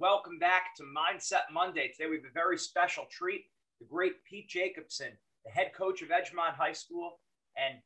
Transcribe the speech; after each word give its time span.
Welcome 0.00 0.40
back 0.40 0.74
to 0.78 0.82
Mindset 0.82 1.52
Monday. 1.52 1.92
Today 1.96 2.10
we 2.10 2.16
have 2.16 2.24
a 2.24 2.34
very 2.34 2.58
special 2.58 3.06
treat. 3.08 3.44
The 3.78 3.86
great 3.86 4.24
Pete 4.24 4.48
Jacobson, 4.48 5.12
the 5.44 5.52
head 5.52 5.70
coach 5.72 6.02
of 6.02 6.08
Edgemont 6.08 6.56
High 6.56 6.72
School 6.72 7.20
and 7.56 7.78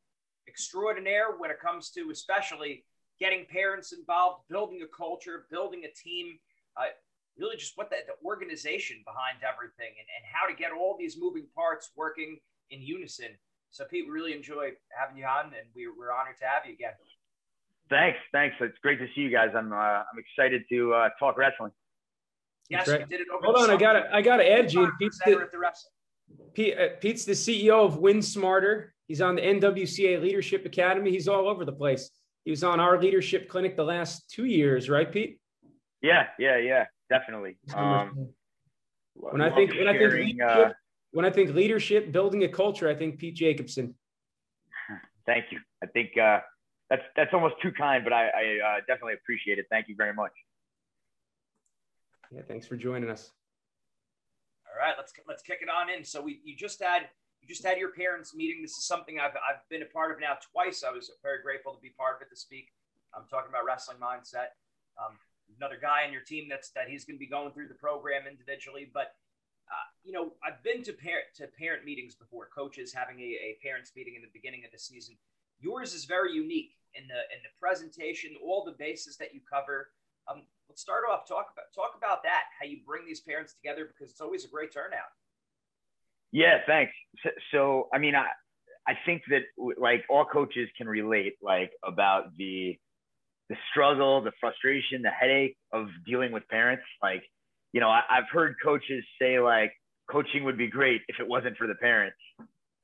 extraordinaire 0.48 1.36
when 1.36 1.50
it 1.50 1.60
comes 1.60 1.90
to 1.90 2.08
especially 2.10 2.84
getting 3.20 3.44
parents 3.44 3.92
involved, 3.92 4.48
building 4.48 4.80
a 4.82 4.96
culture, 4.96 5.44
building 5.50 5.84
a 5.84 5.92
team, 5.92 6.38
uh, 6.78 6.84
really 7.38 7.56
just 7.56 7.76
what 7.76 7.90
the, 7.90 7.96
the 8.06 8.14
organization 8.26 9.02
behind 9.04 9.38
everything 9.42 9.94
and, 9.98 10.08
and 10.16 10.24
how 10.28 10.48
to 10.48 10.54
get 10.54 10.70
all 10.72 10.96
these 10.98 11.16
moving 11.18 11.46
parts 11.54 11.90
working 11.96 12.38
in 12.70 12.80
unison. 12.80 13.28
So, 13.70 13.84
Pete, 13.84 14.04
we 14.06 14.12
really 14.12 14.34
enjoy 14.34 14.70
having 14.90 15.16
you 15.16 15.24
on, 15.24 15.46
and 15.46 15.66
we, 15.74 15.88
we're 15.88 16.12
honored 16.12 16.36
to 16.40 16.44
have 16.44 16.66
you 16.66 16.74
again. 16.74 16.92
Thanks, 17.88 18.18
thanks. 18.32 18.56
It's 18.60 18.76
great 18.82 18.98
to 18.98 19.06
see 19.14 19.22
you 19.22 19.30
guys. 19.30 19.50
I'm 19.56 19.72
uh, 19.72 19.76
I'm 19.76 20.18
excited 20.18 20.62
to 20.70 20.94
uh, 20.94 21.08
talk 21.18 21.36
wrestling. 21.36 21.72
Yes, 22.68 22.86
That's 22.86 22.88
we 22.88 23.00
right. 23.00 23.08
did 23.08 23.20
it 23.20 23.26
over 23.34 23.44
Hold 23.44 23.56
the 23.56 23.60
on, 23.60 23.70
I 23.70 23.76
got 23.76 23.92
to 23.94 24.14
I 24.14 24.22
got 24.22 24.36
to 24.36 24.50
add 24.50 24.72
you. 24.72 24.90
Pete's 24.98 25.18
the, 25.24 25.32
at 25.32 25.52
the 25.52 25.58
wrestling. 25.58 25.92
Pete, 26.54 26.78
uh, 26.78 26.88
Pete's 27.00 27.24
the 27.24 27.32
CEO 27.32 27.84
of 27.84 27.98
Win 27.98 28.22
Smarter. 28.22 28.94
He's 29.08 29.20
on 29.20 29.34
the 29.34 29.42
NWCA 29.42 30.22
Leadership 30.22 30.64
Academy. 30.64 31.10
He's 31.10 31.28
all 31.28 31.48
over 31.48 31.64
the 31.64 31.72
place. 31.72 32.10
He 32.44 32.50
was 32.50 32.64
on 32.64 32.80
our 32.80 33.00
leadership 33.00 33.48
clinic 33.48 33.76
the 33.76 33.84
last 33.84 34.30
two 34.30 34.46
years, 34.46 34.88
right, 34.88 35.10
Pete? 35.10 35.38
Yeah, 36.00 36.26
yeah, 36.38 36.56
yeah, 36.56 36.86
definitely. 37.12 37.56
Um, 37.74 38.28
when 39.14 39.42
I 39.42 39.54
think 39.54 39.72
when 39.74 39.88
I 39.88 39.98
think 39.98 40.12
leadership, 40.12 40.40
uh, 40.44 40.70
when 41.12 41.24
I 41.24 41.30
think 41.30 41.54
leadership, 41.54 42.12
building 42.12 42.44
a 42.44 42.48
culture, 42.48 42.88
I 42.88 42.94
think 42.94 43.18
Pete 43.18 43.34
Jacobson. 43.34 43.94
thank 45.26 45.46
you. 45.50 45.58
I 45.82 45.86
think 45.86 46.16
uh, 46.16 46.40
that's 46.88 47.02
that's 47.16 47.34
almost 47.34 47.56
too 47.62 47.72
kind, 47.72 48.04
but 48.04 48.12
I, 48.12 48.24
I 48.24 48.44
uh, 48.66 48.80
definitely 48.86 49.14
appreciate 49.14 49.58
it. 49.58 49.66
Thank 49.70 49.88
you 49.88 49.94
very 49.96 50.14
much. 50.14 50.32
Yeah, 52.34 52.42
thanks 52.48 52.66
for 52.66 52.76
joining 52.76 53.10
us. 53.10 53.30
All 54.66 54.80
right, 54.80 54.94
let's 54.96 55.12
let's 55.28 55.42
kick 55.42 55.58
it 55.60 55.68
on 55.68 55.90
in. 55.90 56.04
So 56.04 56.22
we 56.22 56.40
you 56.44 56.56
just 56.56 56.82
had 56.82 57.08
you 57.42 57.48
just 57.48 57.64
had 57.64 57.76
your 57.76 57.92
parents 57.92 58.34
meeting. 58.34 58.62
This 58.62 58.72
is 58.72 58.86
something 58.86 59.18
I've 59.18 59.36
I've 59.36 59.68
been 59.68 59.82
a 59.82 59.86
part 59.92 60.12
of 60.12 60.20
now 60.20 60.38
twice. 60.52 60.82
I 60.86 60.90
was 60.90 61.10
very 61.22 61.42
grateful 61.42 61.74
to 61.74 61.80
be 61.80 61.90
part 61.90 62.16
of 62.16 62.22
it 62.22 62.30
to 62.30 62.36
speak. 62.36 62.68
I'm 63.14 63.24
talking 63.28 63.50
about 63.50 63.66
wrestling 63.66 63.98
mindset. 63.98 64.56
Um, 64.96 65.18
another 65.56 65.78
guy 65.80 66.04
on 66.06 66.12
your 66.12 66.22
team 66.22 66.48
that's 66.48 66.70
that 66.70 66.88
he's 66.88 67.04
going 67.04 67.16
to 67.16 67.20
be 67.20 67.26
going 67.26 67.52
through 67.52 67.68
the 67.68 67.74
program 67.74 68.22
individually, 68.28 68.90
but. 68.92 69.14
Uh, 69.70 69.88
you 70.04 70.12
know, 70.12 70.32
I've 70.44 70.62
been 70.62 70.82
to 70.82 70.92
parent 70.92 71.24
to 71.36 71.46
parent 71.46 71.86
meetings 71.86 72.14
before, 72.14 72.50
coaches 72.54 72.92
having 72.92 73.18
a, 73.20 73.22
a 73.22 73.58
parents 73.62 73.92
meeting 73.96 74.12
in 74.16 74.20
the 74.20 74.28
beginning 74.30 74.66
of 74.66 74.70
the 74.70 74.78
season. 74.78 75.16
Yours 75.60 75.94
is 75.94 76.04
very 76.04 76.34
unique 76.34 76.76
in 76.94 77.06
the 77.06 77.20
in 77.34 77.40
the 77.42 77.52
presentation, 77.58 78.32
all 78.44 78.64
the 78.64 78.72
bases 78.72 79.16
that 79.16 79.32
you 79.32 79.40
cover. 79.48 79.90
Um, 80.30 80.42
let's 80.68 80.82
start 80.82 81.04
off 81.10 81.26
talk 81.26 81.48
about 81.52 81.72
talk 81.74 81.94
about 81.96 82.22
that. 82.24 82.44
How 82.58 82.66
you 82.66 82.78
bring 82.86 83.06
these 83.06 83.20
parents 83.20 83.54
together 83.54 83.86
because 83.86 84.10
it's 84.10 84.20
always 84.20 84.44
a 84.44 84.48
great 84.48 84.72
turnout. 84.72 85.08
Yeah, 86.32 86.58
thanks. 86.66 86.92
So, 87.22 87.30
so 87.50 87.88
I 87.92 87.98
mean, 87.98 88.14
I 88.14 88.26
I 88.86 88.94
think 89.06 89.22
that 89.28 89.42
like 89.78 90.04
all 90.08 90.24
coaches 90.24 90.68
can 90.76 90.88
relate 90.88 91.34
like 91.42 91.72
about 91.84 92.36
the 92.36 92.78
the 93.48 93.56
struggle, 93.70 94.22
the 94.22 94.32
frustration, 94.40 95.02
the 95.02 95.10
headache 95.10 95.56
of 95.72 95.88
dealing 96.06 96.32
with 96.32 96.46
parents. 96.48 96.84
Like, 97.02 97.22
you 97.72 97.80
know, 97.80 97.88
I, 97.88 98.02
I've 98.10 98.28
heard 98.30 98.54
coaches 98.62 99.04
say 99.20 99.40
like 99.40 99.72
coaching 100.10 100.44
would 100.44 100.58
be 100.58 100.68
great 100.68 101.02
if 101.08 101.16
it 101.20 101.28
wasn't 101.28 101.56
for 101.56 101.66
the 101.66 101.74
parents, 101.74 102.16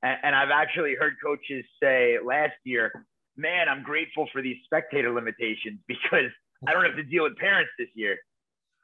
and, 0.03 0.19
and 0.23 0.35
I've 0.35 0.51
actually 0.51 0.95
heard 0.99 1.15
coaches 1.25 1.65
say 1.83 2.17
last 2.25 2.55
year, 2.65 2.93
"Man, 3.37 3.69
I'm 3.69 3.83
grateful 3.83 4.29
for 4.33 4.43
these 4.43 4.57
spectator 4.65 5.13
limitations 5.13 5.79
because 5.87 6.31
I 6.67 6.73
don't 6.73 6.85
have 6.85 6.97
to 6.97 7.05
deal 7.05 7.25
with 7.25 7.37
parents 7.37 7.71
this 7.79 7.89
year." 7.95 8.17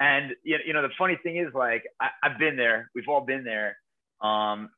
And 0.01 0.33
you 0.43 0.73
know, 0.73 0.83
the 0.83 0.95
funny 0.99 1.19
thing 1.23 1.37
is 1.37 1.53
like 1.55 1.84
I, 2.01 2.09
I've 2.23 2.39
been 2.39 2.57
there. 2.57 2.91
We've 2.95 3.09
all 3.09 3.21
been 3.21 3.45
there. 3.45 3.77
Um, 4.21 4.71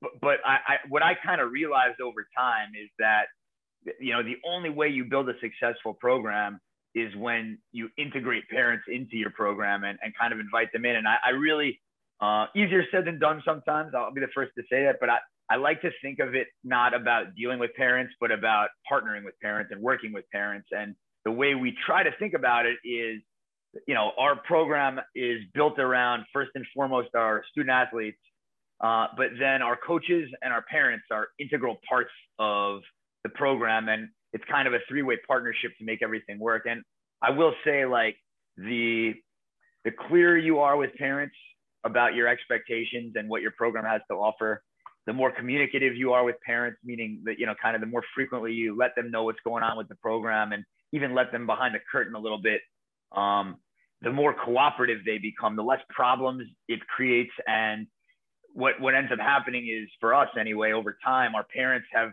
but, 0.00 0.10
but 0.20 0.38
I, 0.44 0.58
I, 0.66 0.76
what 0.88 1.02
I 1.02 1.14
kind 1.14 1.40
of 1.40 1.52
realized 1.52 2.00
over 2.00 2.26
time 2.36 2.70
is 2.74 2.90
that, 2.98 3.26
you 4.00 4.12
know, 4.12 4.22
the 4.22 4.36
only 4.44 4.70
way 4.70 4.88
you 4.88 5.04
build 5.04 5.28
a 5.28 5.34
successful 5.40 5.94
program 5.94 6.60
is 6.94 7.14
when 7.16 7.58
you 7.72 7.88
integrate 7.96 8.48
parents 8.48 8.84
into 8.88 9.16
your 9.16 9.30
program 9.30 9.84
and, 9.84 9.98
and 10.02 10.12
kind 10.18 10.32
of 10.32 10.40
invite 10.40 10.72
them 10.72 10.84
in. 10.84 10.96
And 10.96 11.08
I, 11.08 11.16
I 11.24 11.30
really, 11.30 11.80
uh, 12.20 12.46
easier 12.54 12.84
said 12.90 13.06
than 13.06 13.18
done 13.18 13.42
sometimes. 13.44 13.92
I'll 13.96 14.12
be 14.12 14.20
the 14.20 14.28
first 14.34 14.52
to 14.56 14.62
say 14.70 14.84
that, 14.84 14.96
but 15.00 15.08
I, 15.08 15.18
I 15.50 15.56
like 15.56 15.80
to 15.82 15.90
think 16.02 16.18
of 16.20 16.34
it 16.34 16.48
not 16.62 16.94
about 16.94 17.34
dealing 17.34 17.58
with 17.58 17.74
parents, 17.74 18.14
but 18.20 18.30
about 18.30 18.68
partnering 18.90 19.24
with 19.24 19.34
parents 19.40 19.72
and 19.72 19.82
working 19.82 20.12
with 20.12 20.24
parents. 20.30 20.68
And 20.70 20.94
the 21.24 21.32
way 21.32 21.54
we 21.54 21.74
try 21.86 22.02
to 22.02 22.10
think 22.18 22.34
about 22.34 22.66
it 22.66 22.76
is, 22.84 23.20
you 23.88 23.94
know, 23.94 24.12
our 24.18 24.36
program 24.36 25.00
is 25.14 25.40
built 25.54 25.78
around 25.78 26.24
first 26.32 26.50
and 26.54 26.64
foremost 26.74 27.08
our 27.14 27.42
student 27.50 27.70
athletes 27.70 28.18
uh, 28.82 29.06
but 29.16 29.28
then 29.38 29.62
our 29.62 29.76
coaches 29.76 30.28
and 30.42 30.52
our 30.52 30.62
parents 30.62 31.04
are 31.10 31.28
integral 31.38 31.78
parts 31.88 32.10
of 32.38 32.80
the 33.24 33.30
program, 33.30 33.88
and 33.88 34.08
it's 34.32 34.44
kind 34.50 34.66
of 34.66 34.74
a 34.74 34.78
three-way 34.88 35.18
partnership 35.26 35.72
to 35.78 35.84
make 35.84 36.02
everything 36.02 36.38
work. 36.38 36.64
And 36.66 36.82
I 37.20 37.30
will 37.30 37.54
say, 37.64 37.84
like 37.86 38.16
the 38.56 39.14
the 39.84 39.90
clearer 40.08 40.38
you 40.38 40.60
are 40.60 40.76
with 40.76 40.94
parents 40.94 41.34
about 41.84 42.14
your 42.14 42.28
expectations 42.28 43.14
and 43.16 43.28
what 43.28 43.42
your 43.42 43.50
program 43.52 43.84
has 43.84 44.00
to 44.08 44.14
offer, 44.16 44.62
the 45.06 45.12
more 45.12 45.32
communicative 45.32 45.96
you 45.96 46.12
are 46.12 46.24
with 46.24 46.36
parents, 46.46 46.78
meaning 46.84 47.20
that 47.24 47.38
you 47.38 47.46
know, 47.46 47.54
kind 47.60 47.74
of 47.74 47.80
the 47.80 47.86
more 47.86 48.04
frequently 48.14 48.52
you 48.52 48.76
let 48.76 48.94
them 48.94 49.10
know 49.10 49.24
what's 49.24 49.40
going 49.44 49.64
on 49.64 49.76
with 49.76 49.88
the 49.88 49.96
program, 49.96 50.52
and 50.52 50.64
even 50.92 51.14
let 51.14 51.32
them 51.32 51.46
behind 51.46 51.74
the 51.74 51.80
curtain 51.90 52.14
a 52.14 52.18
little 52.18 52.40
bit, 52.40 52.60
um, 53.12 53.56
the 54.02 54.12
more 54.12 54.34
cooperative 54.34 54.98
they 55.04 55.18
become, 55.18 55.56
the 55.56 55.62
less 55.62 55.80
problems 55.88 56.44
it 56.68 56.80
creates. 56.86 57.32
And 57.46 57.86
what, 58.52 58.80
what 58.80 58.94
ends 58.94 59.10
up 59.12 59.18
happening 59.18 59.68
is 59.68 59.88
for 60.00 60.14
us 60.14 60.28
anyway, 60.38 60.72
over 60.72 60.96
time, 61.04 61.34
our 61.34 61.44
parents 61.44 61.86
have 61.92 62.10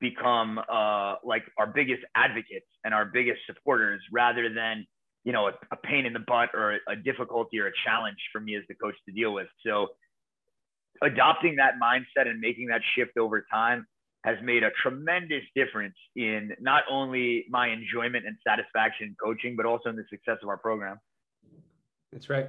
become 0.00 0.58
uh, 0.58 1.16
like 1.24 1.44
our 1.58 1.66
biggest 1.66 2.02
advocates 2.14 2.66
and 2.84 2.94
our 2.94 3.04
biggest 3.04 3.40
supporters 3.46 4.00
rather 4.12 4.52
than, 4.52 4.86
you 5.24 5.32
know, 5.32 5.48
a, 5.48 5.52
a 5.72 5.76
pain 5.76 6.06
in 6.06 6.12
the 6.12 6.24
butt 6.26 6.50
or 6.54 6.72
a, 6.72 6.78
a 6.92 6.96
difficulty 6.96 7.58
or 7.60 7.66
a 7.66 7.72
challenge 7.84 8.18
for 8.32 8.40
me 8.40 8.56
as 8.56 8.62
the 8.68 8.74
coach 8.74 8.94
to 9.06 9.12
deal 9.12 9.32
with. 9.32 9.48
So 9.64 9.88
adopting 11.02 11.56
that 11.56 11.74
mindset 11.82 12.28
and 12.28 12.40
making 12.40 12.68
that 12.68 12.80
shift 12.96 13.16
over 13.18 13.44
time 13.52 13.86
has 14.24 14.36
made 14.42 14.62
a 14.62 14.70
tremendous 14.82 15.42
difference 15.54 15.94
in 16.14 16.52
not 16.60 16.82
only 16.90 17.46
my 17.48 17.68
enjoyment 17.68 18.26
and 18.26 18.36
satisfaction 18.46 19.08
in 19.08 19.16
coaching, 19.22 19.56
but 19.56 19.64
also 19.64 19.88
in 19.88 19.96
the 19.96 20.04
success 20.10 20.36
of 20.42 20.48
our 20.48 20.58
program. 20.58 20.98
That's 22.12 22.28
right. 22.28 22.48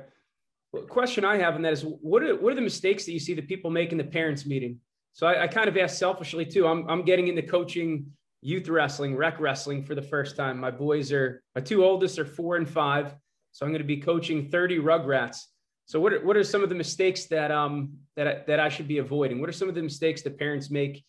Well, 0.73 0.83
question 0.83 1.23
I 1.23 1.37
have 1.37 1.55
on 1.55 1.61
that 1.63 1.73
is 1.73 1.83
what 1.83 2.23
are, 2.23 2.35
what 2.35 2.51
are 2.51 2.55
the 2.55 2.61
mistakes 2.61 3.05
that 3.05 3.11
you 3.11 3.19
see 3.19 3.33
the 3.33 3.41
people 3.41 3.71
make 3.71 3.91
in 3.91 3.97
the 3.97 4.03
parents 4.03 4.45
meeting? 4.45 4.79
So 5.13 5.27
I, 5.27 5.43
I 5.43 5.47
kind 5.47 5.67
of 5.67 5.77
ask 5.77 5.97
selfishly 5.97 6.45
too. 6.45 6.67
I'm, 6.67 6.87
I'm 6.89 7.03
getting 7.03 7.27
into 7.27 7.41
coaching 7.41 8.07
youth 8.41 8.67
wrestling, 8.67 9.15
rec 9.15 9.39
wrestling 9.39 9.83
for 9.83 9.95
the 9.95 10.01
first 10.01 10.35
time. 10.35 10.59
My 10.59 10.71
boys 10.71 11.11
are, 11.11 11.43
my 11.55 11.61
two 11.61 11.83
oldest 11.83 12.17
are 12.17 12.25
four 12.25 12.55
and 12.55 12.67
five. 12.67 13.15
So 13.51 13.65
I'm 13.65 13.71
going 13.71 13.81
to 13.81 13.87
be 13.87 13.97
coaching 13.97 14.49
30 14.49 14.79
rugrats. 14.79 15.39
So 15.85 15.99
what 15.99 16.13
are, 16.13 16.25
what 16.25 16.37
are 16.37 16.43
some 16.43 16.63
of 16.63 16.69
the 16.69 16.75
mistakes 16.75 17.25
that, 17.25 17.51
um, 17.51 17.93
that, 18.15 18.27
I, 18.27 18.43
that 18.47 18.59
I 18.59 18.69
should 18.69 18.87
be 18.87 18.99
avoiding? 18.99 19.41
What 19.41 19.49
are 19.49 19.53
some 19.53 19.67
of 19.67 19.75
the 19.75 19.81
mistakes 19.81 20.21
that 20.21 20.39
parents 20.39 20.71
make 20.71 21.03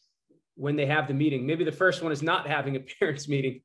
when 0.56 0.74
they 0.74 0.86
have 0.86 1.06
the 1.06 1.14
meeting? 1.14 1.46
Maybe 1.46 1.64
the 1.64 1.72
first 1.72 2.02
one 2.02 2.10
is 2.10 2.22
not 2.22 2.48
having 2.48 2.76
a 2.76 2.80
parents 2.98 3.28
meeting. 3.28 3.62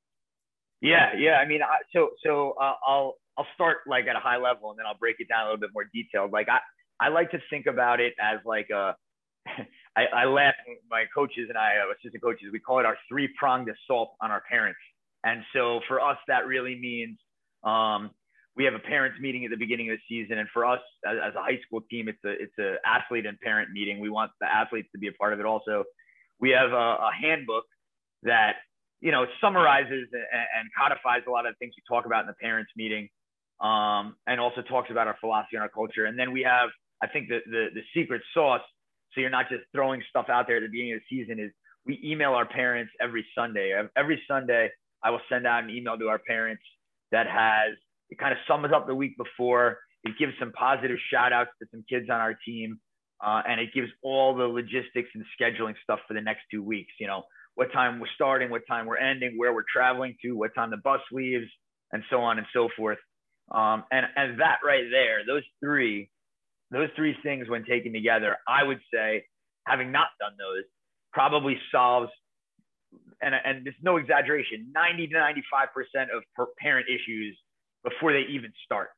Yeah, 0.80 1.14
yeah. 1.18 1.38
I 1.38 1.48
mean, 1.48 1.64
I, 1.64 1.78
so 1.92 2.12
so 2.24 2.54
uh, 2.62 2.76
I'll 2.86 3.16
I'll 3.36 3.48
start 3.56 3.78
like 3.88 4.06
at 4.06 4.16
a 4.16 4.20
high 4.20 4.38
level 4.38 4.70
and 4.70 4.78
then 4.78 4.86
I'll 4.86 4.98
break 4.98 5.16
it 5.20 5.28
down 5.28 5.42
a 5.42 5.46
little 5.46 5.60
bit 5.60 5.72
more 5.74 5.90
detailed. 5.92 6.32
Like 6.32 6.50
I 6.50 6.60
I 7.00 7.10
like 7.10 7.32
to 7.32 7.40
think 7.50 7.66
about 7.66 8.00
it 8.00 8.14
as 8.22 8.40
like 8.46 8.70
a 8.70 8.96
I, 9.98 10.06
I 10.14 10.26
laugh 10.26 10.54
my 10.90 11.06
coaches 11.14 11.48
and 11.50 11.58
I 11.58 11.74
assistant 11.92 12.24
coaches 12.24 12.50
we 12.54 12.60
call 12.60 12.80
it 12.80 12.86
our 12.86 12.98
three 13.10 13.28
pronged 13.38 13.70
assault 13.70 14.16
on 14.22 14.32
our 14.32 14.44
parents. 14.50 14.80
And 15.24 15.44
so 15.54 15.82
for 15.88 16.00
us 16.00 16.18
that 16.28 16.46
really 16.48 16.80
means 16.80 17.18
um, 17.64 18.12
we 18.56 18.64
have 18.64 18.74
a 18.74 18.80
parents 18.80 19.18
meeting 19.20 19.44
at 19.46 19.52
the 19.52 19.58
beginning 19.58 19.90
of 19.92 19.98
the 19.98 20.04
season, 20.08 20.40
and 20.40 20.50
for 20.54 20.66
us 20.66 20.80
as, 21.08 21.18
as 21.30 21.36
a 21.36 21.42
high 21.42 21.60
school 21.66 21.82
team, 21.92 22.08
it's 22.08 22.24
a 22.26 22.32
it's 22.32 22.58
a 22.60 22.76
athlete 22.86 23.26
and 23.26 23.40
parent 23.40 23.70
meeting. 23.72 24.00
We 24.00 24.10
want 24.10 24.32
the 24.40 24.48
athletes 24.48 24.88
to 24.94 24.98
be 24.98 25.08
a 25.08 25.12
part 25.12 25.34
of 25.34 25.40
it 25.40 25.46
also 25.46 25.84
we 26.40 26.52
have 26.52 26.72
a, 26.72 26.76
a 26.76 27.12
handbook 27.20 27.66
that 28.24 28.58
you 29.02 29.12
know 29.12 29.26
summarizes 29.42 30.08
and, 30.12 30.24
and, 30.58 30.70
codifies 30.78 31.22
a 31.28 31.32
lot 31.32 31.46
of 31.46 31.54
the 31.54 31.58
things 31.58 31.74
we 31.78 31.84
talk 31.88 32.06
about 32.06 32.22
in 32.22 32.28
the 32.28 32.34
parents 32.42 32.72
meeting 32.76 33.08
um, 33.62 34.16
and 34.26 34.40
also 34.40 34.62
talks 34.62 34.90
about 34.92 35.08
our 35.08 35.18
philosophy 35.20 35.56
and 35.56 35.62
our 35.62 35.70
culture 35.70 36.06
and 36.06 36.18
then 36.18 36.32
we 36.32 36.42
have 36.42 36.70
i 37.02 37.08
think 37.08 37.28
the, 37.28 37.40
the 37.46 37.68
the 37.76 37.82
secret 37.94 38.22
sauce 38.34 38.62
so 39.18 39.22
you're 39.22 39.30
not 39.30 39.50
just 39.50 39.64
throwing 39.74 40.02
stuff 40.10 40.28
out 40.30 40.46
there 40.48 40.58
at 40.58 40.62
the 40.62 40.70
beginning 40.70 40.94
of 40.94 41.00
the 41.10 41.18
season 41.18 41.40
is 41.40 41.52
we 41.86 42.00
email 42.06 42.34
our 42.34 42.46
parents 42.46 42.92
every 43.02 43.26
sunday 43.36 43.74
every 43.98 44.22
sunday 44.30 44.70
i 45.04 45.10
will 45.10 45.22
send 45.28 45.48
out 45.48 45.64
an 45.64 45.70
email 45.70 45.98
to 45.98 46.08
our 46.08 46.20
parents 46.20 46.64
that 47.12 47.26
has 47.28 47.76
it 48.10 48.18
kind 48.20 48.32
of 48.32 48.38
sums 48.48 48.72
up 48.74 48.88
the 48.88 48.96
week 48.96 49.18
before 49.18 49.80
it 50.04 50.14
gives 50.20 50.34
some 50.40 50.52
positive 50.52 50.98
shout 51.12 51.34
outs 51.34 51.50
to 51.60 51.68
some 51.72 51.84
kids 51.90 52.10
on 52.10 52.22
our 52.22 52.38
team 52.46 52.80
uh, 53.26 53.42
and 53.48 53.60
it 53.60 53.74
gives 53.74 53.90
all 54.04 54.36
the 54.36 54.44
logistics 54.44 55.10
and 55.16 55.24
scheduling 55.40 55.74
stuff 55.84 56.00
for 56.08 56.14
the 56.14 56.22
next 56.22 56.42
two 56.52 56.62
weeks. 56.64 56.94
You 57.00 57.08
know, 57.08 57.24
what 57.56 57.72
time 57.74 58.00
we're 58.00 58.08
starting, 58.16 58.50
what 58.50 58.62
time 58.70 58.86
we're 58.86 58.98
ending, 58.98 59.38
where 59.38 59.54
we're 59.54 59.66
traveling 59.72 60.16
to, 60.24 60.34
what 60.34 60.54
time 60.56 60.70
the 60.70 60.78
bus 60.78 61.02
leaves, 61.12 61.48
and 61.92 62.04
so 62.10 62.22
on 62.22 62.38
and 62.38 62.48
so 62.54 62.70
forth. 62.78 63.00
Um, 63.52 63.86
and 63.92 64.06
and 64.16 64.40
that 64.40 64.58
right 64.64 64.86
there, 64.92 65.26
those 65.26 65.44
three, 65.64 66.10
those 66.72 66.90
three 66.96 67.16
things 67.24 67.50
when 67.50 67.66
taken 67.66 67.94
together, 67.94 68.38
I 68.48 68.64
would 68.64 68.80
say, 68.94 69.26
having 69.66 69.92
not 69.92 70.08
done 70.20 70.34
those, 70.38 70.64
probably 71.14 71.58
solves. 71.72 72.12
And, 73.22 73.34
and 73.34 73.68
it's 73.68 73.78
no 73.82 73.98
exaggeration, 73.98 74.72
90 74.74 75.08
to 75.08 75.16
95% 75.16 75.36
of 76.16 76.48
parent 76.60 76.88
issues 76.88 77.38
before 77.84 78.14
they 78.14 78.26
even 78.30 78.52
start. 78.64 78.90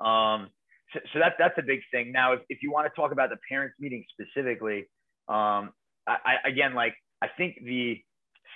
Um, 0.00 0.48
so, 0.92 1.00
so 1.12 1.18
that 1.18 1.34
that's 1.38 1.58
a 1.58 1.62
big 1.62 1.80
thing. 1.92 2.12
Now, 2.12 2.32
if, 2.32 2.40
if 2.48 2.58
you 2.62 2.72
want 2.72 2.86
to 2.86 3.00
talk 3.00 3.12
about 3.12 3.30
the 3.30 3.36
parents 3.48 3.76
meeting 3.78 4.04
specifically, 4.10 4.88
um, 5.28 5.70
I, 6.06 6.16
I, 6.24 6.48
again, 6.48 6.74
like 6.74 6.94
I 7.20 7.28
think 7.36 7.58
the 7.64 8.00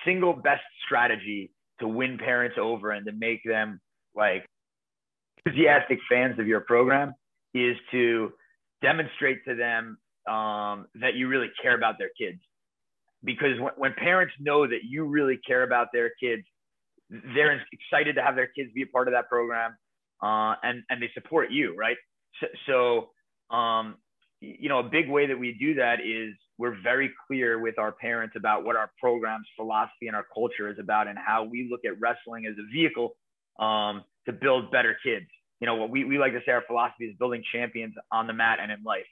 single 0.05 0.32
best 0.32 0.62
strategy 0.87 1.50
to 1.81 1.88
win 1.88 2.19
parents 2.19 2.56
over 2.59 2.91
and 2.91 3.05
to 3.06 3.12
make 3.12 3.43
them 3.44 3.81
like 4.14 4.47
enthusiastic 5.44 5.99
fans 6.09 6.38
of 6.38 6.47
your 6.47 6.61
program 6.61 7.12
is 7.55 7.76
to 7.91 8.32
demonstrate 8.82 9.44
to 9.46 9.55
them 9.55 9.99
um, 10.29 10.87
that 11.00 11.14
you 11.14 11.29
really 11.29 11.50
care 11.61 11.75
about 11.75 11.99
their 11.99 12.11
kids. 12.19 12.38
Because 13.25 13.58
when, 13.61 13.73
when 13.76 13.94
parents 13.94 14.34
know 14.40 14.67
that 14.67 14.81
you 14.88 15.05
really 15.05 15.38
care 15.46 15.62
about 15.62 15.88
their 15.93 16.11
kids, 16.20 16.43
they're 17.34 17.61
excited 17.73 18.17
to 18.17 18.23
have 18.23 18.37
their 18.37 18.49
kids 18.49 18.70
be 18.75 18.82
a 18.82 18.87
part 18.87 19.08
of 19.08 19.14
that 19.14 19.29
program, 19.29 19.76
uh, 20.23 20.55
and 20.62 20.82
and 20.88 21.02
they 21.02 21.11
support 21.14 21.50
you, 21.50 21.76
right? 21.76 21.96
So, 22.40 22.46
so 23.50 23.56
um, 23.56 23.96
you 24.40 24.69
know, 24.69 24.81
a 24.81 24.82
big 24.82 25.08
way 25.08 25.26
that 25.26 25.38
we 25.38 25.52
do 25.58 25.75
that 25.75 26.00
is 26.00 26.35
we're 26.58 26.76
very 26.82 27.11
clear 27.26 27.61
with 27.61 27.78
our 27.78 27.93
parents 27.93 28.35
about 28.37 28.64
what 28.64 28.76
our 28.76 28.90
program's 29.00 29.46
philosophy 29.56 30.08
and 30.08 30.17
our 30.17 30.26
culture 30.35 30.69
is 30.70 30.78
about 30.81 31.06
and 31.06 31.19
how 31.19 31.44
we 31.44 31.69
look 31.70 31.81
at 31.85 31.99
wrestling 32.00 32.46
as 32.46 32.55
a 32.58 32.67
vehicle 32.73 33.17
um, 33.61 34.02
to 34.26 34.32
build 34.32 34.70
better 34.73 34.96
kids. 35.05 35.26
You 35.62 35.67
know, 35.67 35.76
what 35.76 35.91
we, 35.91 36.03
we 36.03 36.19
like 36.19 36.32
to 36.32 36.41
say 36.44 36.50
our 36.50 36.64
philosophy 36.67 37.05
is 37.05 37.14
building 37.20 37.41
champions 37.55 37.94
on 38.11 38.26
the 38.26 38.32
mat 38.32 38.59
and 38.61 38.73
in 38.73 38.82
life. 38.82 39.06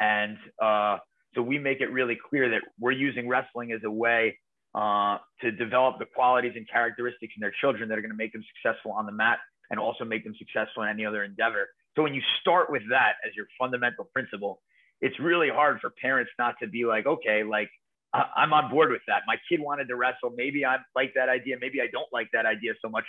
And 0.00 0.38
uh, 0.60 0.96
so 1.34 1.42
we 1.42 1.58
make 1.58 1.82
it 1.82 1.92
really 1.92 2.16
clear 2.30 2.48
that 2.48 2.62
we're 2.78 2.92
using 2.92 3.28
wrestling 3.28 3.72
as 3.72 3.82
a 3.84 3.90
way 3.90 4.38
uh, 4.74 5.18
to 5.42 5.52
develop 5.52 5.98
the 5.98 6.06
qualities 6.06 6.52
and 6.56 6.66
characteristics 6.72 7.34
in 7.36 7.42
their 7.42 7.52
children 7.60 7.86
that 7.90 7.98
are 7.98 8.00
going 8.00 8.10
to 8.10 8.16
make 8.16 8.32
them 8.32 8.42
successful 8.56 8.92
on 8.92 9.04
the 9.04 9.12
mat 9.12 9.40
and 9.68 9.78
also 9.78 10.06
make 10.06 10.24
them 10.24 10.34
successful 10.38 10.84
in 10.84 10.88
any 10.88 11.04
other 11.04 11.22
endeavor. 11.22 11.68
So 11.94 12.02
when 12.02 12.14
you 12.14 12.22
start 12.40 12.70
with 12.70 12.82
that 12.88 13.20
as 13.26 13.36
your 13.36 13.44
fundamental 13.58 14.08
principle, 14.14 14.62
it's 15.02 15.20
really 15.20 15.50
hard 15.50 15.80
for 15.82 15.90
parents 16.00 16.30
not 16.38 16.54
to 16.62 16.66
be 16.66 16.86
like, 16.86 17.04
okay, 17.04 17.42
like 17.44 17.68
I'm 18.14 18.54
on 18.54 18.70
board 18.70 18.90
with 18.90 19.02
that. 19.06 19.22
My 19.26 19.36
kid 19.50 19.60
wanted 19.60 19.88
to 19.88 19.96
wrestle. 19.96 20.32
Maybe 20.34 20.64
I 20.64 20.78
like 20.96 21.12
that 21.14 21.28
idea. 21.28 21.56
Maybe 21.60 21.82
I 21.82 21.88
don't 21.92 22.08
like 22.10 22.28
that 22.32 22.46
idea 22.46 22.72
so 22.80 22.88
much. 22.88 23.04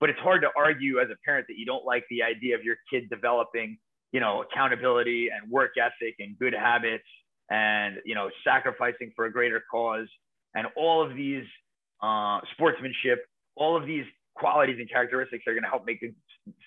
But 0.00 0.10
it's 0.10 0.18
hard 0.20 0.42
to 0.42 0.48
argue 0.56 1.00
as 1.00 1.08
a 1.10 1.16
parent 1.24 1.46
that 1.48 1.56
you 1.56 1.64
don't 1.64 1.84
like 1.84 2.04
the 2.10 2.22
idea 2.22 2.54
of 2.54 2.62
your 2.62 2.76
kid 2.92 3.08
developing, 3.08 3.78
you 4.12 4.20
know, 4.20 4.42
accountability 4.42 5.28
and 5.28 5.50
work 5.50 5.72
ethic 5.78 6.16
and 6.18 6.38
good 6.38 6.52
habits 6.52 7.04
and, 7.50 7.96
you 8.04 8.14
know, 8.14 8.30
sacrificing 8.44 9.12
for 9.16 9.24
a 9.24 9.32
greater 9.32 9.62
cause 9.70 10.08
and 10.54 10.66
all 10.76 11.04
of 11.04 11.16
these 11.16 11.44
uh, 12.02 12.40
sportsmanship, 12.52 13.24
all 13.56 13.76
of 13.76 13.86
these 13.86 14.04
qualities 14.34 14.76
and 14.78 14.90
characteristics 14.90 15.44
are 15.46 15.52
going 15.52 15.62
to 15.62 15.68
help 15.68 15.86
make 15.86 16.00
them, 16.00 16.14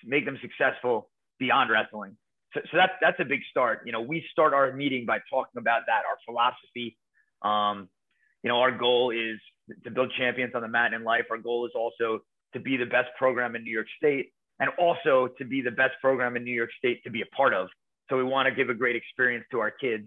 make 0.04 0.24
them 0.24 0.38
successful 0.40 1.08
beyond 1.38 1.70
wrestling. 1.70 2.16
So, 2.54 2.60
so 2.70 2.76
that's 2.76 2.92
that's 3.00 3.20
a 3.20 3.24
big 3.24 3.40
start. 3.50 3.82
You 3.86 3.92
know, 3.92 4.00
we 4.00 4.24
start 4.30 4.54
our 4.54 4.72
meeting 4.72 5.06
by 5.06 5.18
talking 5.30 5.58
about 5.58 5.82
that, 5.86 6.02
our 6.08 6.18
philosophy. 6.26 6.96
Um, 7.42 7.88
you 8.42 8.48
know, 8.48 8.60
our 8.60 8.76
goal 8.76 9.10
is 9.10 9.38
to 9.84 9.90
build 9.90 10.12
champions 10.18 10.54
on 10.54 10.62
the 10.62 10.68
mat 10.68 10.92
in 10.92 11.04
life. 11.04 11.26
Our 11.30 11.38
goal 11.38 11.66
is 11.66 11.72
also 11.76 12.20
to 12.54 12.60
be 12.60 12.76
the 12.76 12.86
best 12.86 13.08
program 13.18 13.56
in 13.56 13.64
New 13.64 13.72
York 13.72 13.86
State, 13.96 14.32
and 14.58 14.70
also 14.78 15.28
to 15.38 15.44
be 15.44 15.60
the 15.62 15.70
best 15.70 15.94
program 16.00 16.36
in 16.36 16.44
New 16.44 16.54
York 16.54 16.70
State 16.78 17.02
to 17.04 17.10
be 17.10 17.22
a 17.22 17.36
part 17.36 17.54
of. 17.54 17.68
So 18.08 18.16
we 18.16 18.24
want 18.24 18.48
to 18.48 18.54
give 18.54 18.68
a 18.70 18.74
great 18.74 18.96
experience 18.96 19.44
to 19.52 19.60
our 19.60 19.70
kids, 19.70 20.06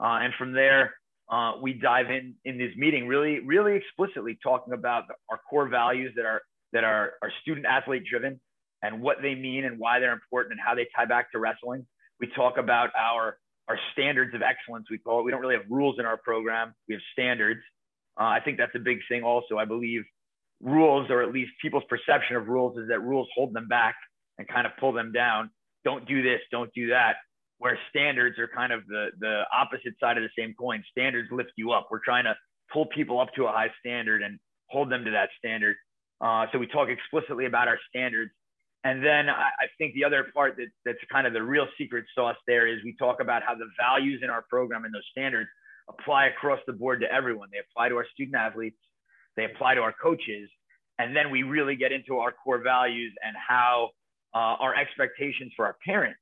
uh, 0.00 0.18
and 0.22 0.32
from 0.38 0.52
there. 0.52 0.94
Uh, 1.26 1.52
we 1.62 1.72
dive 1.72 2.10
in 2.10 2.34
in 2.44 2.58
this 2.58 2.72
meeting 2.76 3.06
really, 3.06 3.40
really 3.40 3.76
explicitly 3.76 4.38
talking 4.42 4.74
about 4.74 5.04
our 5.30 5.40
core 5.48 5.68
values 5.68 6.12
that 6.16 6.26
are 6.26 6.42
that 6.74 6.84
are, 6.84 7.12
are 7.22 7.32
student 7.40 7.64
athlete 7.64 8.02
driven, 8.04 8.38
and 8.82 9.00
what 9.00 9.16
they 9.22 9.34
mean 9.34 9.64
and 9.64 9.78
why 9.78 9.98
they're 10.00 10.12
important 10.12 10.52
and 10.52 10.60
how 10.60 10.74
they 10.74 10.86
tie 10.94 11.06
back 11.06 11.32
to 11.32 11.38
wrestling. 11.38 11.86
We 12.20 12.28
talk 12.36 12.58
about 12.58 12.90
our 12.94 13.38
our 13.68 13.78
standards 13.92 14.34
of 14.34 14.42
excellence. 14.42 14.86
We 14.90 14.98
call 14.98 15.20
it. 15.20 15.22
We 15.22 15.30
don't 15.30 15.40
really 15.40 15.56
have 15.56 15.64
rules 15.70 15.96
in 15.98 16.04
our 16.04 16.18
program. 16.18 16.74
We 16.88 16.94
have 16.94 17.02
standards. 17.12 17.60
Uh, 18.20 18.24
I 18.24 18.40
think 18.44 18.58
that's 18.58 18.74
a 18.74 18.78
big 18.80 18.98
thing. 19.08 19.22
Also, 19.22 19.56
I 19.56 19.64
believe 19.64 20.02
rules, 20.64 21.10
or 21.10 21.22
at 21.22 21.32
least 21.32 21.52
people's 21.62 21.84
perception 21.88 22.36
of 22.36 22.48
rules, 22.48 22.76
is 22.78 22.88
that 22.88 23.00
rules 23.00 23.28
hold 23.34 23.54
them 23.54 23.68
back 23.68 23.94
and 24.38 24.48
kind 24.48 24.66
of 24.66 24.72
pull 24.78 24.92
them 24.92 25.12
down. 25.12 25.50
Don't 25.84 26.06
do 26.06 26.22
this. 26.22 26.40
Don't 26.50 26.72
do 26.74 26.88
that. 26.88 27.16
Where 27.58 27.78
standards 27.90 28.38
are 28.38 28.48
kind 28.48 28.72
of 28.72 28.86
the 28.88 29.10
the 29.20 29.42
opposite 29.56 29.94
side 30.00 30.16
of 30.16 30.24
the 30.24 30.30
same 30.36 30.54
coin. 30.58 30.82
Standards 30.90 31.28
lift 31.30 31.52
you 31.56 31.72
up. 31.72 31.88
We're 31.90 32.04
trying 32.04 32.24
to 32.24 32.34
pull 32.72 32.86
people 32.86 33.20
up 33.20 33.32
to 33.34 33.44
a 33.44 33.52
high 33.52 33.70
standard 33.78 34.22
and 34.22 34.38
hold 34.66 34.90
them 34.90 35.04
to 35.04 35.10
that 35.12 35.28
standard. 35.38 35.76
Uh, 36.20 36.46
so 36.52 36.58
we 36.58 36.66
talk 36.66 36.88
explicitly 36.88 37.46
about 37.46 37.68
our 37.68 37.78
standards 37.88 38.32
and 38.84 39.02
then 39.02 39.30
I, 39.30 39.48
I 39.48 39.66
think 39.78 39.94
the 39.94 40.04
other 40.04 40.26
part 40.34 40.56
that, 40.56 40.68
that's 40.84 40.98
kind 41.10 41.26
of 41.26 41.32
the 41.32 41.42
real 41.42 41.66
secret 41.78 42.04
sauce 42.14 42.36
there 42.46 42.66
is 42.66 42.84
we 42.84 42.94
talk 42.98 43.20
about 43.20 43.42
how 43.42 43.54
the 43.54 43.68
values 43.80 44.20
in 44.22 44.28
our 44.30 44.44
program 44.48 44.84
and 44.84 44.94
those 44.94 45.06
standards 45.10 45.48
apply 45.88 46.26
across 46.26 46.60
the 46.66 46.72
board 46.74 47.00
to 47.00 47.10
everyone. 47.10 47.48
They 47.50 47.58
apply 47.58 47.88
to 47.88 47.96
our 47.96 48.06
student 48.12 48.36
athletes, 48.36 48.76
they 49.36 49.44
apply 49.44 49.74
to 49.74 49.80
our 49.80 49.92
coaches, 49.92 50.48
and 50.98 51.14
then 51.14 51.30
we 51.30 51.42
really 51.42 51.76
get 51.76 51.92
into 51.92 52.18
our 52.18 52.32
core 52.32 52.62
values 52.62 53.12
and 53.24 53.34
how 53.36 53.90
uh, 54.34 54.56
our 54.60 54.74
expectations 54.74 55.52
for 55.56 55.66
our 55.66 55.76
parents 55.84 56.20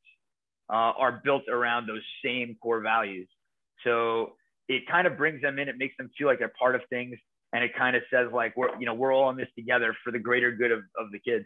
uh, 0.71 0.93
are 0.99 1.21
built 1.25 1.43
around 1.49 1.87
those 1.87 2.03
same 2.25 2.57
core 2.63 2.81
values. 2.81 3.29
So 3.85 4.33
it 4.69 4.87
kind 4.89 5.07
of 5.07 5.17
brings 5.17 5.43
them 5.43 5.59
in. 5.59 5.69
It 5.69 5.77
makes 5.79 5.97
them 5.97 6.11
feel 6.17 6.27
like 6.27 6.39
they're 6.39 6.53
part 6.59 6.75
of 6.75 6.83
things, 6.89 7.17
and 7.53 7.63
it 7.63 7.75
kind 7.77 7.97
of 7.97 8.03
says 8.13 8.29
like 8.33 8.57
we're 8.57 8.79
you 8.79 8.87
know 8.87 8.95
we're 8.95 9.13
all 9.13 9.31
in 9.31 9.37
this 9.37 9.49
together 9.57 9.95
for 10.05 10.11
the 10.11 10.19
greater 10.19 10.53
good 10.53 10.73
of, 10.73 10.81
of 10.99 11.11
the 11.13 11.19
kids. 11.19 11.45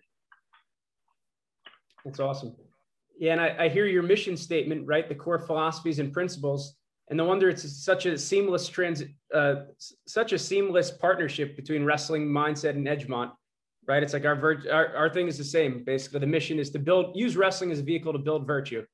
That's 2.04 2.20
awesome. 2.20 2.54
Yeah, 3.18 3.32
and 3.32 3.40
I, 3.40 3.64
I 3.64 3.68
hear 3.68 3.86
your 3.86 4.02
mission 4.02 4.36
statement, 4.36 4.86
right? 4.86 5.08
The 5.08 5.14
core 5.14 5.38
philosophies 5.38 5.98
and 5.98 6.12
principles, 6.12 6.76
and 7.08 7.16
no 7.16 7.24
wonder 7.24 7.48
it's 7.48 7.84
such 7.84 8.06
a 8.06 8.18
seamless 8.18 8.68
trans, 8.68 9.02
uh, 9.32 9.54
such 10.06 10.32
a 10.32 10.38
seamless 10.38 10.90
partnership 10.90 11.56
between 11.56 11.84
wrestling 11.84 12.26
mindset 12.26 12.70
and 12.70 12.86
Edgemont, 12.86 13.32
right? 13.86 14.02
It's 14.02 14.12
like 14.12 14.24
our, 14.24 14.34
vir- 14.34 14.64
our 14.72 14.96
our 14.96 15.10
thing 15.10 15.28
is 15.28 15.38
the 15.38 15.44
same. 15.44 15.84
Basically, 15.84 16.20
the 16.20 16.26
mission 16.26 16.58
is 16.58 16.70
to 16.70 16.78
build, 16.78 17.16
use 17.16 17.36
wrestling 17.36 17.70
as 17.70 17.78
a 17.78 17.82
vehicle 17.82 18.12
to 18.12 18.18
build 18.18 18.46
virtue. 18.46 18.84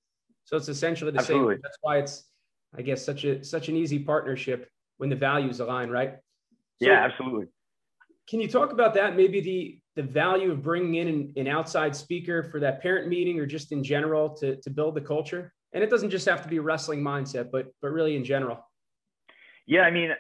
So 0.45 0.57
it's 0.57 0.69
essentially 0.69 1.11
the 1.11 1.21
Absolutely. 1.21 1.55
same. 1.55 1.61
That's 1.63 1.79
why 1.81 1.99
it's, 1.99 2.25
I 2.77 2.83
guess, 2.83 3.05
such 3.05 3.25
a 3.25 3.43
such 3.43 3.69
an 3.69 3.77
easy 3.77 3.99
partnership 3.99 4.69
when 4.99 5.09
the 5.09 5.17
values 5.17 5.61
align, 5.61 5.89
right? 5.89 6.17
So, 6.83 6.89
yeah, 6.89 7.05
absolutely. 7.05 7.47
Can 8.29 8.41
you 8.41 8.49
talk 8.49 8.73
about 8.73 8.95
that? 8.95 9.17
Maybe 9.17 9.41
the 9.41 9.79
the 9.95 10.03
value 10.03 10.51
of 10.53 10.63
bringing 10.63 10.95
in 10.97 11.09
an, 11.09 11.33
an, 11.37 11.49
outside 11.49 11.95
speaker 11.95 12.43
for 12.43 12.59
that 12.61 12.81
parent 12.81 13.09
meeting 13.09 13.39
or 13.39 13.45
just 13.45 13.73
in 13.73 13.85
general 13.85 14.31
to, 14.31 14.57
to 14.57 14.71
build 14.71 14.95
the 14.95 15.03
culture? 15.03 15.53
And 15.73 15.83
it 15.83 15.91
doesn't 15.91 16.11
just 16.11 16.27
have 16.27 16.43
to 16.43 16.49
be 16.49 16.59
wrestling 16.59 17.03
mindset, 17.03 17.51
but 17.51 17.73
but 17.81 17.91
really 17.91 18.17
in 18.17 18.25
general. 18.25 18.59
Yeah, 19.67 19.83
I 19.83 19.91
mean, 19.91 20.11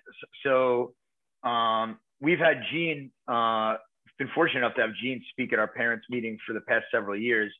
so 0.44 0.94
um, 1.42 1.98
we've 2.20 2.38
had 2.38 2.62
Gene. 2.70 3.10
Uh, 3.28 3.76
been 4.22 4.28
fortunate 4.34 4.60
enough 4.60 4.74
to 4.76 4.82
have 4.82 4.90
Gene 5.02 5.22
speak 5.30 5.52
at 5.52 5.58
our 5.58 5.66
parents' 5.66 6.06
meeting 6.08 6.38
for 6.46 6.52
the 6.52 6.60
past 6.60 6.84
several 6.92 7.16
years. 7.16 7.52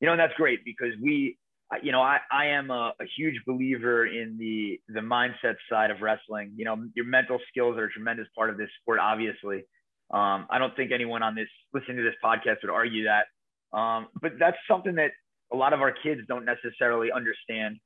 You 0.00 0.06
know, 0.06 0.12
and 0.12 0.20
that's 0.20 0.34
great 0.34 0.64
because 0.64 0.92
we, 1.02 1.38
you 1.82 1.92
know, 1.92 2.00
I, 2.00 2.18
I 2.32 2.46
am 2.46 2.70
a, 2.70 2.92
a 3.00 3.04
huge 3.16 3.40
believer 3.46 4.06
in 4.06 4.36
the 4.38 4.80
the 4.88 5.00
mindset 5.00 5.56
side 5.70 5.90
of 5.90 6.00
wrestling. 6.00 6.52
You 6.56 6.64
know, 6.64 6.84
your 6.94 7.04
mental 7.04 7.38
skills 7.48 7.76
are 7.76 7.84
a 7.84 7.90
tremendous 7.90 8.26
part 8.36 8.50
of 8.50 8.56
this 8.56 8.68
sport, 8.80 8.98
obviously. 9.00 9.64
Um, 10.10 10.46
I 10.50 10.58
don't 10.58 10.74
think 10.74 10.92
anyone 10.92 11.22
on 11.22 11.34
this 11.34 11.48
listening 11.74 11.98
to 11.98 12.02
this 12.02 12.14
podcast 12.24 12.62
would 12.62 12.70
argue 12.70 13.04
that. 13.04 13.26
Um, 13.76 14.08
but 14.20 14.32
that's 14.38 14.56
something 14.68 14.94
that 14.94 15.10
a 15.52 15.56
lot 15.56 15.72
of 15.72 15.80
our 15.80 15.92
kids 15.92 16.20
don't 16.28 16.44
necessarily 16.44 17.10
understand 17.12 17.78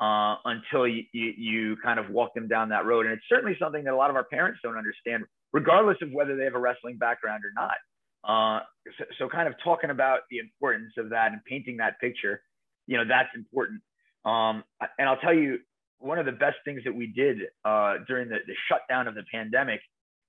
uh, 0.00 0.36
until 0.44 0.86
you, 0.88 1.02
you, 1.12 1.32
you, 1.36 1.76
kind 1.84 2.00
of 2.00 2.08
walk 2.08 2.32
them 2.34 2.48
down 2.48 2.70
that 2.70 2.86
road. 2.86 3.04
And 3.04 3.14
it's 3.14 3.24
certainly 3.28 3.54
something 3.60 3.84
that 3.84 3.92
a 3.92 3.96
lot 3.96 4.08
of 4.08 4.16
our 4.16 4.24
parents 4.24 4.60
don't 4.62 4.78
understand, 4.78 5.24
regardless 5.52 5.98
of 6.00 6.10
whether 6.10 6.36
they 6.36 6.44
have 6.44 6.54
a 6.54 6.58
wrestling 6.58 6.96
background 6.96 7.42
or 7.44 7.52
not. 7.54 7.74
Uh, 8.22 8.62
so, 8.98 9.04
so, 9.18 9.28
kind 9.28 9.46
of 9.46 9.54
talking 9.62 9.90
about 9.90 10.20
the 10.30 10.38
importance 10.38 10.92
of 10.98 11.10
that 11.10 11.32
and 11.32 11.40
painting 11.44 11.78
that 11.78 11.98
picture, 12.00 12.42
you 12.86 12.96
know, 12.96 13.04
that's 13.06 13.28
important. 13.34 13.80
Um, 14.24 14.62
and 14.98 15.08
I'll 15.08 15.18
tell 15.18 15.34
you, 15.34 15.58
one 15.98 16.18
of 16.18 16.26
the 16.26 16.32
best 16.32 16.56
things 16.64 16.82
that 16.84 16.94
we 16.94 17.06
did 17.06 17.38
uh, 17.64 17.96
during 18.06 18.28
the, 18.28 18.38
the 18.46 18.54
shutdown 18.68 19.06
of 19.06 19.14
the 19.14 19.24
pandemic 19.32 19.80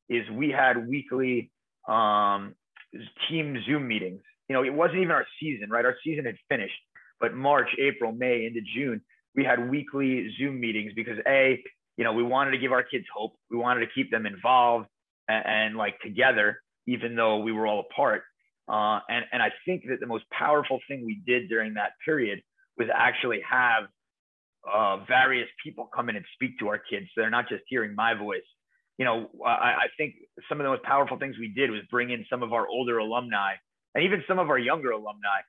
is 0.10 0.30
we 0.32 0.50
had 0.50 0.88
weekly 0.88 1.52
um, 1.88 2.56
team 3.30 3.58
Zoom 3.66 3.88
meetings. 3.88 4.22
You 4.52 4.58
know, 4.58 4.66
it 4.66 4.74
wasn't 4.74 4.98
even 4.98 5.12
our 5.12 5.26
season, 5.40 5.70
right? 5.70 5.86
Our 5.86 5.96
season 6.04 6.26
had 6.26 6.36
finished, 6.50 6.76
but 7.22 7.34
March, 7.34 7.70
April, 7.80 8.12
May 8.12 8.46
into 8.46 8.60
June, 8.76 9.02
we 9.34 9.46
had 9.46 9.70
weekly 9.70 10.30
Zoom 10.38 10.60
meetings 10.60 10.92
because 10.94 11.20
a, 11.26 11.64
you 11.96 12.04
know, 12.04 12.12
we 12.12 12.22
wanted 12.22 12.52
to 12.52 12.58
give 12.58 12.74
our 12.74 12.84
kids 12.84 13.06
hope. 13.16 13.32
We 13.50 13.56
wanted 13.56 13.86
to 13.86 13.92
keep 13.96 14.12
them 14.12 14.26
involved 14.26 14.88
and, 15.30 15.46
and 15.46 15.78
like 15.78 16.02
together, 16.02 16.62
even 16.86 17.16
though 17.16 17.38
we 17.38 17.54
were 17.54 17.66
all 17.66 17.88
apart. 17.90 18.24
Uh, 18.68 19.00
and 19.08 19.24
and 19.32 19.42
I 19.42 19.52
think 19.66 19.86
that 19.88 20.02
the 20.02 20.06
most 20.06 20.26
powerful 20.32 20.82
thing 20.90 21.06
we 21.06 21.22
did 21.26 21.48
during 21.48 21.76
that 21.76 21.92
period 22.04 22.42
was 22.78 22.90
actually 22.94 23.40
have 23.50 23.86
uh, 24.70 25.06
various 25.06 25.48
people 25.64 25.90
come 25.96 26.10
in 26.10 26.18
and 26.18 26.26
speak 26.34 26.60
to 26.60 26.68
our 26.68 26.78
kids. 26.78 27.06
So 27.16 27.22
they're 27.22 27.30
not 27.30 27.48
just 27.48 27.64
hearing 27.70 27.96
my 27.96 28.16
voice, 28.16 28.42
you 28.98 29.06
know, 29.06 29.30
I, 29.46 29.50
I 29.50 29.88
think 29.98 30.16
some 30.50 30.60
of 30.60 30.66
the 30.66 30.70
most 30.70 30.84
powerful 30.84 31.18
things 31.18 31.38
we 31.40 31.48
did 31.48 31.72
was 31.72 31.82
bring 31.90 32.10
in 32.10 32.26
some 32.30 32.44
of 32.44 32.52
our 32.52 32.68
older 32.68 32.98
alumni 32.98 33.54
and 33.96 34.04
even 34.04 34.24
some 34.28 34.40
of 34.40 34.50
our 34.50 34.60
younger 34.60 34.92
alumni 34.92 35.42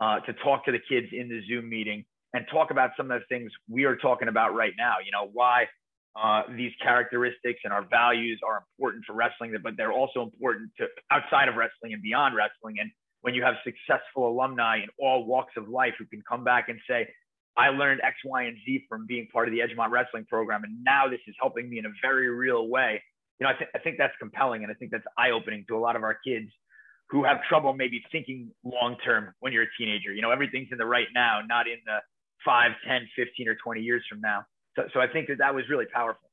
uh, 0.00 0.20
to 0.20 0.32
talk 0.44 0.64
to 0.66 0.72
the 0.72 0.78
kids 0.88 1.08
in 1.12 1.28
the 1.28 1.40
Zoom 1.48 1.68
meeting 1.68 2.04
and 2.34 2.44
talk 2.50 2.70
about 2.70 2.90
some 2.96 3.10
of 3.10 3.20
the 3.20 3.26
things 3.34 3.50
we 3.68 3.84
are 3.84 3.96
talking 3.96 4.28
about 4.28 4.54
right 4.54 4.72
now. 4.78 4.96
You 5.04 5.10
know, 5.12 5.28
why 5.32 5.66
uh, 6.20 6.42
these 6.56 6.72
characteristics 6.82 7.60
and 7.64 7.72
our 7.72 7.86
values 7.88 8.40
are 8.46 8.64
important 8.76 9.04
for 9.06 9.14
wrestling, 9.14 9.54
but 9.62 9.76
they're 9.76 9.92
also 9.92 10.22
important 10.22 10.70
to 10.78 10.86
outside 11.10 11.48
of 11.48 11.56
wrestling 11.56 11.92
and 11.92 12.02
beyond 12.02 12.34
wrestling. 12.34 12.76
And 12.80 12.90
when 13.22 13.34
you 13.34 13.42
have 13.42 13.54
successful 13.64 14.28
alumni 14.28 14.76
in 14.76 14.88
all 14.98 15.24
walks 15.24 15.52
of 15.56 15.68
life 15.68 15.94
who 15.98 16.06
can 16.06 16.22
come 16.28 16.44
back 16.44 16.68
and 16.68 16.78
say, 16.88 17.08
I 17.56 17.70
learned 17.70 18.00
X, 18.04 18.16
Y, 18.24 18.42
and 18.44 18.56
Z 18.64 18.84
from 18.88 19.06
being 19.06 19.26
part 19.32 19.48
of 19.48 19.52
the 19.52 19.58
Edgemont 19.60 19.90
Wrestling 19.90 20.24
program, 20.28 20.62
and 20.62 20.84
now 20.84 21.08
this 21.08 21.18
is 21.26 21.34
helping 21.40 21.68
me 21.68 21.78
in 21.78 21.86
a 21.86 21.92
very 22.00 22.30
real 22.30 22.68
way. 22.68 23.02
You 23.40 23.46
know, 23.46 23.50
I, 23.50 23.58
th- 23.58 23.70
I 23.74 23.78
think 23.78 23.98
that's 23.98 24.14
compelling, 24.20 24.62
and 24.62 24.70
I 24.70 24.74
think 24.74 24.92
that's 24.92 25.04
eye 25.18 25.30
opening 25.30 25.64
to 25.68 25.76
a 25.76 25.80
lot 25.80 25.96
of 25.96 26.04
our 26.04 26.16
kids 26.24 26.50
who 27.10 27.24
have 27.24 27.38
trouble 27.48 27.72
maybe 27.72 28.02
thinking 28.12 28.50
long 28.64 28.96
term 29.04 29.34
when 29.40 29.52
you're 29.52 29.64
a 29.64 29.74
teenager. 29.78 30.12
You 30.12 30.22
know, 30.22 30.30
everything's 30.30 30.68
in 30.70 30.78
the 30.78 30.86
right 30.86 31.08
now, 31.14 31.40
not 31.48 31.66
in 31.66 31.78
the 31.86 31.98
5, 32.44 32.70
10, 32.86 33.08
15, 33.16 33.48
or 33.48 33.56
20 33.56 33.80
years 33.80 34.02
from 34.08 34.20
now. 34.20 34.44
So, 34.76 34.84
so 34.94 35.00
I 35.00 35.06
think 35.06 35.28
that 35.28 35.38
that 35.38 35.54
was 35.54 35.64
really 35.70 35.86
powerful. 35.86 36.30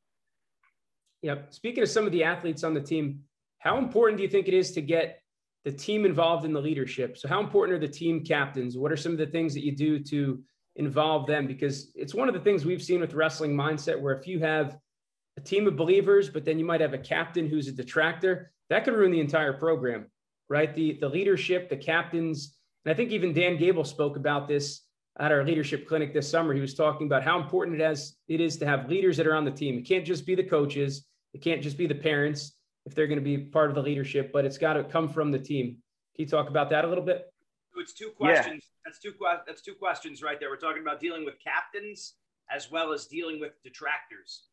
Yep. 1.22 1.54
Speaking 1.54 1.84
of 1.84 1.90
some 1.90 2.06
of 2.06 2.12
the 2.12 2.24
athletes 2.24 2.64
on 2.64 2.74
the 2.74 2.82
team, 2.82 3.22
how 3.60 3.78
important 3.78 4.18
do 4.18 4.24
you 4.24 4.30
think 4.30 4.48
it 4.48 4.54
is 4.54 4.72
to 4.74 4.82
get 4.82 5.22
the 5.64 5.72
team 5.72 6.06
involved 6.06 6.46
in 6.46 6.54
the 6.54 6.62
leadership? 6.62 7.18
So, 7.18 7.28
how 7.28 7.40
important 7.40 7.78
are 7.78 7.88
the 7.88 7.92
team 7.92 8.24
captains? 8.24 8.78
What 8.78 8.92
are 8.92 8.98
some 8.98 9.14
of 9.14 9.18
the 9.18 9.26
things 9.26 9.54
that 9.56 9.64
you 9.64 9.76
do 9.76 10.00
to 10.04 10.44
involve 10.76 11.26
them 11.26 11.48
because 11.48 11.92
it's 11.96 12.14
one 12.14 12.28
of 12.28 12.34
the 12.34 12.40
things 12.40 12.66
we've 12.66 12.84
seen 12.84 13.00
with 13.00 13.14
wrestling 13.14 13.56
mindset 13.56 14.00
where 14.00 14.14
if 14.14 14.28
you 14.28 14.40
have 14.40 14.78
a 15.38 15.42
team 15.42 15.68
of 15.68 15.76
believers 15.76 16.30
but 16.30 16.44
then 16.44 16.60
you 16.60 16.66
might 16.66 16.82
have 16.82 16.94
a 16.94 16.98
captain 16.98 17.48
who's 17.48 17.68
a 17.68 17.72
detractor 17.72 18.52
that 18.70 18.84
could 18.84 18.94
ruin 18.94 19.12
the 19.12 19.20
entire 19.20 19.54
program 19.54 20.06
right 20.50 20.76
the 20.76 20.98
the 21.00 21.10
leadership 21.10 21.70
the 21.70 21.78
captains 21.78 22.58
and 22.84 22.92
i 22.92 22.96
think 22.96 23.12
even 23.12 23.34
dan 23.34 23.58
gable 23.58 23.84
spoke 23.84 24.16
about 24.18 24.48
this 24.48 24.82
at 25.20 25.32
our 25.32 25.44
leadership 25.44 25.88
clinic 25.88 26.14
this 26.14 26.30
summer 26.30 26.54
he 26.54 26.62
was 26.62 26.74
talking 26.74 27.08
about 27.08 27.24
how 27.24 27.40
important 27.40 27.80
it 27.80 27.84
has 27.84 28.16
it 28.28 28.42
is 28.42 28.58
to 28.58 28.66
have 28.66 28.90
leaders 28.90 29.18
that 29.18 29.28
are 29.28 29.36
on 29.36 29.46
the 29.46 29.52
team 29.52 29.78
it 29.78 29.88
can't 29.88 30.06
just 30.06 30.26
be 30.26 30.36
the 30.36 30.44
coaches 30.44 31.06
it 31.34 31.42
can't 31.42 31.62
just 31.62 31.78
be 31.78 31.88
the 31.88 31.96
parents 31.96 32.54
if 32.86 32.94
they're 32.94 33.08
going 33.08 33.20
to 33.20 33.24
be 33.24 33.38
part 33.38 33.70
of 33.70 33.76
the 33.76 33.82
leadership 33.82 34.32
but 34.34 34.46
it's 34.46 34.58
got 34.58 34.74
to 34.74 34.84
come 34.84 35.08
from 35.08 35.32
the 35.32 35.40
team 35.40 35.78
can 36.16 36.24
you 36.24 36.28
talk 36.28 36.50
about 36.50 36.70
that 36.70 36.86
a 36.86 36.88
little 36.88 37.04
bit 37.04 37.26
it's 37.78 37.94
two 37.94 38.10
questions. 38.10 38.64
Yeah. 38.64 38.82
That's 38.86 39.00
two 39.00 39.14
that's 39.46 39.62
two 39.62 39.74
questions 39.74 40.22
right 40.22 40.40
there. 40.40 40.50
We're 40.50 40.58
talking 40.58 40.82
about 40.82 41.00
dealing 41.00 41.26
with 41.26 41.36
captains 41.44 42.14
as 42.54 42.72
well 42.72 42.94
as 42.94 43.06
dealing 43.06 43.40
with 43.40 43.52
detractors. 43.64 44.44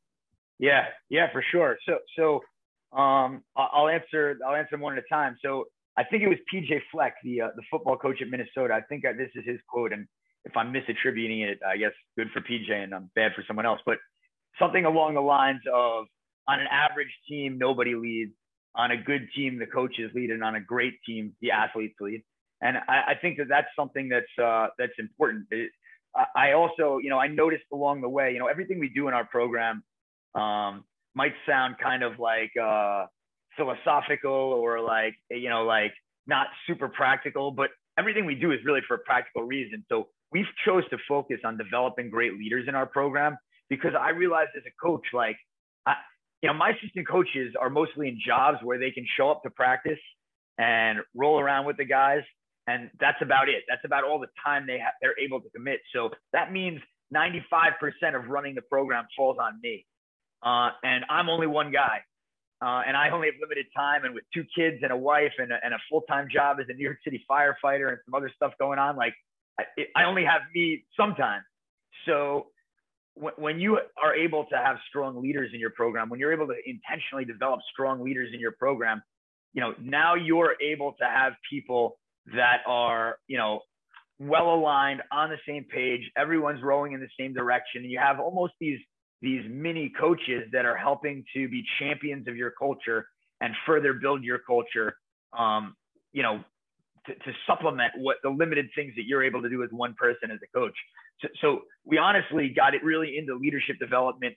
Yeah, 0.59 0.87
yeah, 1.09 1.31
for 1.33 1.45
sure. 1.51 1.77
So 1.87 1.99
so 2.17 2.99
um, 2.99 3.43
I'll 3.57 3.89
answer 3.89 4.39
I'll 4.47 4.55
answer 4.55 4.73
them 4.73 4.81
one 4.81 4.97
at 4.97 5.05
a 5.05 5.09
time. 5.09 5.37
So 5.43 5.67
I 5.97 6.05
think 6.05 6.23
it 6.23 6.29
was 6.29 6.39
PJ 6.53 6.81
Fleck, 6.91 7.15
the 7.23 7.43
uh, 7.43 7.49
the 7.57 7.63
football 7.71 7.97
coach 7.97 8.23
at 8.23 8.29
Minnesota. 8.29 8.75
I 8.75 8.81
think 8.83 9.03
this 9.03 9.31
is 9.35 9.45
his 9.47 9.59
quote, 9.69 9.93
and 9.93 10.07
if 10.45 10.57
I'm 10.57 10.73
misattributing 10.73 11.45
it, 11.45 11.59
I 11.67 11.77
guess 11.77 11.93
good 12.17 12.29
for 12.33 12.41
PJ 12.41 12.71
and 12.71 12.95
I'm 12.95 13.11
bad 13.15 13.33
for 13.35 13.45
someone 13.47 13.67
else. 13.67 13.81
But 13.85 13.99
something 14.59 14.85
along 14.85 15.15
the 15.15 15.21
lines 15.21 15.61
of 15.73 16.07
on 16.49 16.61
an 16.61 16.67
average 16.71 17.15
team, 17.29 17.59
nobody 17.59 17.95
leads. 17.95 18.33
On 18.75 18.91
a 18.91 18.97
good 18.97 19.29
team, 19.37 19.59
the 19.59 19.67
coaches 19.67 20.11
lead, 20.15 20.31
and 20.31 20.43
on 20.43 20.55
a 20.55 20.61
great 20.61 20.95
team, 21.05 21.35
the 21.43 21.51
athletes 21.51 21.95
lead 22.01 22.23
and 22.63 22.79
I, 22.89 23.03
I 23.09 23.15
think 23.21 23.39
that 23.39 23.49
that's 23.49 23.67
something 23.77 24.09
that's 24.09 24.39
uh, 24.43 24.69
that's 24.79 24.93
important. 24.99 25.47
It, 25.51 25.71
I 26.37 26.53
also, 26.53 26.99
you 27.03 27.11
know, 27.11 27.19
I 27.19 27.27
noticed 27.27 27.65
along 27.73 28.03
the 28.03 28.09
way, 28.09 28.33
you 28.33 28.39
know, 28.39 28.47
everything 28.47 28.79
we 28.79 28.91
do 28.91 29.09
in 29.09 29.15
our 29.15 29.25
program 29.25 29.83
um, 30.35 30.85
might 31.15 31.33
sound 31.49 31.77
kind 31.83 32.03
of 32.03 32.19
like 32.19 32.53
uh, 32.63 33.07
philosophical 33.57 34.31
or 34.33 34.81
like, 34.81 35.15
you 35.31 35.49
know, 35.49 35.65
like 35.65 35.93
not 36.27 36.47
super 36.67 36.89
practical, 36.89 37.51
but 37.51 37.71
everything 37.99 38.27
we 38.27 38.35
do 38.35 38.53
is 38.53 38.59
really 38.65 38.81
for 38.87 38.95
a 38.95 38.99
practical 39.01 39.43
reason. 39.43 39.85
So 39.89 40.09
we've 40.31 40.47
chose 40.65 40.89
to 40.91 40.99
focus 41.09 41.39
on 41.45 41.59
developing 41.59 42.11
great 42.11 42.35
leaders 42.35 42.67
in 42.69 42.75
our 42.75 42.87
program 42.87 43.37
because 43.69 43.93
I 43.99 44.11
realized 44.11 44.51
as 44.57 44.63
a 44.67 44.87
coach, 44.87 45.07
like, 45.13 45.37
I, 45.87 45.95
you 46.43 46.49
know, 46.49 46.55
my 46.55 46.71
assistant 46.71 47.09
coaches 47.09 47.55
are 47.61 47.71
mostly 47.71 48.09
in 48.09 48.19
jobs 48.25 48.59
where 48.63 48.79
they 48.79 48.91
can 48.91 49.07
show 49.17 49.31
up 49.31 49.43
to 49.43 49.51
practice 49.51 50.01
and 50.59 50.99
roll 51.15 51.41
around 51.41 51.67
with 51.67 51.77
the 51.77 51.85
guys 51.85 52.23
and 52.67 52.91
that's 53.01 53.21
about 53.21 53.49
it. 53.49 53.65
That's 53.69 53.85
about 53.85 54.05
all 54.05 54.19
the 54.19 54.29
time 54.45 54.67
they 54.67 54.79
ha- 54.79 54.95
they're 55.01 55.19
able 55.19 55.41
to 55.41 55.51
commit. 55.51 55.81
So 55.95 56.11
that 56.33 56.53
means 56.53 56.81
95% 57.15 57.73
of 58.15 58.29
running 58.29 58.55
the 58.55 58.63
program 58.63 59.07
falls 59.17 59.37
on 59.41 59.61
me, 59.63 59.85
uh, 60.43 60.71
and 60.83 61.05
I'm 61.11 61.29
only 61.29 61.47
one 61.47 61.73
guy, 61.73 62.01
uh, 62.63 62.83
and 62.87 62.97
I 62.97 63.11
only 63.11 63.27
have 63.27 63.35
limited 63.41 63.67
time. 63.77 64.05
And 64.05 64.15
with 64.15 64.25
two 64.33 64.45
kids 64.57 64.79
and 64.83 64.93
a 64.93 64.97
wife 64.97 65.33
and 65.39 65.51
a, 65.51 65.59
and 65.65 65.75
a 65.75 65.79
full 65.91 66.03
time 66.03 66.29
job 66.33 66.59
as 66.61 66.67
a 66.69 66.75
New 66.75 66.85
York 66.85 66.99
City 67.03 67.25
firefighter 67.29 67.89
and 67.89 67.99
some 68.05 68.15
other 68.15 68.31
stuff 68.37 68.53
going 68.59 68.79
on, 68.79 68.97
like 68.97 69.15
I, 69.59 69.65
I 69.97 70.05
only 70.05 70.25
have 70.25 70.43
me 70.55 70.85
sometimes. 70.97 71.43
So 72.07 72.47
when 73.15 73.61
you 73.61 73.79
are 74.03 74.15
able 74.15 74.47
to 74.47 74.57
have 74.57 74.77
strong 74.89 75.21
leaders 75.21 75.51
in 75.53 75.61
your 75.61 75.71
program, 75.71 76.09
when 76.09 76.19
you're 76.19 76.33
able 76.33 76.47
to 76.47 76.57
intentionally 76.65 77.25
develop 77.25 77.61
strong 77.73 78.03
leaders 78.03 78.31
in 78.33 78.41
your 78.41 78.53
program, 78.53 79.03
you 79.53 79.61
know, 79.61 79.75
now 79.83 80.15
you're 80.15 80.55
able 80.63 80.93
to 80.99 81.05
have 81.05 81.35
people 81.51 81.99
that 82.35 82.59
are, 82.67 83.17
you 83.27 83.37
know, 83.37 83.61
well 84.19 84.55
aligned 84.55 85.03
on 85.11 85.31
the 85.31 85.37
same 85.47 85.65
page. 85.65 86.11
Everyone's 86.17 86.63
rowing 86.63 86.93
in 86.93 87.01
the 87.01 87.09
same 87.19 87.35
direction. 87.35 87.83
And 87.83 87.91
you 87.91 87.99
have 87.99 88.21
almost 88.21 88.55
these 88.61 88.79
these 89.23 89.43
mini 89.49 89.91
coaches 89.99 90.43
that 90.53 90.67
are 90.67 90.77
helping 90.77 91.25
to 91.35 91.49
be 91.49 91.65
champions 91.79 92.27
of 92.29 92.37
your 92.37 92.51
culture 92.51 93.07
and 93.41 93.55
further 93.65 93.95
build 93.95 94.23
your 94.23 94.39
culture. 94.39 94.97
Um, 95.37 95.75
you 96.13 96.23
know, 96.23 96.45
to, 97.07 97.15
to, 97.15 97.33
supplement 97.47 97.93
what 97.97 98.19
the 98.23 98.29
limited 98.29 98.67
things 98.75 98.93
that 98.97 99.05
you're 99.07 99.25
able 99.25 99.41
to 99.41 99.49
do 99.49 99.63
as 99.63 99.71
one 99.73 99.95
person 99.99 100.31
as 100.31 100.39
a 100.45 100.59
coach. 100.59 100.75
So, 101.23 101.29
so 101.41 101.61
we 101.87 101.97
honestly 101.97 102.53
got 102.55 102.75
it 102.75 102.85
really 102.85 103.17
into 103.17 103.35
leadership 103.35 103.79
development 103.81 104.35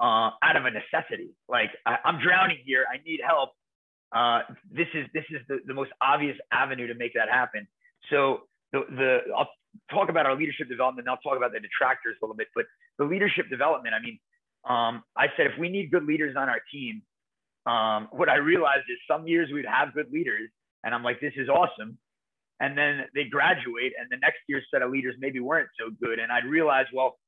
uh, 0.00 0.30
out 0.42 0.56
of 0.56 0.64
a 0.64 0.70
necessity. 0.70 1.30
Like 1.48 1.70
I, 1.84 1.98
am 2.06 2.18
drowning 2.24 2.58
here, 2.64 2.86
I 2.90 2.96
need 3.04 3.20
help. 3.24 3.50
Uh, 4.10 4.40
this 4.72 4.88
is 4.94 5.06
this 5.12 5.24
is 5.30 5.42
the, 5.48 5.58
the 5.66 5.74
most 5.74 5.90
obvious 6.00 6.36
avenue 6.50 6.86
to 6.86 6.94
make 6.94 7.12
that 7.12 7.28
happen. 7.28 7.68
So 8.10 8.40
the, 8.72 8.84
the 8.88 9.18
I'll 9.36 9.50
talk 9.90 10.08
about 10.08 10.26
our 10.26 10.36
leadership 10.36 10.68
development. 10.68 11.06
And 11.06 11.10
I'll 11.10 11.22
talk 11.22 11.36
about 11.36 11.52
the 11.52 11.60
detractors 11.60 12.16
a 12.20 12.24
little 12.24 12.36
bit, 12.36 12.48
but 12.54 12.66
the 12.98 13.04
leadership 13.04 13.48
development. 13.50 13.94
I 13.94 14.00
mean, 14.02 14.18
um, 14.64 15.02
I 15.16 15.26
said 15.36 15.46
if 15.46 15.58
we 15.58 15.68
need 15.68 15.90
good 15.90 16.04
leaders 16.04 16.36
on 16.36 16.48
our 16.48 16.60
team, 16.72 17.02
um, 17.66 18.08
what 18.12 18.28
I 18.28 18.36
realized 18.36 18.84
is 18.88 18.98
some 19.10 19.26
years 19.26 19.50
we'd 19.52 19.66
have 19.66 19.94
good 19.94 20.10
leaders, 20.12 20.50
and 20.84 20.94
I'm 20.94 21.02
like, 21.02 21.20
this 21.20 21.34
is 21.36 21.48
awesome. 21.48 21.98
And 22.60 22.76
then 22.76 23.04
they 23.14 23.24
graduate, 23.24 23.92
and 23.98 24.08
the 24.10 24.16
next 24.16 24.38
year's 24.48 24.64
set 24.72 24.82
of 24.82 24.90
leaders 24.90 25.14
maybe 25.18 25.38
weren't 25.38 25.68
so 25.78 25.90
good. 26.02 26.18
And 26.18 26.32
I'd 26.32 26.44
realize, 26.44 26.86
well, 26.92 27.18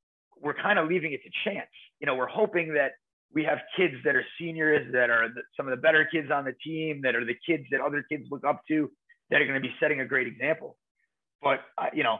we're 0.41 0.55
kind 0.55 0.79
of 0.79 0.89
leaving 0.89 1.13
it 1.13 1.21
to 1.23 1.31
chance. 1.51 1.71
You 2.01 2.07
know, 2.07 2.17
we're 2.17 2.27
hoping 2.27 2.75
that 2.75 2.93
we 3.33 3.45
have 3.45 3.59
kids 3.77 3.95
that 4.05 4.17
are 4.17 4.25
seniors 4.39 4.93
that 4.93 5.11
are 5.11 5.29
the, 5.29 5.43
some 5.57 5.67
of 5.67 5.71
the 5.71 5.81
better 5.81 6.09
kids 6.11 6.31
on 6.33 6.45
the 6.45 6.55
team 6.65 7.01
that 7.03 7.15
are 7.15 7.25
the 7.25 7.37
kids 7.47 7.65
that 7.71 7.81
other 7.81 8.05
kids 8.11 8.25
look 8.31 8.45
up 8.45 8.63
to 8.69 8.91
that 9.31 9.41
are 9.41 9.47
going 9.47 9.61
to 9.61 9.67
be 9.67 9.73
setting 9.79 10.01
a 10.01 10.05
great 10.05 10.27
example 10.27 10.77
but 11.43 11.61
uh, 11.79 11.87
you 11.93 12.03
know 12.03 12.19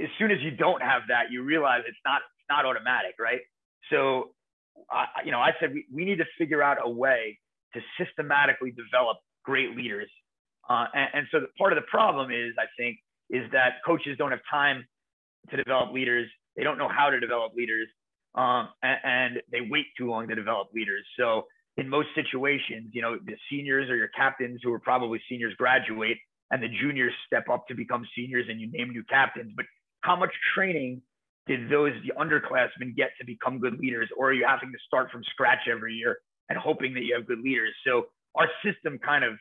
as 0.00 0.08
soon 0.18 0.30
as 0.30 0.38
you 0.40 0.50
don't 0.50 0.82
have 0.82 1.02
that 1.08 1.30
you 1.30 1.42
realize 1.42 1.82
it's 1.86 1.98
not 2.04 2.22
it's 2.38 2.48
not 2.48 2.64
automatic 2.64 3.14
right 3.20 3.40
so 3.90 4.30
you 5.24 5.30
know 5.30 5.40
i 5.40 5.50
said 5.60 5.72
we, 5.72 5.86
we 5.92 6.04
need 6.04 6.18
to 6.18 6.26
figure 6.38 6.62
out 6.62 6.78
a 6.82 6.90
way 6.90 7.38
to 7.74 7.80
systematically 7.98 8.70
develop 8.72 9.18
great 9.44 9.76
leaders 9.76 10.10
uh, 10.70 10.86
and, 10.94 11.08
and 11.14 11.26
so 11.30 11.40
the, 11.40 11.46
part 11.58 11.72
of 11.72 11.76
the 11.76 11.86
problem 11.90 12.30
is 12.30 12.52
i 12.58 12.66
think 12.78 12.98
is 13.30 13.50
that 13.52 13.74
coaches 13.84 14.16
don't 14.18 14.30
have 14.30 14.40
time 14.50 14.84
to 15.50 15.56
develop 15.56 15.92
leaders 15.92 16.28
they 16.56 16.62
don't 16.62 16.78
know 16.78 16.88
how 16.88 17.10
to 17.10 17.18
develop 17.18 17.52
leaders 17.54 17.88
um, 18.34 18.68
and, 18.82 18.98
and, 19.04 19.42
they 19.50 19.60
wait 19.68 19.86
too 19.98 20.08
long 20.08 20.28
to 20.28 20.34
develop 20.34 20.68
leaders. 20.74 21.04
So 21.18 21.46
in 21.76 21.88
most 21.88 22.08
situations, 22.14 22.90
you 22.92 23.02
know, 23.02 23.18
the 23.24 23.34
seniors 23.50 23.90
or 23.90 23.96
your 23.96 24.08
captains 24.08 24.60
who 24.62 24.72
are 24.72 24.78
probably 24.78 25.20
seniors 25.28 25.54
graduate 25.58 26.16
and 26.50 26.62
the 26.62 26.68
juniors 26.68 27.12
step 27.26 27.48
up 27.50 27.66
to 27.68 27.74
become 27.74 28.06
seniors 28.16 28.46
and 28.48 28.60
you 28.60 28.70
name 28.70 28.90
new 28.90 29.04
captains. 29.04 29.52
But 29.54 29.66
how 30.00 30.16
much 30.16 30.30
training 30.54 31.02
did 31.46 31.70
those 31.70 31.92
the 32.06 32.12
underclassmen 32.18 32.94
get 32.96 33.10
to 33.20 33.26
become 33.26 33.58
good 33.58 33.78
leaders? 33.78 34.08
Or 34.16 34.28
are 34.28 34.32
you 34.32 34.46
having 34.46 34.72
to 34.72 34.78
start 34.86 35.10
from 35.10 35.22
scratch 35.24 35.68
every 35.70 35.94
year 35.94 36.18
and 36.48 36.58
hoping 36.58 36.94
that 36.94 37.02
you 37.02 37.14
have 37.14 37.26
good 37.26 37.40
leaders? 37.40 37.74
So 37.86 38.06
our 38.34 38.48
system 38.64 38.98
kind 38.98 39.24
of 39.24 39.34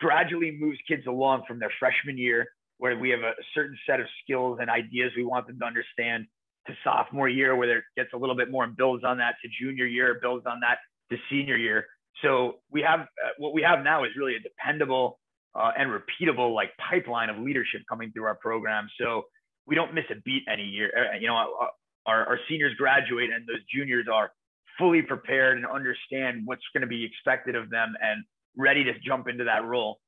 gradually 0.00 0.56
moves 0.58 0.78
kids 0.86 1.06
along 1.06 1.42
from 1.46 1.58
their 1.58 1.72
freshman 1.78 2.16
year 2.16 2.46
where 2.78 2.96
we 2.96 3.10
have 3.10 3.20
a 3.20 3.32
certain 3.54 3.76
set 3.88 4.00
of 4.00 4.06
skills 4.22 4.58
and 4.60 4.70
ideas 4.70 5.10
we 5.16 5.24
want 5.24 5.46
them 5.48 5.58
to 5.58 5.64
understand 5.64 6.26
to 6.68 6.74
sophomore 6.84 7.28
year 7.28 7.56
where 7.56 7.78
it 7.78 7.84
gets 7.96 8.10
a 8.14 8.16
little 8.16 8.36
bit 8.36 8.50
more 8.50 8.62
and 8.62 8.76
builds 8.76 9.02
on 9.04 9.18
that 9.18 9.34
to 9.42 9.48
junior 9.60 9.86
year, 9.86 10.18
builds 10.22 10.46
on 10.46 10.60
that 10.60 10.78
to 11.10 11.20
senior 11.28 11.56
year. 11.56 11.86
So 12.22 12.56
we 12.70 12.82
have 12.82 13.00
uh, 13.00 13.30
what 13.38 13.54
we 13.54 13.62
have 13.62 13.82
now 13.82 14.04
is 14.04 14.10
really 14.16 14.36
a 14.36 14.40
dependable 14.40 15.18
uh, 15.54 15.72
and 15.76 15.90
repeatable 15.90 16.54
like 16.54 16.70
pipeline 16.76 17.30
of 17.30 17.38
leadership 17.38 17.82
coming 17.88 18.12
through 18.12 18.24
our 18.24 18.36
program. 18.36 18.88
So 19.00 19.22
we 19.68 19.74
don't 19.74 19.94
miss 19.94 20.04
a 20.10 20.14
beat 20.24 20.44
any 20.50 20.64
year. 20.64 20.90
Uh, 20.96 21.18
you 21.18 21.26
know, 21.26 21.36
uh, 21.36 21.66
our, 22.06 22.26
our 22.26 22.38
seniors 22.48 22.74
graduate 22.76 23.30
and 23.30 23.46
those 23.46 23.62
juniors 23.72 24.06
are 24.12 24.32
fully 24.78 25.02
prepared 25.02 25.58
and 25.58 25.66
understand 25.66 26.42
what's 26.46 26.62
going 26.72 26.80
to 26.80 26.88
be 26.88 27.04
expected 27.04 27.54
of 27.54 27.68
them 27.68 27.94
and 28.00 28.24
ready 28.56 28.82
to 28.82 28.92
jump 29.06 29.28
into 29.28 29.44
that 29.44 29.64
role. 29.64 29.98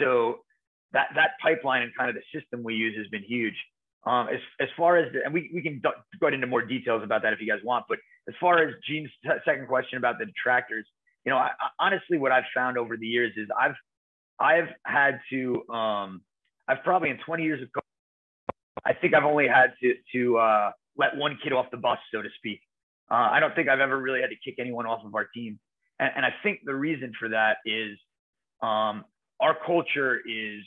So 0.00 0.38
that 0.92 1.08
that 1.16 1.32
pipeline 1.42 1.82
and 1.82 1.92
kind 1.96 2.08
of 2.08 2.16
the 2.16 2.38
system 2.38 2.62
we 2.62 2.74
use 2.74 2.96
has 2.96 3.08
been 3.08 3.24
huge. 3.24 3.54
Um, 4.06 4.28
as, 4.28 4.40
as 4.60 4.68
far 4.76 4.96
as, 4.96 5.12
the, 5.12 5.24
and 5.24 5.34
we, 5.34 5.50
we 5.52 5.60
can 5.60 5.82
go 6.20 6.28
into 6.28 6.46
more 6.46 6.64
details 6.64 7.02
about 7.02 7.22
that 7.22 7.32
if 7.32 7.40
you 7.40 7.48
guys 7.48 7.60
want, 7.64 7.86
but 7.88 7.98
as 8.28 8.34
far 8.40 8.58
as 8.58 8.72
Gene's 8.88 9.10
t- 9.24 9.30
second 9.44 9.66
question 9.66 9.98
about 9.98 10.18
the 10.18 10.26
detractors, 10.26 10.86
you 11.26 11.32
know, 11.32 11.36
I, 11.36 11.50
I, 11.60 11.68
honestly, 11.86 12.16
what 12.16 12.30
I've 12.30 12.44
found 12.54 12.78
over 12.78 12.96
the 12.96 13.06
years 13.06 13.32
is 13.36 13.48
I've, 13.58 13.74
I've 14.38 14.68
had 14.84 15.20
to, 15.30 15.68
um, 15.68 16.22
I've 16.68 16.84
probably 16.84 17.10
in 17.10 17.18
20 17.26 17.42
years 17.42 17.62
of 17.62 17.68
I 18.88 18.94
think 18.94 19.14
I've 19.14 19.24
only 19.24 19.46
had 19.46 19.74
to, 19.82 19.94
to 20.14 20.38
uh, 20.38 20.70
let 20.96 21.16
one 21.16 21.38
kid 21.44 21.52
off 21.52 21.66
the 21.70 21.76
bus, 21.76 21.98
so 22.12 22.22
to 22.22 22.28
speak. 22.38 22.60
Uh, 23.10 23.28
I 23.32 23.38
don't 23.38 23.54
think 23.54 23.68
I've 23.68 23.80
ever 23.80 23.98
really 23.98 24.22
had 24.22 24.30
to 24.30 24.36
kick 24.42 24.56
anyone 24.58 24.86
off 24.86 25.04
of 25.04 25.14
our 25.14 25.26
team. 25.34 25.58
And, 25.98 26.10
and 26.16 26.26
I 26.26 26.30
think 26.42 26.60
the 26.64 26.74
reason 26.74 27.12
for 27.20 27.28
that 27.28 27.58
is 27.66 27.98
um, 28.62 29.04
our 29.40 29.56
culture 29.66 30.18
is 30.26 30.62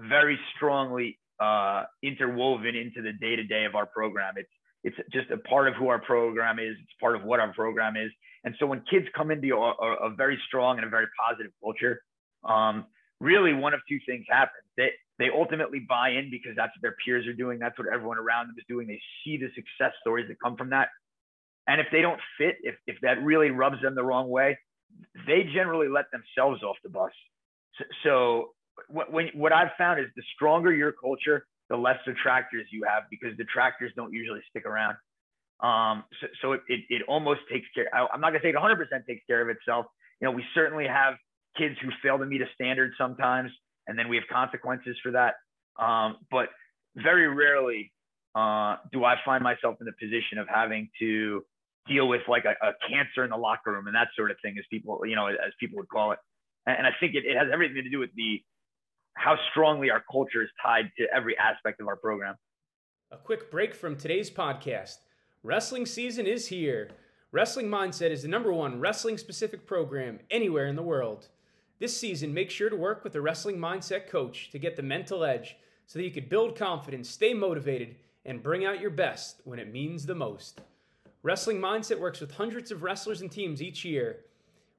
very 0.00 0.38
strongly 0.54 1.18
uh, 1.40 1.84
interwoven 2.02 2.76
into 2.76 3.00
the 3.00 3.12
day 3.12 3.36
to 3.36 3.44
day 3.44 3.64
of 3.64 3.74
our 3.74 3.86
program. 3.86 4.34
It's 4.36 4.48
it's 4.84 4.96
just 5.12 5.30
a 5.30 5.36
part 5.36 5.68
of 5.68 5.74
who 5.74 5.88
our 5.88 6.00
program 6.00 6.58
is. 6.58 6.74
It's 6.82 6.92
part 7.00 7.14
of 7.14 7.22
what 7.22 7.38
our 7.38 7.52
program 7.52 7.96
is. 7.96 8.10
And 8.44 8.54
so 8.58 8.66
when 8.66 8.82
kids 8.90 9.06
come 9.16 9.30
into 9.30 9.54
a, 9.54 9.58
a, 9.60 9.94
a 10.06 10.10
very 10.10 10.36
strong 10.48 10.78
and 10.78 10.86
a 10.86 10.90
very 10.90 11.06
positive 11.24 11.52
culture, 11.62 12.02
um, 12.42 12.86
really 13.20 13.54
one 13.54 13.74
of 13.74 13.80
two 13.88 14.00
things 14.06 14.24
happens. 14.28 14.66
They 14.76 14.90
they 15.18 15.28
ultimately 15.34 15.80
buy 15.80 16.10
in 16.10 16.30
because 16.30 16.52
that's 16.56 16.72
what 16.74 16.82
their 16.82 16.96
peers 17.04 17.26
are 17.26 17.34
doing. 17.34 17.58
That's 17.58 17.78
what 17.78 17.88
everyone 17.92 18.18
around 18.18 18.48
them 18.48 18.56
is 18.58 18.64
doing. 18.68 18.86
They 18.86 19.00
see 19.24 19.36
the 19.36 19.48
success 19.54 19.92
stories 20.00 20.26
that 20.28 20.36
come 20.42 20.56
from 20.56 20.70
that. 20.70 20.88
And 21.68 21.80
if 21.80 21.86
they 21.92 22.00
don't 22.00 22.20
fit, 22.38 22.56
if 22.62 22.74
if 22.86 22.96
that 23.02 23.22
really 23.22 23.50
rubs 23.50 23.80
them 23.82 23.94
the 23.94 24.02
wrong 24.02 24.28
way, 24.28 24.58
they 25.26 25.44
generally 25.54 25.88
let 25.88 26.06
themselves 26.10 26.62
off 26.62 26.76
the 26.82 26.90
bus. 26.90 27.12
So, 27.78 27.84
so 28.02 28.54
what, 28.88 29.12
when, 29.12 29.28
what 29.34 29.52
I've 29.52 29.72
found 29.78 30.00
is 30.00 30.06
the 30.16 30.22
stronger 30.34 30.72
your 30.72 30.92
culture, 30.92 31.46
the 31.68 31.76
less 31.76 31.98
detractors 32.04 32.66
you 32.70 32.84
have 32.88 33.04
because 33.10 33.36
detractors 33.36 33.92
don't 33.96 34.12
usually 34.12 34.40
stick 34.50 34.66
around. 34.66 34.96
Um, 35.60 36.04
so, 36.20 36.26
so 36.40 36.52
it, 36.52 36.60
it, 36.66 36.80
it, 36.88 37.02
almost 37.06 37.40
takes 37.50 37.66
care. 37.74 37.86
I, 37.94 38.06
I'm 38.12 38.20
not 38.20 38.30
gonna 38.30 38.42
say 38.42 38.48
it 38.48 38.56
100% 38.56 38.76
takes 39.06 39.24
care 39.26 39.40
of 39.40 39.48
itself. 39.48 39.86
You 40.20 40.26
know, 40.26 40.32
we 40.32 40.44
certainly 40.54 40.86
have 40.86 41.14
kids 41.56 41.76
who 41.80 41.90
fail 42.02 42.18
to 42.18 42.26
meet 42.26 42.42
a 42.42 42.46
standard 42.54 42.92
sometimes, 42.98 43.50
and 43.86 43.98
then 43.98 44.08
we 44.08 44.16
have 44.16 44.24
consequences 44.30 44.96
for 45.02 45.12
that. 45.12 45.34
Um, 45.82 46.16
but 46.30 46.48
very 46.96 47.28
rarely 47.28 47.92
uh, 48.34 48.76
do 48.92 49.04
I 49.04 49.16
find 49.24 49.42
myself 49.42 49.76
in 49.80 49.86
the 49.86 49.92
position 50.00 50.38
of 50.38 50.48
having 50.48 50.88
to 50.98 51.44
deal 51.88 52.08
with 52.08 52.22
like 52.28 52.44
a, 52.44 52.54
a, 52.66 52.72
cancer 52.88 53.24
in 53.24 53.30
the 53.30 53.36
locker 53.36 53.72
room 53.72 53.86
and 53.86 53.94
that 53.94 54.08
sort 54.16 54.30
of 54.30 54.36
thing, 54.42 54.54
as 54.58 54.64
people, 54.70 55.00
you 55.04 55.16
know, 55.16 55.26
as 55.26 55.52
people 55.58 55.76
would 55.76 55.88
call 55.88 56.12
it. 56.12 56.18
And, 56.66 56.86
I 56.86 56.90
think 57.00 57.14
it, 57.14 57.24
it 57.26 57.36
has 57.36 57.48
everything 57.52 57.82
to 57.82 57.90
do 57.90 57.98
with 57.98 58.10
the 58.14 58.40
how 59.14 59.36
strongly 59.50 59.90
our 59.90 60.02
culture 60.10 60.42
is 60.42 60.48
tied 60.62 60.90
to 60.98 61.06
every 61.14 61.36
aspect 61.36 61.80
of 61.80 61.88
our 61.88 61.96
program. 61.96 62.36
A 63.10 63.16
quick 63.16 63.50
break 63.50 63.74
from 63.74 63.96
today's 63.96 64.30
podcast. 64.30 64.96
Wrestling 65.42 65.84
season 65.84 66.26
is 66.26 66.46
here. 66.46 66.90
Wrestling 67.32 67.66
Mindset 67.66 68.10
is 68.10 68.22
the 68.22 68.28
number 68.28 68.52
one 68.52 68.78
wrestling 68.78 69.18
specific 69.18 69.66
program 69.66 70.20
anywhere 70.30 70.66
in 70.66 70.76
the 70.76 70.82
world. 70.82 71.28
This 71.82 71.96
season, 71.96 72.32
make 72.32 72.48
sure 72.48 72.70
to 72.70 72.76
work 72.76 73.02
with 73.02 73.16
a 73.16 73.20
wrestling 73.20 73.58
mindset 73.58 74.06
coach 74.06 74.50
to 74.50 74.58
get 74.60 74.76
the 74.76 74.84
mental 74.84 75.24
edge 75.24 75.56
so 75.88 75.98
that 75.98 76.04
you 76.04 76.12
can 76.12 76.28
build 76.28 76.54
confidence, 76.54 77.10
stay 77.10 77.34
motivated, 77.34 77.96
and 78.24 78.40
bring 78.40 78.64
out 78.64 78.80
your 78.80 78.90
best 78.90 79.40
when 79.42 79.58
it 79.58 79.72
means 79.72 80.06
the 80.06 80.14
most. 80.14 80.60
Wrestling 81.24 81.58
Mindset 81.58 81.98
works 81.98 82.20
with 82.20 82.36
hundreds 82.36 82.70
of 82.70 82.84
wrestlers 82.84 83.20
and 83.20 83.32
teams 83.32 83.60
each 83.60 83.84
year. 83.84 84.20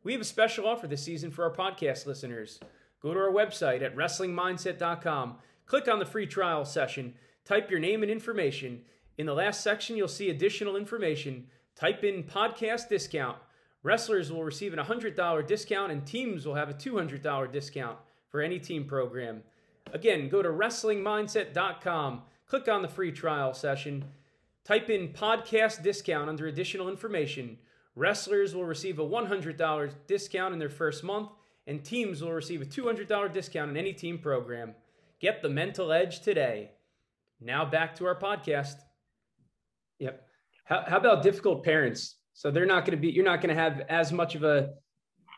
We 0.05 0.13
have 0.13 0.21
a 0.21 0.23
special 0.23 0.65
offer 0.65 0.87
this 0.87 1.03
season 1.03 1.29
for 1.29 1.43
our 1.43 1.53
podcast 1.53 2.05
listeners. 2.05 2.61
Go 3.01 3.13
to 3.13 3.19
our 3.19 3.33
website 3.33 3.81
at 3.81 3.97
wrestlingmindset.com, 3.97 5.35
click 5.65 5.89
on 5.89 5.99
the 5.99 6.05
free 6.05 6.25
trial 6.25 6.63
session, 6.63 7.15
type 7.43 7.69
your 7.69 7.81
name 7.81 8.03
and 8.03 8.11
information. 8.13 8.79
In 9.17 9.25
the 9.25 9.33
last 9.33 9.59
section, 9.59 9.97
you'll 9.97 10.07
see 10.07 10.29
additional 10.29 10.77
information. 10.77 11.47
Type 11.75 12.05
in 12.05 12.23
podcast 12.23 12.87
discount. 12.87 13.39
Wrestlers 13.84 14.32
will 14.32 14.43
receive 14.43 14.74
a 14.74 14.78
$100 14.78 15.46
discount, 15.46 15.91
and 15.91 16.06
teams 16.06 16.46
will 16.46 16.56
have 16.56 16.69
a 16.69 16.74
$200 16.74 17.52
discount 17.52 17.98
for 18.30 18.41
any 18.41 18.60
team 18.60 18.86
program. 18.86 19.43
Again, 19.91 20.30
go 20.30 20.41
to 20.41 20.50
wrestlingmindset.com, 20.50 22.22
click 22.48 22.67
on 22.67 22.82
the 22.82 22.88
free 22.88 23.12
trial 23.12 23.54
session, 23.54 24.06
type 24.63 24.89
in 24.89 25.10
podcast 25.10 25.84
discount 25.84 26.30
under 26.30 26.48
additional 26.48 26.89
information. 26.89 27.58
Wrestlers 27.96 28.56
will 28.56 28.65
receive 28.65 28.98
a 28.98 29.06
$100 29.06 29.93
discount 30.08 30.54
in 30.54 30.60
their 30.60 30.69
first 30.69 31.04
month 31.04 31.30
and 31.67 31.84
teams 31.84 32.22
will 32.22 32.34
receive 32.34 32.62
a 32.62 32.65
$200 32.65 33.32
discount 33.32 33.72
in 33.72 33.78
any 33.78 33.93
team 33.93 34.17
program. 34.17 34.76
Get 35.19 35.41
the 35.41 35.50
mental 35.50 35.91
edge 35.91 36.22
today. 36.22 36.72
Now 37.39 37.65
back 37.65 37.96
to 37.98 38.06
our 38.06 38.19
podcast. 38.19 38.76
Yep. 40.00 40.28
How, 40.65 40.84
how 40.88 40.98
about 40.98 41.24
difficult 41.24 41.63
parents? 41.63 42.15
So 42.34 42.52
they're 42.52 42.65
not 42.65 42.86
going 42.86 42.98
to 42.98 43.02
be, 43.02 43.10
you're 43.10 43.26
not 43.26 43.41
going 43.41 43.56
to 43.56 43.62
have 43.62 43.82
as 43.89 44.12
much 44.12 44.36
of 44.36 44.43
a, 44.43 44.72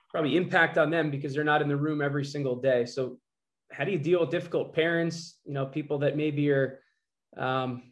probably 0.09 0.37
impact 0.37 0.77
on 0.77 0.89
them 0.89 1.11
because 1.11 1.33
they're 1.33 1.43
not 1.43 1.61
in 1.61 1.67
the 1.67 1.75
room 1.75 2.01
every 2.01 2.23
single 2.23 2.55
day. 2.55 2.85
So 2.85 3.19
how 3.71 3.83
do 3.83 3.91
you 3.91 3.99
deal 3.99 4.21
with 4.21 4.29
difficult 4.29 4.73
parents, 4.73 5.39
you 5.43 5.53
know, 5.53 5.65
people 5.65 5.99
that 5.99 6.15
maybe 6.15 6.49
are 6.51 6.79
um, 7.37 7.91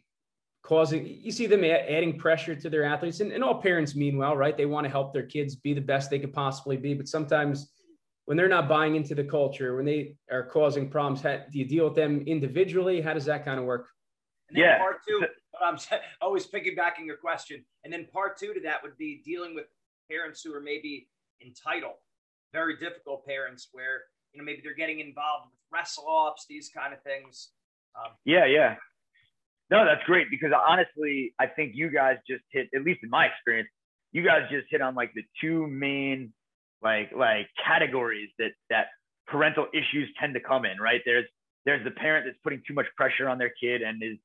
causing, 0.62 1.06
you 1.06 1.30
see 1.30 1.46
them 1.46 1.64
adding 1.64 2.18
pressure 2.18 2.54
to 2.54 2.70
their 2.70 2.84
athletes 2.84 3.20
and, 3.20 3.30
and 3.30 3.44
all 3.44 3.60
parents 3.60 3.94
mean 3.94 4.16
well, 4.16 4.36
right? 4.36 4.56
They 4.56 4.64
want 4.64 4.84
to 4.86 4.90
help 4.90 5.12
their 5.12 5.26
kids 5.26 5.54
be 5.54 5.74
the 5.74 5.82
best 5.82 6.08
they 6.08 6.18
could 6.18 6.32
possibly 6.32 6.78
be. 6.78 6.94
But 6.94 7.08
sometimes 7.08 7.70
when 8.24 8.38
they're 8.38 8.48
not 8.48 8.68
buying 8.68 8.96
into 8.96 9.14
the 9.14 9.24
culture, 9.24 9.76
when 9.76 9.84
they 9.84 10.16
are 10.32 10.44
causing 10.44 10.88
problems, 10.88 11.20
how, 11.20 11.40
do 11.50 11.58
you 11.58 11.66
deal 11.66 11.84
with 11.84 11.94
them 11.94 12.24
individually? 12.26 13.02
How 13.02 13.12
does 13.12 13.26
that 13.26 13.44
kind 13.44 13.60
of 13.60 13.66
work? 13.66 13.88
yeah. 14.50 14.78
Part 14.78 15.00
two, 15.06 15.26
I'm 15.64 15.78
always 16.20 16.46
piggybacking 16.46 17.06
your 17.06 17.16
question. 17.16 17.64
And 17.84 17.92
then 17.92 18.06
part 18.12 18.38
two 18.38 18.54
to 18.54 18.60
that 18.60 18.82
would 18.82 18.96
be 18.96 19.22
dealing 19.24 19.54
with 19.54 19.66
parents 20.10 20.42
who 20.42 20.54
are 20.54 20.60
maybe 20.60 21.08
entitled, 21.44 21.98
very 22.52 22.76
difficult 22.76 23.26
parents 23.26 23.68
where, 23.72 24.02
you 24.32 24.38
know, 24.38 24.44
maybe 24.44 24.60
they're 24.62 24.74
getting 24.74 25.00
involved 25.00 25.46
with 25.46 25.54
wrestle 25.72 26.04
offs, 26.06 26.46
these 26.48 26.70
kind 26.74 26.92
of 26.92 27.02
things. 27.02 27.50
Um, 27.96 28.12
yeah, 28.24 28.46
yeah. 28.46 28.76
No, 29.70 29.84
that's 29.84 30.04
great 30.04 30.26
because 30.30 30.50
honestly, 30.68 31.34
I 31.38 31.46
think 31.46 31.72
you 31.74 31.90
guys 31.90 32.16
just 32.28 32.44
hit, 32.50 32.68
at 32.74 32.82
least 32.82 33.00
in 33.02 33.10
my 33.10 33.26
experience, 33.26 33.68
you 34.12 34.22
guys 34.24 34.42
just 34.50 34.66
hit 34.70 34.80
on 34.80 34.94
like 34.94 35.12
the 35.14 35.22
two 35.40 35.66
main 35.66 36.32
like 36.82 37.10
like 37.16 37.48
categories 37.66 38.28
that 38.38 38.52
that 38.70 38.86
parental 39.26 39.66
issues 39.72 40.08
tend 40.20 40.34
to 40.34 40.40
come 40.40 40.64
in, 40.64 40.78
right? 40.78 41.00
There's 41.04 41.24
there's 41.64 41.82
the 41.84 41.90
parent 41.90 42.26
that's 42.26 42.38
putting 42.44 42.62
too 42.66 42.74
much 42.74 42.86
pressure 42.96 43.28
on 43.28 43.38
their 43.38 43.52
kid 43.60 43.82
and 43.82 44.02
is 44.02 44.18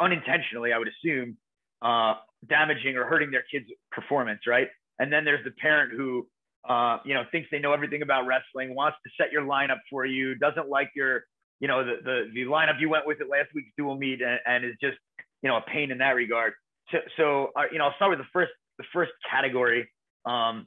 unintentionally, 0.00 0.72
I 0.72 0.78
would 0.78 0.88
assume, 0.88 1.36
uh, 1.82 2.14
damaging 2.48 2.96
or 2.96 3.04
hurting 3.04 3.30
their 3.30 3.44
kid's 3.50 3.66
performance, 3.90 4.40
right? 4.46 4.68
And 4.98 5.12
then 5.12 5.24
there's 5.24 5.44
the 5.44 5.50
parent 5.52 5.92
who, 5.96 6.26
uh, 6.68 6.98
you 7.04 7.14
know, 7.14 7.24
thinks 7.32 7.48
they 7.50 7.58
know 7.58 7.72
everything 7.72 8.02
about 8.02 8.26
wrestling, 8.26 8.74
wants 8.74 8.98
to 9.04 9.10
set 9.20 9.32
your 9.32 9.42
lineup 9.42 9.78
for 9.90 10.04
you, 10.06 10.34
doesn't 10.36 10.68
like 10.68 10.90
your, 10.94 11.24
you 11.60 11.68
know, 11.68 11.84
the 11.84 11.96
the, 12.04 12.30
the 12.34 12.42
lineup 12.42 12.80
you 12.80 12.88
went 12.88 13.06
with 13.06 13.20
at 13.20 13.28
last 13.28 13.48
week's 13.54 13.70
dual 13.76 13.96
meet, 13.96 14.20
and, 14.22 14.38
and 14.46 14.64
is 14.64 14.76
just, 14.80 14.98
you 15.42 15.48
know, 15.48 15.56
a 15.56 15.62
pain 15.62 15.90
in 15.90 15.98
that 15.98 16.10
regard. 16.10 16.52
So, 16.90 16.98
so 17.16 17.50
uh, 17.56 17.62
you 17.72 17.78
know, 17.78 17.86
I'll 17.86 17.94
start 17.96 18.10
with 18.10 18.20
the 18.20 18.30
first 18.32 18.52
the 18.78 18.84
first 18.92 19.12
category. 19.28 19.88
Um, 20.24 20.66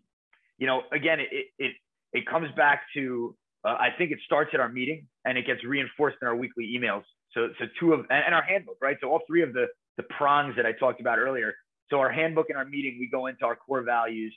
you 0.57 0.67
know, 0.67 0.81
again, 0.91 1.19
it 1.19 1.47
it 1.57 1.73
it 2.13 2.25
comes 2.25 2.49
back 2.55 2.83
to 2.95 3.35
uh, 3.65 3.75
I 3.79 3.89
think 3.97 4.11
it 4.11 4.19
starts 4.25 4.51
at 4.53 4.59
our 4.59 4.69
meeting 4.69 5.07
and 5.25 5.37
it 5.37 5.45
gets 5.45 5.63
reinforced 5.63 6.17
in 6.21 6.27
our 6.27 6.35
weekly 6.35 6.77
emails. 6.77 7.03
So, 7.35 7.49
so 7.59 7.65
two 7.79 7.93
of 7.93 7.99
and, 8.09 8.23
and 8.25 8.33
our 8.33 8.41
handbook, 8.41 8.77
right? 8.81 8.97
So 9.01 9.09
all 9.09 9.21
three 9.27 9.43
of 9.43 9.53
the 9.53 9.67
the 9.97 10.03
prongs 10.03 10.55
that 10.55 10.65
I 10.65 10.71
talked 10.71 10.99
about 10.99 11.19
earlier. 11.19 11.53
So 11.89 11.99
our 11.99 12.11
handbook 12.11 12.49
and 12.49 12.57
our 12.57 12.65
meeting, 12.65 12.97
we 12.99 13.07
go 13.07 13.27
into 13.27 13.45
our 13.45 13.55
core 13.55 13.83
values, 13.83 14.33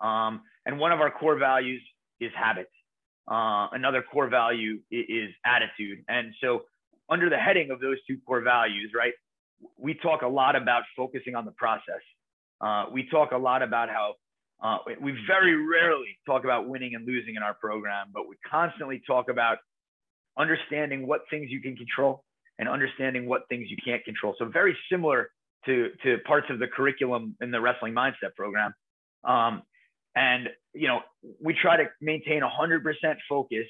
um, 0.00 0.42
and 0.64 0.78
one 0.78 0.92
of 0.92 1.00
our 1.00 1.10
core 1.10 1.36
values 1.36 1.82
is 2.20 2.30
habit. 2.36 2.70
Uh, 3.28 3.68
another 3.72 4.02
core 4.02 4.28
value 4.28 4.78
is, 4.90 5.04
is 5.08 5.30
attitude. 5.44 6.04
And 6.08 6.34
so 6.40 6.62
under 7.08 7.28
the 7.28 7.36
heading 7.36 7.70
of 7.70 7.80
those 7.80 7.96
two 8.06 8.18
core 8.26 8.40
values, 8.40 8.92
right, 8.94 9.12
we 9.78 9.94
talk 9.94 10.22
a 10.22 10.28
lot 10.28 10.56
about 10.56 10.82
focusing 10.96 11.34
on 11.34 11.44
the 11.44 11.52
process. 11.52 12.02
Uh, 12.60 12.86
we 12.92 13.08
talk 13.08 13.32
a 13.32 13.38
lot 13.38 13.62
about 13.62 13.88
how 13.88 14.14
uh, 14.62 14.78
we 15.00 15.12
very 15.26 15.56
rarely 15.56 16.18
talk 16.26 16.44
about 16.44 16.68
winning 16.68 16.94
and 16.94 17.06
losing 17.06 17.34
in 17.34 17.42
our 17.42 17.54
program, 17.54 18.08
but 18.12 18.28
we 18.28 18.36
constantly 18.48 19.02
talk 19.06 19.28
about 19.28 19.58
understanding 20.38 21.06
what 21.06 21.22
things 21.30 21.50
you 21.50 21.60
can 21.60 21.76
control 21.76 22.24
and 22.58 22.68
understanding 22.68 23.26
what 23.26 23.42
things 23.48 23.66
you 23.68 23.76
can't 23.84 24.04
control. 24.04 24.34
So 24.38 24.46
very 24.46 24.76
similar 24.90 25.30
to, 25.66 25.90
to 26.04 26.18
parts 26.26 26.46
of 26.50 26.58
the 26.58 26.66
curriculum 26.66 27.36
in 27.40 27.50
the 27.50 27.60
wrestling 27.60 27.94
mindset 27.94 28.34
program. 28.36 28.74
Um, 29.24 29.62
and, 30.14 30.48
you 30.74 30.88
know, 30.88 31.00
we 31.40 31.54
try 31.54 31.76
to 31.76 31.84
maintain 32.00 32.42
100% 32.42 32.82
focus. 33.28 33.66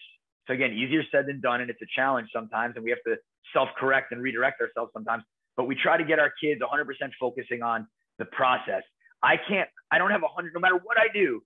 So 0.46 0.54
again, 0.54 0.72
easier 0.72 1.02
said 1.12 1.26
than 1.26 1.40
done. 1.40 1.60
And 1.60 1.70
it's 1.70 1.82
a 1.82 1.86
challenge 1.94 2.28
sometimes. 2.34 2.74
And 2.74 2.84
we 2.84 2.90
have 2.90 3.02
to 3.06 3.16
self-correct 3.52 4.12
and 4.12 4.22
redirect 4.22 4.60
ourselves 4.60 4.90
sometimes. 4.92 5.22
But 5.56 5.66
we 5.66 5.76
try 5.76 5.96
to 5.96 6.04
get 6.04 6.18
our 6.18 6.32
kids 6.42 6.60
100% 6.60 6.84
focusing 7.20 7.62
on 7.62 7.86
the 8.18 8.24
process. 8.24 8.82
I 9.22 9.36
can't, 9.36 9.68
I 9.90 9.98
don't 9.98 10.10
have 10.10 10.22
a 10.22 10.28
hundred, 10.28 10.52
no 10.54 10.60
matter 10.60 10.80
what 10.82 10.98
I 10.98 11.06
do, 11.12 11.42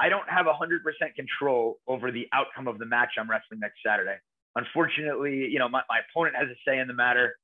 I 0.00 0.08
don't 0.08 0.28
have 0.28 0.46
a 0.46 0.52
hundred 0.52 0.82
percent 0.82 1.14
control 1.14 1.78
over 1.86 2.10
the 2.10 2.26
outcome 2.32 2.66
of 2.66 2.78
the 2.78 2.86
match 2.86 3.10
I'm 3.18 3.30
wrestling 3.30 3.60
next 3.60 3.78
Saturday. 3.86 4.16
Unfortunately, 4.56 5.46
you 5.50 5.58
know, 5.58 5.68
my, 5.68 5.82
my 5.88 6.00
opponent 6.08 6.36
has 6.36 6.48
a 6.48 6.58
say 6.66 6.78
in 6.78 6.88
the 6.88 6.94
matter. 6.94 7.36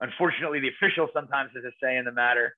Unfortunately, 0.00 0.60
the 0.60 0.68
official 0.68 1.08
sometimes 1.12 1.50
has 1.54 1.64
a 1.64 1.72
say 1.82 1.96
in 1.96 2.04
the 2.04 2.12
matter. 2.12 2.56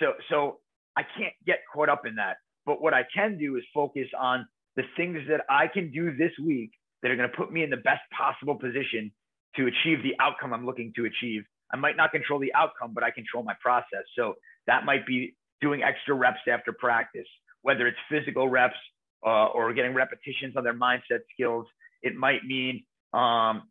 So, 0.00 0.12
so 0.28 0.58
I 0.96 1.02
can't 1.02 1.34
get 1.46 1.60
caught 1.72 1.88
up 1.88 2.06
in 2.06 2.16
that. 2.16 2.36
But 2.66 2.82
what 2.82 2.94
I 2.94 3.04
can 3.14 3.38
do 3.38 3.56
is 3.56 3.64
focus 3.74 4.06
on 4.18 4.46
the 4.76 4.82
things 4.96 5.18
that 5.28 5.40
I 5.48 5.66
can 5.66 5.90
do 5.90 6.16
this 6.16 6.32
week 6.44 6.70
that 7.02 7.10
are 7.10 7.16
going 7.16 7.30
to 7.30 7.36
put 7.36 7.52
me 7.52 7.62
in 7.62 7.70
the 7.70 7.78
best 7.78 8.02
possible 8.16 8.54
position 8.54 9.10
to 9.56 9.66
achieve 9.66 10.02
the 10.02 10.14
outcome 10.20 10.52
I'm 10.52 10.66
looking 10.66 10.92
to 10.96 11.06
achieve. 11.06 11.42
I 11.72 11.76
might 11.76 11.96
not 11.96 12.12
control 12.12 12.38
the 12.38 12.52
outcome, 12.54 12.92
but 12.94 13.02
I 13.02 13.10
control 13.10 13.42
my 13.42 13.54
process. 13.60 14.04
So 14.16 14.34
that 14.66 14.84
might 14.84 15.06
be 15.06 15.34
doing 15.60 15.82
extra 15.82 16.14
reps 16.14 16.40
after 16.50 16.72
practice, 16.72 17.26
whether 17.62 17.86
it's 17.86 17.98
physical 18.08 18.48
reps 18.48 18.76
uh, 19.24 19.46
or 19.46 19.72
getting 19.72 19.94
repetitions 19.94 20.56
on 20.56 20.64
their 20.64 20.74
mindset 20.74 21.20
skills. 21.32 21.66
It 22.02 22.14
might 22.16 22.44
mean 22.44 22.84
um, 23.12 23.62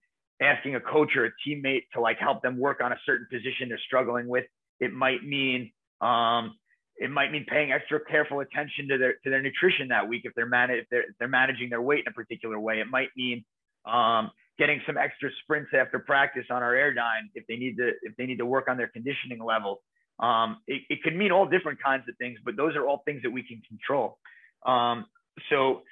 asking 0.42 0.76
a 0.76 0.80
coach 0.80 1.16
or 1.16 1.26
a 1.26 1.32
teammate 1.46 1.84
to 1.94 2.02
like 2.02 2.18
help 2.20 2.42
them 2.42 2.58
work 2.58 2.82
on 2.82 2.92
a 2.92 2.98
certain 3.06 3.28
position 3.32 3.70
they're 3.70 3.80
struggling 3.86 4.28
with. 4.28 4.46
It 4.80 4.94
might 4.94 5.24
mean 5.24 5.72
um, 6.02 6.56
it 6.98 7.10
might 7.10 7.32
mean 7.32 7.46
paying 7.48 7.72
extra 7.72 8.00
careful 8.06 8.42
attention 8.42 8.88
to 8.90 8.98
their 8.98 9.14
to 9.24 9.30
their 9.30 9.42
nutrition 9.42 9.88
that 9.90 10.08
week 10.08 10.24
if 10.26 10.34
they're 10.36 10.46
man 10.46 10.70
if 10.70 10.86
they're 10.90 11.04
if 11.04 11.18
they're 11.20 11.28
managing 11.28 11.70
their 11.70 11.82
weight 11.82 12.04
in 12.06 12.12
a 12.12 12.14
particular 12.14 12.60
way. 12.60 12.80
It 12.80 12.88
might 12.88 13.10
mean 13.16 13.44
um, 13.86 14.32
getting 14.58 14.82
some 14.86 14.98
extra 14.98 15.30
sprints 15.44 15.72
after 15.74 16.00
practice 16.00 16.46
on 16.50 16.62
our 16.62 16.74
Airdyne 16.74 17.30
if 17.36 17.48
they 17.48 17.56
need 17.56 17.78
to 17.78 17.92
if 18.04 18.16
they 18.18 18.26
need 18.26 18.38
to 18.38 18.46
work 18.46 18.68
on 18.68 18.78
their 18.78 18.90
conditioning 18.90 19.44
level. 19.44 19.82
Um, 20.20 20.58
it, 20.68 20.82
it 20.90 21.02
could 21.02 21.16
mean 21.16 21.32
all 21.32 21.46
different 21.46 21.82
kinds 21.82 22.04
of 22.10 22.18
things, 22.18 22.40
but 22.44 22.58
those 22.58 22.76
are 22.76 22.86
all 22.86 23.02
things 23.06 23.22
that 23.24 23.32
we 23.32 23.42
can 23.42 23.62
control. 23.68 24.18
Um, 24.66 25.06
so 25.50 25.84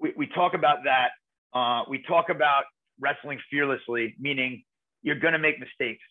we, 0.00 0.14
we 0.16 0.26
talk 0.28 0.54
about 0.54 0.78
that. 0.84 1.10
Uh, 1.52 1.84
we 1.88 2.02
talk 2.08 2.30
about 2.30 2.64
wrestling 3.00 3.38
fearlessly, 3.50 4.14
meaning 4.18 4.62
you're 5.02 5.18
going 5.18 5.32
to 5.32 5.38
make 5.38 5.58
mistakes. 5.58 6.02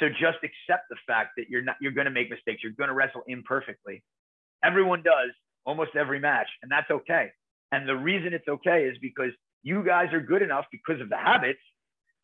So 0.00 0.08
just 0.08 0.38
accept 0.42 0.84
the 0.90 0.96
fact 1.06 1.30
that 1.36 1.48
you're 1.48 1.62
not, 1.62 1.76
you're 1.80 1.92
going 1.92 2.06
to 2.06 2.10
make 2.10 2.30
mistakes. 2.30 2.62
You're 2.62 2.72
going 2.72 2.88
to 2.88 2.94
wrestle 2.94 3.22
imperfectly. 3.26 4.02
Everyone 4.64 5.02
does 5.02 5.30
almost 5.66 5.90
every 5.96 6.18
match, 6.18 6.48
and 6.62 6.70
that's 6.70 6.90
okay. 6.90 7.28
And 7.72 7.88
the 7.88 7.96
reason 7.96 8.32
it's 8.32 8.48
okay 8.48 8.84
is 8.84 8.96
because 9.00 9.30
you 9.62 9.84
guys 9.84 10.12
are 10.12 10.20
good 10.20 10.42
enough 10.42 10.66
because 10.70 11.00
of 11.00 11.08
the 11.08 11.16
habits 11.16 11.60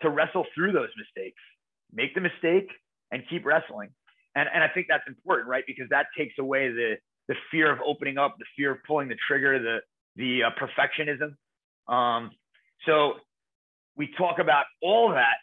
to 0.02 0.10
wrestle 0.10 0.46
through 0.54 0.72
those 0.72 0.90
mistakes. 0.96 1.40
Make 1.92 2.14
the 2.14 2.20
mistake 2.20 2.68
and 3.12 3.22
keep 3.28 3.44
wrestling 3.44 3.90
and 4.34 4.48
and 4.52 4.62
I 4.62 4.68
think 4.68 4.86
that's 4.88 5.06
important, 5.06 5.48
right? 5.48 5.64
Because 5.66 5.88
that 5.90 6.06
takes 6.16 6.34
away 6.38 6.68
the 6.68 6.96
the 7.28 7.34
fear 7.50 7.70
of 7.70 7.78
opening 7.84 8.18
up, 8.18 8.36
the 8.38 8.44
fear 8.56 8.72
of 8.72 8.78
pulling 8.86 9.08
the 9.08 9.16
trigger, 9.26 9.58
the 9.58 9.78
the 10.16 10.44
uh, 10.44 10.50
perfectionism. 10.58 11.34
Um, 11.92 12.30
so 12.86 13.14
we 14.00 14.08
talk 14.16 14.38
about 14.38 14.64
all 14.82 15.10
that 15.10 15.36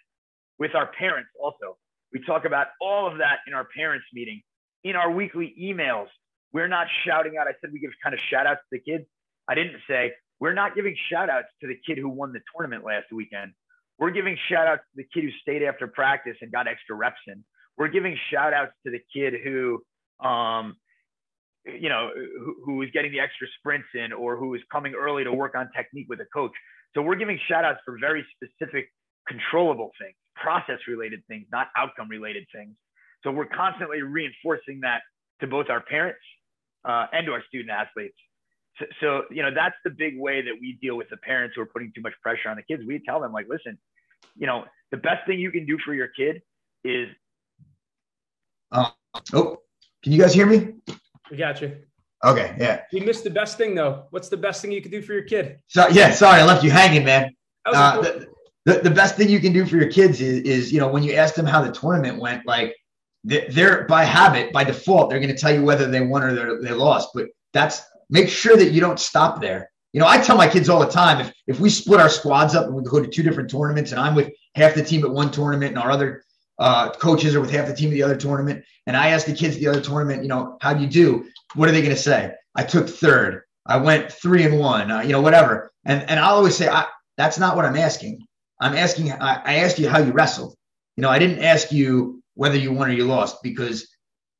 with 0.57 0.73
our 0.73 0.87
parents. 0.87 1.29
Also, 1.39 1.77
we 2.11 2.19
talk 2.25 2.45
about 2.45 2.67
all 2.81 3.05
of 3.05 3.19
that 3.19 3.37
in 3.47 3.53
our 3.53 3.67
parents' 3.75 4.07
meeting, 4.13 4.41
in 4.83 4.95
our 4.95 5.11
weekly 5.11 5.53
emails. 5.61 6.07
We're 6.53 6.67
not 6.67 6.87
shouting 7.05 7.37
out. 7.39 7.47
I 7.47 7.51
said 7.61 7.69
we 7.71 7.79
give 7.79 7.91
kind 8.03 8.15
of 8.15 8.19
shout 8.31 8.47
outs 8.47 8.61
to 8.73 8.79
the 8.79 8.91
kids. 8.91 9.05
I 9.47 9.53
didn't 9.53 9.77
say 9.87 10.11
we're 10.39 10.53
not 10.53 10.73
giving 10.73 10.95
shout 11.11 11.29
outs 11.29 11.49
to 11.61 11.67
the 11.67 11.77
kid 11.85 11.99
who 11.99 12.09
won 12.09 12.33
the 12.33 12.41
tournament 12.51 12.83
last 12.83 13.05
weekend. 13.11 13.51
We're 13.99 14.09
giving 14.09 14.35
shout 14.49 14.65
outs 14.65 14.81
to 14.95 15.03
the 15.03 15.07
kid 15.13 15.23
who 15.23 15.31
stayed 15.39 15.61
after 15.61 15.85
practice 15.87 16.37
and 16.41 16.51
got 16.51 16.67
extra 16.67 16.95
reps 16.95 17.21
in 17.27 17.43
we're 17.77 17.87
giving 17.87 18.17
shout 18.31 18.53
outs 18.53 18.73
to 18.85 18.91
the 18.91 19.01
kid 19.13 19.35
who, 19.43 19.83
um, 20.25 20.75
you 21.79 21.89
know, 21.89 22.09
who, 22.15 22.55
who 22.65 22.75
was 22.77 22.89
getting 22.93 23.11
the 23.11 23.19
extra 23.19 23.47
sprints 23.59 23.87
in 23.93 24.13
or 24.13 24.37
who 24.37 24.53
is 24.55 24.61
coming 24.71 24.93
early 24.93 25.23
to 25.23 25.33
work 25.33 25.55
on 25.55 25.69
technique 25.75 26.07
with 26.09 26.19
a 26.19 26.25
coach. 26.33 26.51
So 26.95 27.01
we're 27.01 27.15
giving 27.15 27.39
shout 27.47 27.65
outs 27.65 27.79
for 27.85 27.97
very 27.99 28.25
specific 28.35 28.91
controllable 29.27 29.91
things, 29.99 30.15
process 30.35 30.79
related 30.87 31.21
things, 31.27 31.45
not 31.51 31.67
outcome 31.75 32.09
related 32.09 32.45
things. 32.53 32.75
So 33.23 33.31
we're 33.31 33.45
constantly 33.47 34.01
reinforcing 34.01 34.79
that 34.81 35.01
to 35.41 35.47
both 35.47 35.69
our 35.69 35.81
parents 35.81 36.19
uh, 36.85 37.07
and 37.11 37.25
to 37.25 37.33
our 37.33 37.43
student 37.47 37.69
athletes. 37.69 38.15
So, 38.79 38.85
so, 39.01 39.21
you 39.31 39.41
know, 39.41 39.49
that's 39.53 39.75
the 39.83 39.89
big 39.89 40.17
way 40.17 40.41
that 40.41 40.53
we 40.59 40.77
deal 40.81 40.95
with 40.95 41.09
the 41.09 41.17
parents 41.17 41.55
who 41.55 41.61
are 41.61 41.65
putting 41.65 41.91
too 41.95 42.01
much 42.01 42.13
pressure 42.21 42.49
on 42.49 42.57
the 42.57 42.63
kids. 42.63 42.83
We 42.87 43.01
tell 43.05 43.19
them, 43.19 43.33
like, 43.33 43.47
listen, 43.49 43.77
you 44.35 44.47
know, 44.47 44.65
the 44.91 44.97
best 44.97 45.25
thing 45.25 45.39
you 45.39 45.51
can 45.51 45.65
do 45.65 45.77
for 45.83 45.93
your 45.93 46.07
kid 46.07 46.41
is 46.83 47.07
uh, 48.71 48.89
oh, 49.33 49.57
can 50.03 50.11
you 50.11 50.19
guys 50.19 50.33
hear 50.33 50.45
me? 50.45 50.73
We 51.31 51.37
got 51.37 51.61
you. 51.61 51.77
Okay, 52.23 52.55
yeah. 52.59 52.81
You 52.91 53.05
missed 53.05 53.23
the 53.23 53.29
best 53.29 53.57
thing 53.57 53.75
though. 53.75 54.05
What's 54.09 54.29
the 54.29 54.37
best 54.37 54.61
thing 54.61 54.71
you 54.71 54.81
could 54.81 54.91
do 54.91 55.01
for 55.01 55.13
your 55.13 55.23
kid? 55.23 55.59
So 55.67 55.87
yeah, 55.89 56.11
sorry, 56.11 56.41
I 56.41 56.45
left 56.45 56.63
you 56.63 56.71
hanging, 56.71 57.03
man. 57.03 57.35
Uh, 57.65 58.01
the, 58.01 58.27
the, 58.65 58.73
the 58.79 58.89
best 58.89 59.15
thing 59.15 59.29
you 59.29 59.39
can 59.39 59.53
do 59.53 59.65
for 59.65 59.75
your 59.75 59.89
kids 59.89 60.19
is, 60.21 60.41
is 60.41 60.73
you 60.73 60.79
know 60.79 60.87
when 60.87 61.03
you 61.03 61.13
ask 61.13 61.35
them 61.35 61.45
how 61.45 61.61
the 61.61 61.71
tournament 61.71 62.19
went, 62.19 62.45
like 62.45 62.75
they're 63.23 63.85
by 63.85 64.03
habit, 64.03 64.51
by 64.51 64.63
default, 64.63 65.09
they're 65.09 65.19
going 65.19 65.33
to 65.33 65.37
tell 65.37 65.53
you 65.53 65.63
whether 65.63 65.85
they 65.85 66.01
won 66.01 66.23
or 66.23 66.61
they 66.61 66.71
lost. 66.71 67.09
But 67.13 67.27
that's 67.53 67.81
make 68.09 68.29
sure 68.29 68.57
that 68.57 68.71
you 68.71 68.81
don't 68.81 68.99
stop 68.99 69.41
there. 69.41 69.69
You 69.93 69.99
know, 69.99 70.07
I 70.07 70.19
tell 70.19 70.37
my 70.37 70.47
kids 70.47 70.69
all 70.69 70.79
the 70.79 70.91
time 70.91 71.19
if 71.19 71.33
if 71.45 71.59
we 71.59 71.69
split 71.69 71.99
our 71.99 72.09
squads 72.09 72.55
up 72.55 72.65
and 72.65 72.75
we 72.75 72.83
go 72.83 73.01
to 73.01 73.07
two 73.07 73.23
different 73.23 73.49
tournaments, 73.49 73.91
and 73.91 73.99
I'm 73.99 74.15
with 74.15 74.31
half 74.55 74.73
the 74.73 74.83
team 74.83 75.03
at 75.05 75.11
one 75.11 75.29
tournament, 75.29 75.75
and 75.75 75.77
our 75.77 75.91
other 75.91 76.23
uh, 76.59 76.89
coaches 76.91 77.35
are 77.35 77.41
with 77.41 77.51
half 77.51 77.67
the 77.67 77.73
team 77.73 77.89
at 77.89 77.93
the 77.93 78.03
other 78.03 78.15
tournament, 78.15 78.63
and 78.85 78.97
I 78.97 79.09
ask 79.09 79.25
the 79.25 79.33
kids 79.33 79.57
the 79.57 79.67
other 79.67 79.81
tournament, 79.81 80.23
you 80.23 80.29
know, 80.29 80.57
how 80.61 80.73
do 80.73 80.81
you 80.81 80.89
do? 80.89 81.27
What 81.55 81.69
are 81.69 81.71
they 81.71 81.81
going 81.81 81.95
to 81.95 82.01
say? 82.01 82.33
I 82.55 82.63
took 82.63 82.89
third. 82.89 83.43
I 83.65 83.77
went 83.77 84.11
three 84.11 84.43
and 84.43 84.59
one. 84.59 84.89
Uh, 84.89 85.01
you 85.01 85.11
know, 85.11 85.21
whatever. 85.21 85.71
And 85.85 86.09
and 86.09 86.19
I'll 86.19 86.35
always 86.35 86.55
say, 86.55 86.67
I, 86.67 86.85
that's 87.17 87.37
not 87.37 87.55
what 87.55 87.65
I'm 87.65 87.75
asking. 87.75 88.25
I'm 88.59 88.75
asking. 88.75 89.11
I, 89.11 89.41
I 89.43 89.55
asked 89.57 89.77
you 89.79 89.89
how 89.89 89.99
you 89.99 90.11
wrestled. 90.11 90.55
You 90.95 91.03
know, 91.03 91.09
I 91.09 91.19
didn't 91.19 91.43
ask 91.43 91.71
you 91.71 92.23
whether 92.33 92.57
you 92.57 92.71
won 92.71 92.89
or 92.89 92.93
you 92.93 93.05
lost 93.05 93.43
because 93.43 93.87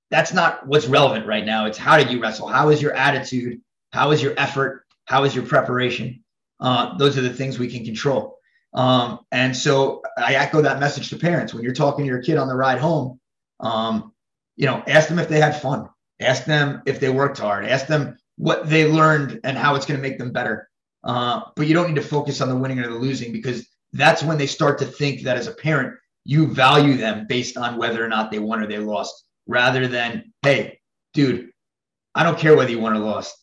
that's 0.09 0.33
not 0.33 0.65
what's 0.67 0.87
relevant 0.87 1.27
right 1.27 1.45
now. 1.45 1.65
It's 1.65 1.77
how 1.77 1.97
did 1.97 2.09
you 2.09 2.21
wrestle? 2.21 2.47
How 2.47 2.69
is 2.69 2.81
your 2.81 2.93
attitude? 2.93 3.61
How 3.91 4.11
is 4.11 4.21
your 4.21 4.33
effort? 4.37 4.85
How 5.05 5.23
is 5.23 5.35
your 5.35 5.45
preparation? 5.45 6.23
Uh, 6.59 6.97
those 6.97 7.17
are 7.17 7.21
the 7.21 7.33
things 7.33 7.59
we 7.59 7.69
can 7.69 7.85
control. 7.85 8.36
Um, 8.77 9.21
and 9.31 9.57
so 9.57 10.03
I 10.19 10.35
echo 10.35 10.61
that 10.61 10.79
message 10.79 11.09
to 11.09 11.17
parents 11.17 11.51
when 11.51 11.63
you're 11.63 11.73
talking 11.73 12.05
to 12.05 12.09
your 12.09 12.21
kid 12.21 12.37
on 12.37 12.47
the 12.47 12.55
ride 12.55 12.77
home. 12.77 13.19
Um, 13.59 14.13
you 14.55 14.67
know, 14.67 14.83
ask 14.87 15.09
them 15.09 15.17
if 15.17 15.27
they 15.27 15.39
had 15.39 15.59
fun. 15.59 15.89
Ask 16.19 16.45
them 16.45 16.83
if 16.85 16.99
they 16.99 17.09
worked 17.09 17.39
hard. 17.39 17.65
Ask 17.65 17.87
them 17.87 18.17
what 18.37 18.69
they 18.69 18.87
learned 18.87 19.39
and 19.43 19.57
how 19.57 19.73
it's 19.73 19.87
going 19.87 19.99
to 19.99 20.07
make 20.07 20.19
them 20.19 20.31
better. 20.31 20.69
Uh, 21.03 21.41
but 21.55 21.65
you 21.65 21.73
don't 21.73 21.87
need 21.87 21.95
to 21.95 22.07
focus 22.07 22.39
on 22.39 22.49
the 22.49 22.55
winning 22.55 22.79
or 22.79 22.87
the 22.87 22.95
losing 22.95 23.31
because 23.31 23.67
that's 23.93 24.21
when 24.21 24.37
they 24.37 24.45
start 24.45 24.77
to 24.77 24.85
think 24.85 25.23
that 25.23 25.37
as 25.37 25.47
a 25.47 25.53
parent, 25.53 25.97
you 26.23 26.45
value 26.45 26.97
them 26.97 27.25
based 27.27 27.57
on 27.57 27.77
whether 27.77 28.03
or 28.03 28.07
not 28.07 28.29
they 28.29 28.37
won 28.39 28.61
or 28.61 28.67
they 28.67 28.77
lost, 28.77 29.25
rather 29.47 29.87
than, 29.87 30.33
hey, 30.43 30.79
dude, 31.15 31.49
I 32.13 32.23
don't 32.23 32.37
care 32.37 32.55
whether 32.55 32.69
you 32.69 32.79
won 32.79 32.93
or 32.93 32.99
lost. 32.99 33.35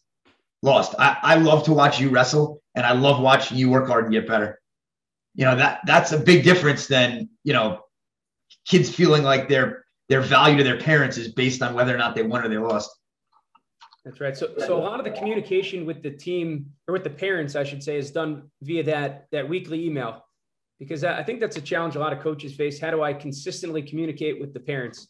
Lost. 0.63 0.95
I, 0.97 1.17
I 1.23 1.35
love 1.37 1.65
to 1.65 1.73
watch 1.73 1.99
you 1.99 2.11
wrestle 2.11 2.63
and 2.77 2.87
I 2.87 2.93
love 2.93 3.21
watching 3.21 3.59
you 3.59 3.71
work 3.71 3.89
hard 3.89 4.05
and 4.05 4.13
get 4.13 4.29
better. 4.29 4.61
You 5.35 5.45
know, 5.45 5.57
that 5.57 5.81
that's 5.85 6.13
a 6.13 6.19
big 6.19 6.45
difference 6.45 6.87
than, 6.87 7.29
you 7.43 7.53
know, 7.53 7.81
kids 8.67 8.89
feeling 8.89 9.23
like 9.23 9.49
their 9.49 9.85
their 10.09 10.21
value 10.21 10.57
to 10.59 10.65
their 10.65 10.79
parents 10.79 11.17
is 11.17 11.33
based 11.33 11.63
on 11.63 11.75
whether 11.75 11.95
or 11.95 11.99
not 11.99 12.15
they 12.15 12.23
won 12.23 12.45
or 12.45 12.49
they 12.49 12.59
lost. 12.59 12.91
That's 14.05 14.21
right. 14.21 14.37
So, 14.37 14.51
so 14.59 14.77
a 14.77 14.83
lot 14.83 15.01
of 15.01 15.05
the 15.05 15.11
communication 15.11 15.87
with 15.87 16.03
the 16.03 16.11
team 16.11 16.67
or 16.87 16.93
with 16.93 17.05
the 17.05 17.11
parents, 17.11 17.57
I 17.57 17.65
should 17.65 17.83
say, 17.83 17.97
is 17.97 18.11
done 18.11 18.51
via 18.63 18.83
that 18.85 19.27
that 19.33 19.49
weekly 19.49 19.87
email, 19.87 20.25
because 20.79 21.05
I 21.05 21.23
think 21.23 21.41
that's 21.41 21.57
a 21.57 21.63
challenge 21.63 21.97
a 21.97 22.01
lot 22.01 22.13
of 22.13 22.21
coaches 22.21 22.55
face. 22.55 22.79
How 22.79 22.91
do 22.91 23.03
I 23.03 23.15
consistently 23.15 23.83
communicate 23.83 24.39
with 24.41 24.53
the 24.53 24.61
parents? 24.61 25.09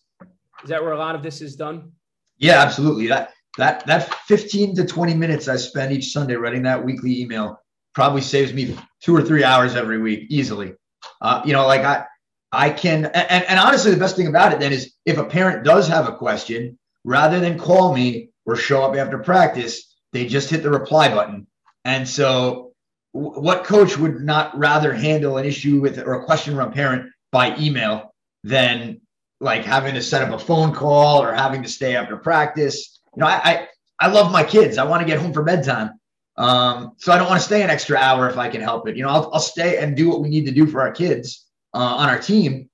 Is 0.62 0.68
that 0.68 0.82
where 0.82 0.92
a 0.92 0.98
lot 0.98 1.16
of 1.16 1.22
this 1.24 1.40
is 1.40 1.56
done? 1.56 1.90
Yeah, 2.38 2.60
absolutely. 2.60 3.08
That 3.08 3.32
that 3.58 3.84
that 3.86 4.14
15 4.26 4.76
to 4.76 4.86
20 4.86 5.14
minutes 5.14 5.48
I 5.48 5.56
spend 5.56 5.92
each 5.92 6.12
Sunday 6.12 6.34
writing 6.36 6.62
that 6.62 6.84
weekly 6.84 7.20
email 7.20 7.60
probably 7.94 8.20
saves 8.20 8.52
me 8.52 8.76
two 9.00 9.16
or 9.16 9.22
three 9.22 9.44
hours 9.44 9.76
every 9.76 9.98
week 9.98 10.26
easily. 10.28 10.74
Uh, 11.20 11.42
you 11.44 11.52
know, 11.52 11.66
like 11.66 11.82
I 11.82 12.04
I 12.52 12.70
can 12.70 13.06
and, 13.06 13.44
and 13.44 13.58
honestly, 13.58 13.90
the 13.90 13.98
best 13.98 14.16
thing 14.16 14.26
about 14.26 14.52
it 14.52 14.60
then 14.60 14.72
is 14.72 14.92
if 15.06 15.18
a 15.18 15.24
parent 15.24 15.64
does 15.64 15.88
have 15.88 16.08
a 16.08 16.16
question, 16.16 16.78
rather 17.04 17.40
than 17.40 17.58
call 17.58 17.94
me 17.94 18.30
or 18.46 18.56
show 18.56 18.82
up 18.82 18.96
after 18.96 19.18
practice, 19.18 19.94
they 20.12 20.26
just 20.26 20.50
hit 20.50 20.62
the 20.62 20.70
reply 20.70 21.08
button. 21.08 21.46
And 21.84 22.08
so, 22.08 22.72
what 23.12 23.64
coach 23.64 23.96
would 23.96 24.20
not 24.20 24.56
rather 24.58 24.92
handle 24.92 25.38
an 25.38 25.44
issue 25.44 25.80
with 25.80 25.98
or 25.98 26.14
a 26.14 26.24
question 26.24 26.54
from 26.56 26.70
a 26.70 26.72
parent 26.72 27.12
by 27.30 27.56
email 27.58 28.12
than 28.42 29.00
like 29.40 29.64
having 29.64 29.94
to 29.94 30.02
set 30.02 30.22
up 30.22 30.34
a 30.34 30.44
phone 30.44 30.72
call 30.72 31.22
or 31.22 31.32
having 31.32 31.62
to 31.62 31.68
stay 31.68 31.96
after 31.96 32.16
practice? 32.16 33.00
You 33.14 33.20
know, 33.20 33.26
I 33.26 33.40
I, 33.44 33.68
I 34.00 34.08
love 34.08 34.32
my 34.32 34.42
kids. 34.42 34.78
I 34.78 34.84
want 34.84 35.00
to 35.02 35.06
get 35.06 35.20
home 35.20 35.32
for 35.32 35.42
bedtime. 35.42 35.90
Um, 36.36 36.92
so 36.96 37.12
I 37.12 37.18
don't 37.18 37.28
want 37.28 37.40
to 37.40 37.46
stay 37.46 37.62
an 37.62 37.70
extra 37.70 37.96
hour 37.96 38.28
if 38.28 38.38
I 38.38 38.48
can 38.48 38.60
help 38.60 38.88
it. 38.88 38.96
You 38.96 39.04
know, 39.04 39.10
I'll, 39.10 39.30
I'll 39.32 39.40
stay 39.40 39.78
and 39.78 39.96
do 39.96 40.08
what 40.08 40.20
we 40.20 40.28
need 40.28 40.46
to 40.46 40.52
do 40.52 40.66
for 40.66 40.80
our 40.80 40.90
kids 40.90 41.46
uh, 41.74 41.78
on 41.78 42.08
our 42.08 42.18
team. 42.18 42.68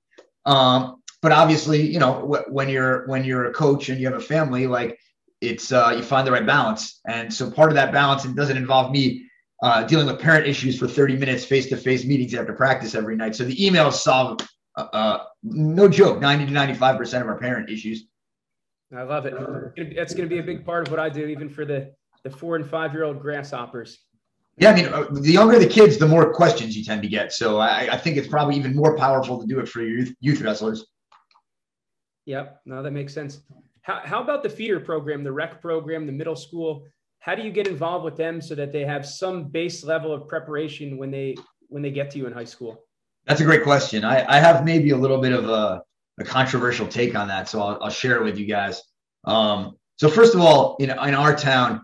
Um, 0.45 1.01
but 1.21 1.31
obviously, 1.31 1.81
you 1.81 1.99
know, 1.99 2.13
wh- 2.13 2.51
when 2.51 2.69
you're 2.69 3.05
when 3.07 3.23
you're 3.23 3.45
a 3.45 3.53
coach 3.53 3.89
and 3.89 3.99
you 3.99 4.07
have 4.07 4.17
a 4.17 4.23
family, 4.23 4.65
like 4.65 4.97
it's 5.41 5.71
uh, 5.71 5.93
you 5.95 6.03
find 6.03 6.25
the 6.25 6.31
right 6.31 6.45
balance. 6.45 6.99
And 7.07 7.31
so 7.31 7.49
part 7.51 7.69
of 7.69 7.75
that 7.75 7.91
balance 7.91 8.25
it 8.25 8.35
doesn't 8.35 8.57
involve 8.57 8.91
me 8.91 9.25
uh, 9.61 9.83
dealing 9.83 10.07
with 10.07 10.19
parent 10.19 10.47
issues 10.47 10.79
for 10.79 10.87
30 10.87 11.17
minutes 11.17 11.45
face 11.45 11.69
to 11.69 11.77
face 11.77 12.03
meetings 12.03 12.33
after 12.33 12.53
practice 12.53 12.95
every 12.95 13.15
night. 13.15 13.35
So 13.35 13.43
the 13.43 13.55
emails 13.55 13.93
solve 13.93 14.39
uh, 14.75 14.87
uh, 14.93 15.23
no 15.43 15.87
joke 15.87 16.19
90 16.19 16.47
to 16.47 16.51
95 16.51 16.97
percent 16.97 17.23
of 17.23 17.29
our 17.29 17.37
parent 17.37 17.69
issues. 17.69 18.05
I 18.95 19.03
love 19.03 19.25
it. 19.25 19.33
That's 19.95 20.13
going 20.13 20.27
to 20.27 20.33
be 20.33 20.39
a 20.39 20.43
big 20.43 20.65
part 20.65 20.87
of 20.87 20.91
what 20.91 20.99
I 20.99 21.09
do, 21.09 21.25
even 21.27 21.49
for 21.49 21.63
the 21.63 21.93
the 22.23 22.29
four 22.29 22.55
and 22.55 22.69
five 22.69 22.93
year 22.93 23.03
old 23.03 23.19
grasshoppers. 23.19 23.99
Yeah, 24.57 24.71
I 24.71 24.75
mean, 24.75 24.87
uh, 24.87 25.07
the 25.11 25.31
younger 25.31 25.57
the 25.57 25.67
kids, 25.67 25.97
the 25.97 26.07
more 26.07 26.33
questions 26.33 26.77
you 26.77 26.83
tend 26.83 27.01
to 27.03 27.07
get. 27.07 27.31
So 27.33 27.57
I, 27.57 27.89
I 27.93 27.97
think 27.97 28.17
it's 28.17 28.27
probably 28.27 28.55
even 28.57 28.75
more 28.75 28.95
powerful 28.97 29.39
to 29.39 29.47
do 29.47 29.59
it 29.59 29.67
for 29.67 29.81
youth, 29.81 30.13
youth 30.19 30.41
wrestlers. 30.41 30.85
Yep, 32.25 32.61
no, 32.65 32.83
that 32.83 32.91
makes 32.91 33.13
sense. 33.13 33.41
How, 33.81 34.01
how 34.03 34.21
about 34.21 34.43
the 34.43 34.49
feeder 34.49 34.79
program, 34.79 35.23
the 35.23 35.31
rec 35.31 35.61
program, 35.61 36.05
the 36.05 36.11
middle 36.11 36.35
school? 36.35 36.85
How 37.19 37.33
do 37.33 37.43
you 37.43 37.51
get 37.51 37.67
involved 37.67 38.05
with 38.05 38.17
them 38.17 38.41
so 38.41 38.53
that 38.55 38.71
they 38.71 38.83
have 38.83 39.05
some 39.05 39.45
base 39.45 39.83
level 39.83 40.13
of 40.13 40.27
preparation 40.27 40.97
when 40.97 41.11
they 41.11 41.35
when 41.69 41.81
they 41.81 41.91
get 41.91 42.11
to 42.11 42.17
you 42.17 42.27
in 42.27 42.33
high 42.33 42.43
school? 42.45 42.83
That's 43.25 43.41
a 43.41 43.45
great 43.45 43.63
question. 43.63 44.03
I, 44.03 44.25
I 44.27 44.39
have 44.39 44.65
maybe 44.65 44.89
a 44.91 44.97
little 44.97 45.21
bit 45.21 45.31
of 45.31 45.47
a, 45.47 45.83
a 46.19 46.23
controversial 46.23 46.87
take 46.87 47.15
on 47.15 47.27
that, 47.29 47.47
so 47.47 47.61
I'll, 47.61 47.83
I'll 47.83 47.89
share 47.89 48.17
it 48.17 48.23
with 48.23 48.37
you 48.37 48.45
guys. 48.45 48.81
Um, 49.25 49.77
so 49.95 50.09
first 50.09 50.33
of 50.35 50.41
all, 50.41 50.75
in, 50.79 50.89
in 50.89 51.15
our 51.15 51.35
town, 51.35 51.81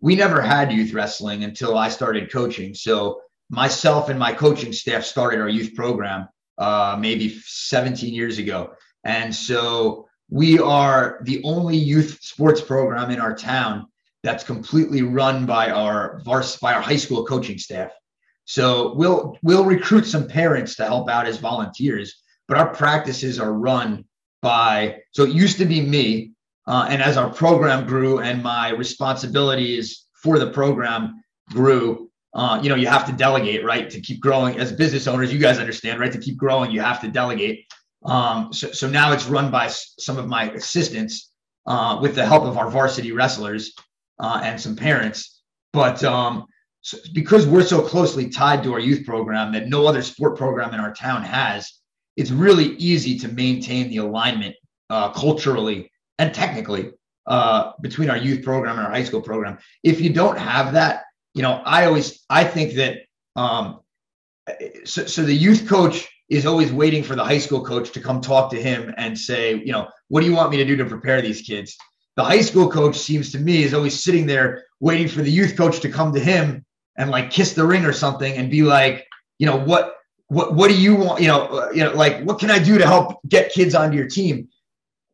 we 0.00 0.16
never 0.16 0.40
had 0.40 0.72
youth 0.72 0.92
wrestling 0.92 1.44
until 1.44 1.76
I 1.76 1.88
started 1.88 2.32
coaching. 2.32 2.74
So 2.74 3.20
myself 3.50 4.08
and 4.08 4.18
my 4.18 4.32
coaching 4.32 4.72
staff 4.72 5.04
started 5.04 5.40
our 5.40 5.48
youth 5.48 5.74
program 5.74 6.28
uh, 6.58 6.96
maybe 6.98 7.40
17 7.44 8.12
years 8.14 8.38
ago. 8.38 8.72
And 9.04 9.34
so 9.34 10.06
we 10.30 10.58
are 10.58 11.20
the 11.24 11.42
only 11.44 11.76
youth 11.76 12.18
sports 12.22 12.60
program 12.60 13.10
in 13.10 13.20
our 13.20 13.34
town 13.34 13.86
that's 14.22 14.44
completely 14.44 15.02
run 15.02 15.46
by 15.46 15.70
our 15.70 16.20
vars 16.24 16.56
by 16.56 16.74
our 16.74 16.82
high 16.82 16.96
school 16.96 17.24
coaching 17.24 17.58
staff. 17.58 17.90
So 18.44 18.94
we'll 18.94 19.36
we'll 19.42 19.64
recruit 19.64 20.06
some 20.06 20.28
parents 20.28 20.76
to 20.76 20.84
help 20.84 21.08
out 21.08 21.26
as 21.26 21.38
volunteers, 21.38 22.22
but 22.46 22.58
our 22.58 22.72
practices 22.74 23.40
are 23.40 23.52
run 23.52 24.04
by 24.42 25.00
so 25.12 25.24
it 25.24 25.30
used 25.30 25.58
to 25.58 25.64
be 25.64 25.80
me 25.80 26.32
uh, 26.66 26.86
and 26.88 27.02
as 27.02 27.16
our 27.16 27.30
program 27.30 27.86
grew 27.86 28.20
and 28.20 28.42
my 28.42 28.70
responsibilities 28.70 30.06
for 30.14 30.38
the 30.38 30.50
program 30.50 31.22
grew, 31.50 32.10
uh, 32.34 32.60
you 32.62 32.68
know, 32.68 32.74
you 32.74 32.86
have 32.86 33.06
to 33.06 33.12
delegate, 33.12 33.64
right? 33.64 33.90
To 33.90 34.00
keep 34.00 34.20
growing 34.20 34.58
as 34.58 34.72
business 34.72 35.06
owners, 35.06 35.32
you 35.32 35.38
guys 35.38 35.58
understand, 35.58 35.98
right? 35.98 36.12
To 36.12 36.18
keep 36.18 36.36
growing, 36.36 36.70
you 36.70 36.80
have 36.80 37.00
to 37.00 37.08
delegate. 37.08 37.66
Um, 38.04 38.52
so, 38.52 38.70
so 38.72 38.88
now 38.88 39.12
it's 39.12 39.26
run 39.26 39.50
by 39.50 39.68
some 39.68 40.16
of 40.16 40.28
my 40.28 40.50
assistants 40.52 41.30
uh, 41.66 41.98
with 42.00 42.14
the 42.14 42.24
help 42.24 42.44
of 42.44 42.56
our 42.56 42.70
varsity 42.70 43.12
wrestlers 43.12 43.74
uh, 44.18 44.40
and 44.44 44.60
some 44.60 44.76
parents. 44.76 45.42
But 45.72 46.02
um, 46.04 46.46
so 46.82 46.98
because 47.12 47.46
we're 47.46 47.62
so 47.62 47.82
closely 47.82 48.28
tied 48.28 48.62
to 48.62 48.72
our 48.72 48.80
youth 48.80 49.04
program 49.04 49.52
that 49.52 49.68
no 49.68 49.86
other 49.86 50.02
sport 50.02 50.36
program 50.36 50.72
in 50.72 50.80
our 50.80 50.94
town 50.94 51.22
has, 51.22 51.80
it's 52.16 52.30
really 52.30 52.74
easy 52.76 53.18
to 53.18 53.28
maintain 53.28 53.90
the 53.90 53.98
alignment 53.98 54.54
uh, 54.88 55.10
culturally 55.12 55.90
and 56.20 56.34
technically 56.34 56.92
uh, 57.26 57.72
between 57.80 58.10
our 58.10 58.16
youth 58.16 58.44
program 58.44 58.76
and 58.76 58.86
our 58.86 58.92
high 58.92 59.04
school 59.04 59.22
program. 59.22 59.58
If 59.82 60.00
you 60.00 60.12
don't 60.12 60.38
have 60.38 60.74
that, 60.74 61.04
you 61.34 61.42
know, 61.42 61.62
I 61.64 61.86
always 61.86 62.24
I 62.28 62.44
think 62.44 62.74
that 62.74 62.98
um, 63.36 63.80
so, 64.84 65.06
so 65.06 65.22
the 65.22 65.34
youth 65.34 65.66
coach 65.66 66.06
is 66.28 66.44
always 66.44 66.72
waiting 66.72 67.02
for 67.02 67.16
the 67.16 67.24
high 67.24 67.38
school 67.38 67.64
coach 67.64 67.90
to 67.92 68.00
come 68.00 68.20
talk 68.20 68.50
to 68.50 68.62
him 68.62 68.92
and 68.98 69.18
say, 69.18 69.54
you 69.54 69.72
know, 69.72 69.88
what 70.08 70.20
do 70.20 70.26
you 70.26 70.34
want 70.34 70.50
me 70.50 70.58
to 70.58 70.64
do 70.64 70.76
to 70.76 70.84
prepare 70.84 71.22
these 71.22 71.40
kids? 71.40 71.76
The 72.16 72.24
high 72.24 72.42
school 72.42 72.70
coach 72.70 72.96
seems 72.96 73.32
to 73.32 73.38
me 73.38 73.62
is 73.62 73.72
always 73.72 74.02
sitting 74.04 74.26
there 74.26 74.64
waiting 74.80 75.08
for 75.08 75.22
the 75.22 75.30
youth 75.30 75.56
coach 75.56 75.80
to 75.80 75.88
come 75.88 76.12
to 76.12 76.20
him 76.20 76.64
and 76.98 77.10
like 77.10 77.30
kiss 77.30 77.54
the 77.54 77.66
ring 77.66 77.84
or 77.86 77.92
something 77.92 78.34
and 78.34 78.50
be 78.50 78.62
like, 78.62 79.06
you 79.38 79.46
know, 79.46 79.56
what 79.56 79.96
what 80.28 80.54
what 80.54 80.68
do 80.68 80.80
you 80.80 80.94
want? 80.96 81.20
You 81.22 81.28
know, 81.28 81.46
uh, 81.46 81.70
you 81.72 81.82
know, 81.82 81.92
like 81.94 82.22
what 82.24 82.38
can 82.38 82.50
I 82.50 82.58
do 82.58 82.76
to 82.78 82.86
help 82.86 83.20
get 83.26 83.52
kids 83.52 83.74
onto 83.74 83.96
your 83.96 84.08
team? 84.08 84.48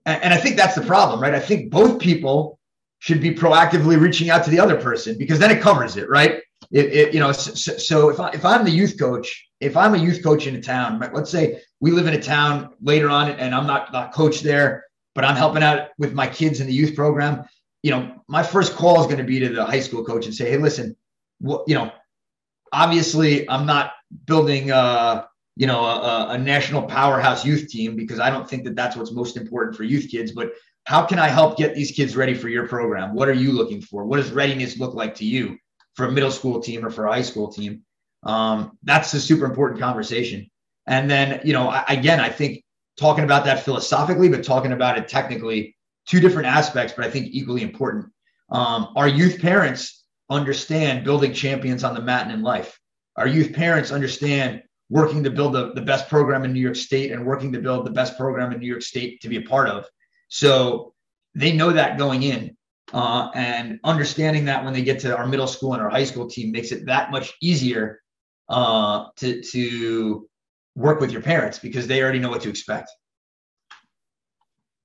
And, 0.07 0.33
I 0.33 0.37
think 0.37 0.57
that's 0.57 0.77
the 0.77 0.83
problem, 0.83 1.21
right? 1.21 1.35
I 1.35 1.41
think 1.41 1.71
both 1.71 2.01
people 2.01 2.59
should 3.01 3.21
be 3.21 3.35
proactively 3.35 4.01
reaching 4.01 4.31
out 4.31 4.45
to 4.45 4.51
the 4.51 4.61
other 4.61 4.81
person 4.81 5.19
because 5.19 5.39
then 5.39 5.51
it 5.51 5.61
covers 5.61 5.97
it, 5.97 6.09
right? 6.09 6.41
It, 6.71 6.87
it 6.87 7.15
you 7.15 7.21
know, 7.21 7.33
so, 7.33 7.77
so 7.77 8.09
if 8.09 8.21
I, 8.21 8.31
if 8.31 8.45
I'm 8.45 8.65
the 8.65 8.71
youth 8.71 8.99
coach, 8.99 9.47
if 9.61 9.77
I'm 9.77 9.95
a 9.95 9.99
youth 9.99 10.23
coach 10.23 10.47
in 10.47 10.55
a 10.55 10.63
town, 10.63 11.03
let's 11.13 11.31
say 11.31 11.61
we 11.81 11.91
live 11.91 12.07
in 12.07 12.15
a 12.15 12.23
town 12.23 12.71
later 12.81 13.11
on 13.11 13.31
and 13.31 13.55
I'm 13.55 13.67
not 13.67 13.93
not 13.93 14.15
coach 14.15 14.41
there, 14.41 14.85
but 15.15 15.25
I'm 15.25 15.37
helping 15.37 15.63
out 15.63 15.89
with 15.99 16.15
my 16.15 16.27
kids 16.27 16.61
in 16.61 16.67
the 16.67 16.73
youth 16.73 16.95
program. 16.95 17.45
You 17.83 17.91
know, 17.91 18.23
my 18.29 18.43
first 18.43 18.75
call 18.75 19.01
is 19.01 19.07
going 19.07 19.19
to 19.19 19.25
be 19.25 19.41
to 19.41 19.49
the 19.49 19.65
high 19.65 19.81
school 19.81 20.05
coach 20.05 20.25
and 20.27 20.35
say, 20.35 20.51
"Hey, 20.51 20.57
listen, 20.57 20.97
what 21.41 21.65
you 21.67 21.75
know, 21.75 21.91
obviously 22.73 23.49
I'm 23.49 23.67
not 23.67 23.93
building, 24.27 24.71
uh, 24.71 25.25
you 25.57 25.67
know, 25.67 25.85
a, 25.85 26.29
a 26.31 26.39
national 26.39 26.83
powerhouse 26.83 27.45
youth 27.45 27.69
team 27.69 27.97
because 27.97 28.21
I 28.21 28.31
don't 28.31 28.49
think 28.49 28.65
that 28.65 28.77
that's 28.77 28.97
what's 28.97 29.13
most 29.13 29.37
important 29.37 29.77
for 29.77 29.85
youth 29.85 30.11
kids. 30.11 30.33
But 30.33 30.53
how 30.85 31.05
can 31.05 31.19
I 31.19 31.29
help 31.29 31.57
get 31.57 31.75
these 31.75 31.91
kids 31.91 32.15
ready 32.15 32.35
for 32.35 32.49
your 32.49 32.69
program? 32.69 33.15
What 33.15 33.29
are 33.29 33.35
you 33.35 33.53
looking 33.53 33.81
for? 33.81 34.05
What 34.05 34.19
does 34.19 34.31
readiness 34.31 34.79
look 34.79 34.95
like 34.95 35.15
to 35.17 35.25
you? 35.25 35.59
for 35.97 36.07
a 36.07 36.13
middle 36.13 36.31
school 36.31 36.61
team 36.61 36.85
or 36.85 36.91
for 36.91 37.07
a 37.07 37.13
high 37.13 37.23
school 37.23 37.51
team. 37.51 37.83
Um, 38.23 38.79
that's 38.83 39.13
a 39.15 39.21
super 39.21 39.47
important 39.47 39.81
conversation. 39.81 40.49
And 40.87 41.11
then, 41.11 41.41
you 41.43 41.53
know, 41.53 41.69
I, 41.69 41.85
again, 41.89 42.21
I 42.21 42.29
think 42.29 42.63
talking 42.97 43.25
about 43.25 43.45
that 43.47 43.65
philosophically, 43.65 44.29
but 44.29 44.45
talking 44.45 44.73
about 44.73 44.99
it 44.99 45.09
technically, 45.09 45.75
two 46.07 46.21
different 46.21 46.47
aspects, 46.47 46.93
but 46.97 47.05
I 47.05 47.11
think 47.11 47.29
equally 47.31 47.63
important. 47.63 48.07
Um, 48.51 48.93
our 48.95 49.09
youth 49.09 49.41
parents 49.41 50.05
understand 50.31 51.05
building 51.05 51.33
champions 51.33 51.83
on 51.83 51.95
the 51.95 52.03
mat 52.03 52.23
and 52.23 52.33
in 52.33 52.43
life. 52.43 52.79
Our 53.17 53.27
youth 53.27 53.53
parents 53.55 53.91
understand 53.91 54.63
working 54.89 55.25
to 55.25 55.31
build 55.31 55.53
the, 55.55 55.73
the 55.73 55.81
best 55.81 56.09
program 56.09 56.45
in 56.45 56.53
New 56.53 56.61
York 56.61 56.77
State 56.77 57.13
and 57.13 57.27
working 57.27 57.53
to 57.53 57.59
build 57.59 57.87
the 57.87 57.91
best 57.91 58.17
program 58.17 58.53
in 58.53 58.61
New 58.61 58.67
York 58.67 58.83
State 58.83 59.21
to 59.21 59.29
be 59.29 59.37
a 59.37 59.43
part 59.43 59.69
of. 59.69 59.85
So 60.29 60.95
they 61.35 61.53
know 61.53 61.73
that 61.73 61.99
going 61.99 62.23
in. 62.23 62.57
Uh, 62.93 63.31
and 63.35 63.81
understanding 63.83 64.45
that 64.45 64.65
when 64.65 64.73
they 64.73 64.83
get 64.83 65.01
to 65.01 65.17
our 65.17 65.27
middle 65.27 65.49
school 65.49 65.73
and 65.75 65.83
our 65.83 65.91
high 65.91 66.05
school 66.05 66.29
team 66.29 66.53
makes 66.53 66.71
it 66.71 66.87
that 66.87 67.11
much 67.11 67.33
easier 67.43 68.01
uh, 68.49 69.07
to, 69.17 69.43
to 69.43 70.29
work 70.77 71.01
with 71.01 71.11
your 71.11 71.21
parents 71.21 71.59
because 71.59 71.89
they 71.89 72.01
already 72.01 72.21
know 72.21 72.31
what 72.31 72.43
to 72.43 72.49
expect. 72.49 72.89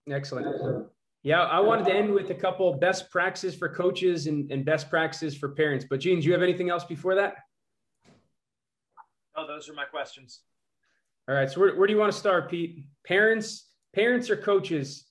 Excellent. 0.10 0.88
Yeah, 1.22 1.44
I 1.44 1.60
wanted 1.60 1.86
to 1.86 1.94
end 1.94 2.12
with 2.12 2.32
a 2.32 2.36
couple 2.36 2.74
best 2.74 3.12
practices 3.12 3.54
for 3.54 3.70
coaches 3.70 4.26
and, 4.26 4.52
and 4.52 4.66
best 4.66 4.90
practices 4.90 5.38
for 5.38 5.50
parents. 5.50 5.86
But 5.88 6.00
Gene, 6.00 6.20
do 6.20 6.26
you 6.26 6.34
have 6.34 6.42
anything 6.42 6.72
else 6.72 6.84
before 6.84 7.14
that? 7.16 7.36
No, 9.36 9.48
those 9.48 9.70
are 9.70 9.74
my 9.74 9.86
questions. 9.86 10.42
All 11.28 11.36
right. 11.36 11.50
So 11.50 11.60
where, 11.60 11.76
where 11.76 11.88
do 11.88 11.94
you 11.94 12.00
want 12.00 12.12
to 12.12 12.18
start, 12.18 12.50
Pete? 12.50 12.84
Parents, 13.06 13.70
parents 13.94 14.30
or 14.30 14.36
coaches? 14.36 15.06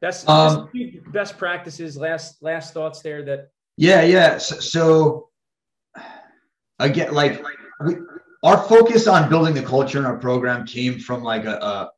Best 0.00 0.28
Um, 0.28 0.70
best, 0.72 1.12
best 1.12 1.38
practices. 1.38 1.96
Last 1.96 2.42
last 2.42 2.72
thoughts 2.72 3.02
there. 3.02 3.22
That 3.22 3.50
Yeah, 3.76 4.02
yeah. 4.02 4.38
So, 4.38 4.56
so 4.56 5.28
again, 6.78 7.12
like 7.12 7.44
we, 7.84 7.96
our 8.42 8.56
focus 8.56 9.06
on 9.06 9.28
building 9.28 9.54
the 9.54 9.62
culture 9.62 9.98
in 9.98 10.06
our 10.06 10.16
program 10.16 10.66
came 10.66 10.98
from 10.98 11.22
like 11.22 11.44
a, 11.44 11.56
a 11.56 11.90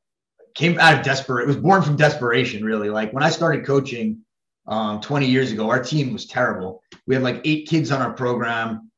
came 0.54 0.78
out 0.78 0.98
of 0.98 1.04
desperate. 1.04 1.44
It 1.44 1.46
was 1.46 1.56
born 1.56 1.82
from 1.82 1.96
desperation, 1.96 2.64
really. 2.64 2.90
Like 2.90 3.12
when 3.12 3.22
I 3.22 3.30
started 3.30 3.64
coaching 3.64 4.18
um, 4.66 5.00
20 5.00 5.26
years 5.26 5.52
ago, 5.52 5.70
our 5.70 5.82
team 5.82 6.12
was 6.12 6.26
terrible. 6.26 6.82
We 7.06 7.14
had 7.14 7.22
like 7.22 7.40
eight 7.44 7.68
kids 7.68 7.90
on 7.90 8.02
our 8.02 8.12
program, 8.12 8.90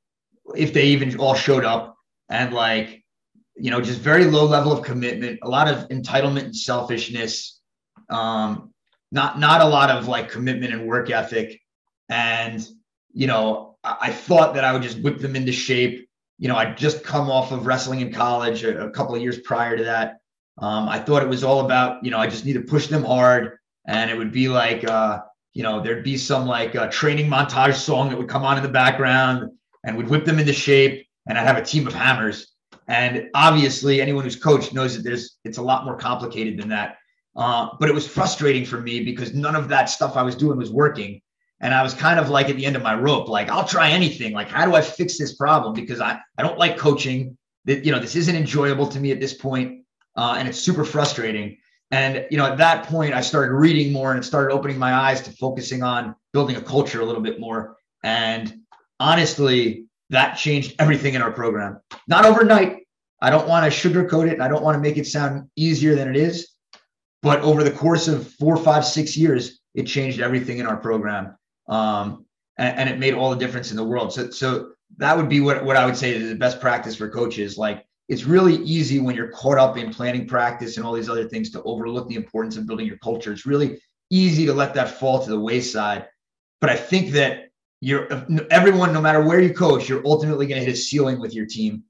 if 0.56 0.72
they 0.72 0.86
even 0.86 1.16
all 1.18 1.34
showed 1.34 1.64
up, 1.64 1.93
and 2.34 2.52
like 2.52 3.04
you 3.56 3.70
know, 3.70 3.80
just 3.80 4.00
very 4.00 4.24
low 4.24 4.44
level 4.44 4.72
of 4.72 4.84
commitment, 4.84 5.38
a 5.42 5.48
lot 5.48 5.68
of 5.68 5.88
entitlement 5.88 6.46
and 6.46 6.56
selfishness. 6.56 7.60
Um, 8.10 8.72
not 9.12 9.38
not 9.38 9.60
a 9.60 9.64
lot 9.64 9.90
of 9.90 10.08
like 10.08 10.28
commitment 10.28 10.72
and 10.72 10.88
work 10.88 11.10
ethic. 11.10 11.60
And 12.08 12.66
you 13.12 13.28
know 13.28 13.76
I, 13.84 13.96
I, 14.02 14.12
thought 14.12 14.54
that 14.54 14.64
i 14.64 14.72
would 14.72 14.82
just 14.82 15.00
whip 15.00 15.18
them 15.18 15.36
into 15.36 15.52
shape. 15.52 16.08
You 16.38 16.48
know 16.48 16.56
i'd 16.56 16.76
just 16.76 17.04
come 17.04 17.30
off 17.30 17.52
of 17.52 17.66
wrestling 17.66 18.00
in 18.00 18.12
college 18.12 18.64
a, 18.64 18.88
a 18.88 18.90
couple 18.90 19.14
of 19.14 19.22
years 19.22 19.38
prior 19.38 19.76
to 19.76 19.84
that. 19.84 20.18
Um, 20.58 20.88
i 20.88 20.98
thought 20.98 21.22
it 21.22 21.28
was 21.28 21.44
all 21.44 21.64
about 21.64 22.04
you 22.04 22.10
know 22.10 22.18
i 22.18 22.26
just 22.26 22.44
need 22.44 22.54
to 22.54 22.60
push 22.60 22.88
them 22.88 23.04
hard. 23.04 23.56
And 23.86 24.10
it 24.10 24.18
would 24.18 24.32
be 24.32 24.48
like 24.48 24.82
uh, 24.84 25.20
you 25.52 25.62
know 25.62 25.80
there'd 25.80 26.04
be 26.04 26.16
some 26.16 26.46
like 26.46 26.74
uh, 26.74 26.88
training 26.90 27.30
montage 27.30 27.76
song 27.76 28.08
that 28.08 28.18
would 28.18 28.28
come 28.28 28.44
on 28.44 28.56
in 28.56 28.64
the 28.64 28.68
background 28.82 29.50
and 29.84 29.96
would 29.96 30.08
whip 30.08 30.24
them 30.24 30.40
into 30.40 30.52
shape 30.52 31.06
and 31.26 31.38
i'd 31.38 31.46
have 31.46 31.56
a 31.56 31.64
team 31.64 31.86
of 31.86 31.92
hammers 31.92 32.52
and 32.88 33.28
obviously 33.34 34.00
anyone 34.00 34.24
who's 34.24 34.36
coached 34.36 34.72
knows 34.74 34.96
that 34.96 35.02
there's 35.02 35.38
it's 35.44 35.58
a 35.58 35.62
lot 35.62 35.84
more 35.84 35.96
complicated 35.96 36.58
than 36.58 36.68
that 36.68 36.98
uh, 37.36 37.68
but 37.80 37.88
it 37.88 37.94
was 37.94 38.06
frustrating 38.06 38.64
for 38.64 38.80
me 38.80 39.02
because 39.02 39.34
none 39.34 39.56
of 39.56 39.68
that 39.68 39.86
stuff 39.86 40.16
I 40.16 40.22
was 40.22 40.36
doing 40.36 40.56
was 40.56 40.70
working. 40.70 41.20
And 41.60 41.72
I 41.72 41.82
was 41.82 41.94
kind 41.94 42.20
of 42.20 42.28
like 42.28 42.48
at 42.48 42.56
the 42.56 42.66
end 42.66 42.76
of 42.76 42.82
my 42.82 42.94
rope, 42.94 43.28
like, 43.28 43.48
I'll 43.48 43.66
try 43.66 43.90
anything. 43.90 44.32
Like, 44.32 44.48
how 44.48 44.64
do 44.66 44.74
I 44.74 44.80
fix 44.80 45.18
this 45.18 45.34
problem? 45.34 45.72
Because 45.72 46.00
I, 46.00 46.18
I 46.36 46.42
don't 46.42 46.58
like 46.58 46.76
coaching. 46.76 47.36
That, 47.64 47.84
you 47.84 47.92
know, 47.92 47.98
this 47.98 48.14
isn't 48.14 48.36
enjoyable 48.36 48.86
to 48.88 49.00
me 49.00 49.10
at 49.10 49.20
this 49.20 49.32
point, 49.32 49.84
uh, 50.16 50.36
and 50.38 50.46
it's 50.46 50.58
super 50.58 50.84
frustrating. 50.84 51.56
And, 51.90 52.26
you 52.30 52.36
know, 52.36 52.44
at 52.44 52.58
that 52.58 52.84
point, 52.84 53.14
I 53.14 53.22
started 53.22 53.54
reading 53.54 53.90
more 53.92 54.10
and 54.10 54.22
it 54.22 54.26
started 54.26 54.52
opening 54.52 54.78
my 54.78 54.92
eyes 54.92 55.22
to 55.22 55.30
focusing 55.32 55.82
on 55.82 56.14
building 56.34 56.56
a 56.56 56.60
culture 56.60 57.00
a 57.00 57.04
little 57.04 57.22
bit 57.22 57.40
more. 57.40 57.76
And 58.02 58.60
honestly, 59.00 59.86
that 60.10 60.34
changed 60.34 60.74
everything 60.78 61.14
in 61.14 61.22
our 61.22 61.32
program. 61.32 61.80
Not 62.08 62.24
overnight. 62.24 62.80
I 63.22 63.30
don't 63.30 63.48
want 63.48 63.70
to 63.70 63.88
sugarcoat 63.88 64.30
it. 64.30 64.40
I 64.40 64.48
don't 64.48 64.62
want 64.62 64.76
to 64.76 64.80
make 64.80 64.98
it 64.98 65.06
sound 65.06 65.48
easier 65.56 65.94
than 65.94 66.08
it 66.08 66.16
is 66.16 66.54
but 67.24 67.40
over 67.40 67.64
the 67.64 67.70
course 67.70 68.06
of 68.06 68.30
four, 68.34 68.54
five, 68.54 68.84
six 68.84 69.16
years, 69.16 69.60
it 69.74 69.84
changed 69.84 70.20
everything 70.20 70.58
in 70.58 70.66
our 70.66 70.76
program. 70.76 71.34
Um, 71.66 72.26
and, 72.58 72.78
and, 72.80 72.88
it 72.90 72.98
made 72.98 73.14
all 73.14 73.30
the 73.30 73.36
difference 73.36 73.70
in 73.70 73.78
the 73.78 73.82
world. 73.82 74.12
So, 74.12 74.28
so 74.28 74.72
that 74.98 75.16
would 75.16 75.30
be 75.30 75.40
what, 75.40 75.64
what 75.64 75.78
I 75.78 75.86
would 75.86 75.96
say 75.96 76.14
is 76.14 76.28
the 76.28 76.34
best 76.34 76.60
practice 76.60 76.94
for 76.94 77.08
coaches. 77.08 77.56
Like 77.56 77.86
it's 78.10 78.24
really 78.24 78.56
easy 78.56 78.98
when 79.00 79.16
you're 79.16 79.32
caught 79.32 79.56
up 79.56 79.78
in 79.78 79.90
planning 79.90 80.28
practice 80.28 80.76
and 80.76 80.84
all 80.84 80.92
these 80.92 81.08
other 81.08 81.26
things 81.26 81.50
to 81.52 81.62
overlook 81.62 82.10
the 82.10 82.14
importance 82.14 82.58
of 82.58 82.66
building 82.66 82.86
your 82.86 82.98
culture. 82.98 83.32
It's 83.32 83.46
really 83.46 83.80
easy 84.10 84.44
to 84.44 84.52
let 84.52 84.74
that 84.74 84.90
fall 84.90 85.24
to 85.24 85.30
the 85.30 85.40
wayside. 85.40 86.06
But 86.60 86.68
I 86.68 86.76
think 86.76 87.12
that 87.12 87.48
you're 87.84 88.08
everyone, 88.50 88.92
no 88.92 89.00
matter 89.00 89.22
where 89.22 89.40
you 89.40 89.52
coach, 89.52 89.88
you're 89.88 90.06
ultimately 90.06 90.46
going 90.46 90.58
to 90.58 90.64
hit 90.64 90.74
a 90.74 90.76
ceiling 90.76 91.20
with 91.20 91.34
your 91.34 91.46
team. 91.46 91.84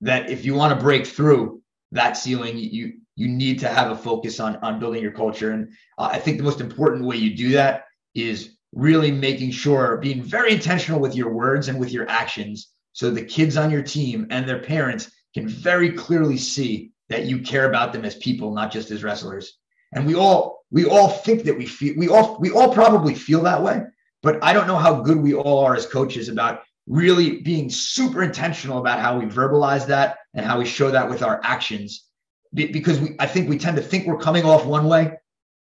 That 0.00 0.30
if 0.30 0.44
you 0.44 0.54
want 0.54 0.78
to 0.78 0.82
break 0.82 1.06
through 1.06 1.62
that 1.92 2.16
ceiling, 2.16 2.56
you 2.56 2.94
you 3.16 3.28
need 3.28 3.58
to 3.60 3.68
have 3.68 3.90
a 3.90 3.96
focus 3.96 4.38
on 4.38 4.56
on 4.56 4.78
building 4.78 5.02
your 5.02 5.12
culture. 5.12 5.50
And 5.50 5.68
uh, 5.98 6.10
i 6.12 6.18
think 6.18 6.38
the 6.38 6.44
most 6.44 6.60
important 6.60 7.04
way 7.04 7.16
you 7.16 7.36
do 7.36 7.50
that 7.52 7.84
is 8.14 8.56
really 8.72 9.10
making 9.10 9.50
sure 9.50 9.98
being 9.98 10.22
very 10.22 10.52
intentional 10.52 11.00
with 11.00 11.14
your 11.14 11.32
words 11.32 11.68
and 11.68 11.78
with 11.78 11.92
your 11.92 12.08
actions 12.08 12.70
so 12.92 13.10
the 13.10 13.24
kids 13.24 13.56
on 13.56 13.70
your 13.70 13.82
team 13.82 14.26
and 14.30 14.48
their 14.48 14.60
parents 14.60 15.10
can 15.34 15.48
very 15.48 15.90
clearly 15.92 16.38
see 16.38 16.92
that 17.08 17.24
you 17.24 17.40
care 17.40 17.68
about 17.68 17.92
them 17.92 18.04
as 18.04 18.14
people 18.16 18.54
not 18.54 18.72
just 18.72 18.90
as 18.92 19.02
wrestlers. 19.02 19.58
And 19.92 20.06
we 20.06 20.14
all 20.14 20.64
we 20.70 20.84
all 20.84 21.08
think 21.08 21.42
that 21.44 21.58
we 21.58 21.66
feel 21.66 21.94
we 21.96 22.08
all 22.08 22.38
we 22.40 22.50
all 22.50 22.72
probably 22.72 23.14
feel 23.14 23.42
that 23.42 23.62
way 23.62 23.82
but 24.24 24.42
i 24.42 24.52
don't 24.52 24.66
know 24.66 24.76
how 24.76 25.00
good 25.00 25.18
we 25.18 25.34
all 25.34 25.64
are 25.64 25.76
as 25.76 25.86
coaches 25.86 26.28
about 26.28 26.62
really 26.86 27.40
being 27.42 27.70
super 27.70 28.22
intentional 28.22 28.78
about 28.78 28.98
how 28.98 29.18
we 29.18 29.24
verbalize 29.24 29.86
that 29.86 30.18
and 30.34 30.44
how 30.44 30.58
we 30.58 30.66
show 30.66 30.90
that 30.90 31.08
with 31.08 31.22
our 31.22 31.40
actions 31.44 32.08
because 32.54 33.00
we, 33.00 33.16
I 33.18 33.26
think 33.26 33.48
we 33.48 33.58
tend 33.58 33.76
to 33.76 33.82
think 33.82 34.06
we're 34.06 34.18
coming 34.18 34.44
off 34.44 34.64
one 34.64 34.86
way 34.86 35.12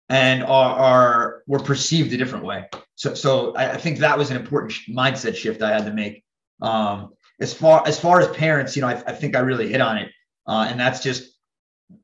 and 0.10 0.44
are, 0.44 0.76
are 0.76 1.44
we're 1.48 1.60
perceived 1.60 2.14
a 2.14 2.18
different 2.18 2.46
way. 2.46 2.70
So, 2.96 3.14
so 3.14 3.56
I, 3.56 3.78
think 3.78 4.00
that 4.00 4.18
was 4.18 4.32
an 4.32 4.38
important 4.38 4.74
mindset 4.90 5.36
shift 5.36 5.62
I 5.62 5.72
had 5.72 5.86
to 5.86 5.94
make. 5.94 6.24
Um, 6.62 7.14
as 7.40 7.54
far 7.54 7.86
as 7.86 8.00
far 8.00 8.20
as 8.20 8.36
parents, 8.36 8.76
you 8.76 8.82
know, 8.82 8.88
I, 8.88 8.94
I 8.94 9.12
think 9.12 9.36
I 9.36 9.40
really 9.40 9.70
hit 9.70 9.82
on 9.82 9.98
it, 9.98 10.10
uh, 10.48 10.66
and 10.70 10.80
that's 10.80 11.02
just 11.02 11.38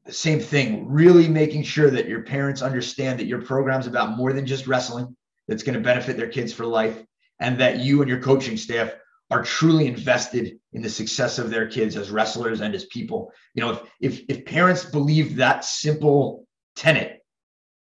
the 0.05 0.13
same 0.13 0.39
thing. 0.39 0.87
Really 0.87 1.27
making 1.27 1.63
sure 1.63 1.89
that 1.89 2.07
your 2.07 2.21
parents 2.21 2.61
understand 2.61 3.19
that 3.19 3.25
your 3.25 3.41
program's 3.41 3.87
about 3.87 4.15
more 4.15 4.31
than 4.31 4.45
just 4.45 4.67
wrestling. 4.67 5.15
That's 5.47 5.63
going 5.63 5.75
to 5.75 5.82
benefit 5.82 6.17
their 6.17 6.29
kids 6.29 6.53
for 6.53 6.65
life, 6.65 7.03
and 7.39 7.60
that 7.60 7.79
you 7.79 8.01
and 8.01 8.10
your 8.10 8.21
coaching 8.21 8.58
staff 8.58 8.93
are 9.32 9.43
truly 9.43 9.88
invested 9.88 10.60
in 10.73 10.82
the 10.82 10.89
success 10.89 11.39
of 11.39 11.49
their 11.49 11.67
kids 11.67 11.95
as 11.95 12.12
wrestlers 12.12 12.62
and 12.62 12.75
as 12.75 12.86
people. 12.86 13.32
You 13.56 13.63
know, 13.63 13.71
if 13.71 13.82
if, 13.99 14.21
if 14.29 14.45
parents 14.45 14.86
believe 14.86 15.38
that 15.38 15.65
simple 15.65 16.47
tenet, 16.75 17.19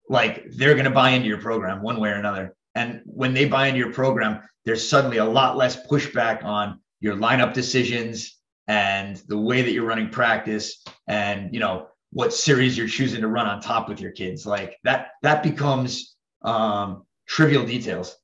like 0.09 0.44
they're 0.51 0.75
going 0.75 0.85
to 0.85 0.90
buy 0.90 1.11
into 1.11 1.29
your 1.29 1.40
program 1.40 1.83
one 1.83 2.01
way 2.01 2.11
or 2.11 2.14
another. 2.14 2.55
And 2.75 3.03
when 3.05 3.35
they 3.35 3.44
buy 3.44 3.66
into 3.66 3.79
your 3.79 3.92
program, 3.92 4.40
there's 4.64 4.88
suddenly 4.88 5.18
a 5.18 5.25
lot 5.25 5.57
less 5.57 5.87
pushback 5.87 6.44
on 6.44 6.81
your 7.01 7.16
lineup 7.16 7.53
decisions 7.53 8.38
and 8.68 9.16
the 9.29 9.38
way 9.38 9.62
that 9.62 9.72
you're 9.72 9.87
running 9.87 10.09
practice 10.09 10.85
and 11.09 11.53
you 11.53 11.61
know 11.61 11.88
what 12.12 12.33
series 12.33 12.79
you're 12.79 12.87
choosing 12.87 13.20
to 13.20 13.29
run 13.29 13.46
on 13.46 13.61
top 13.61 13.88
with 13.88 14.01
your 14.01 14.12
kids 14.12 14.46
like 14.46 14.77
that 14.85 15.09
that 15.22 15.42
becomes 15.42 16.14
um 16.42 17.03
trivial 17.26 17.64
details 17.64 18.16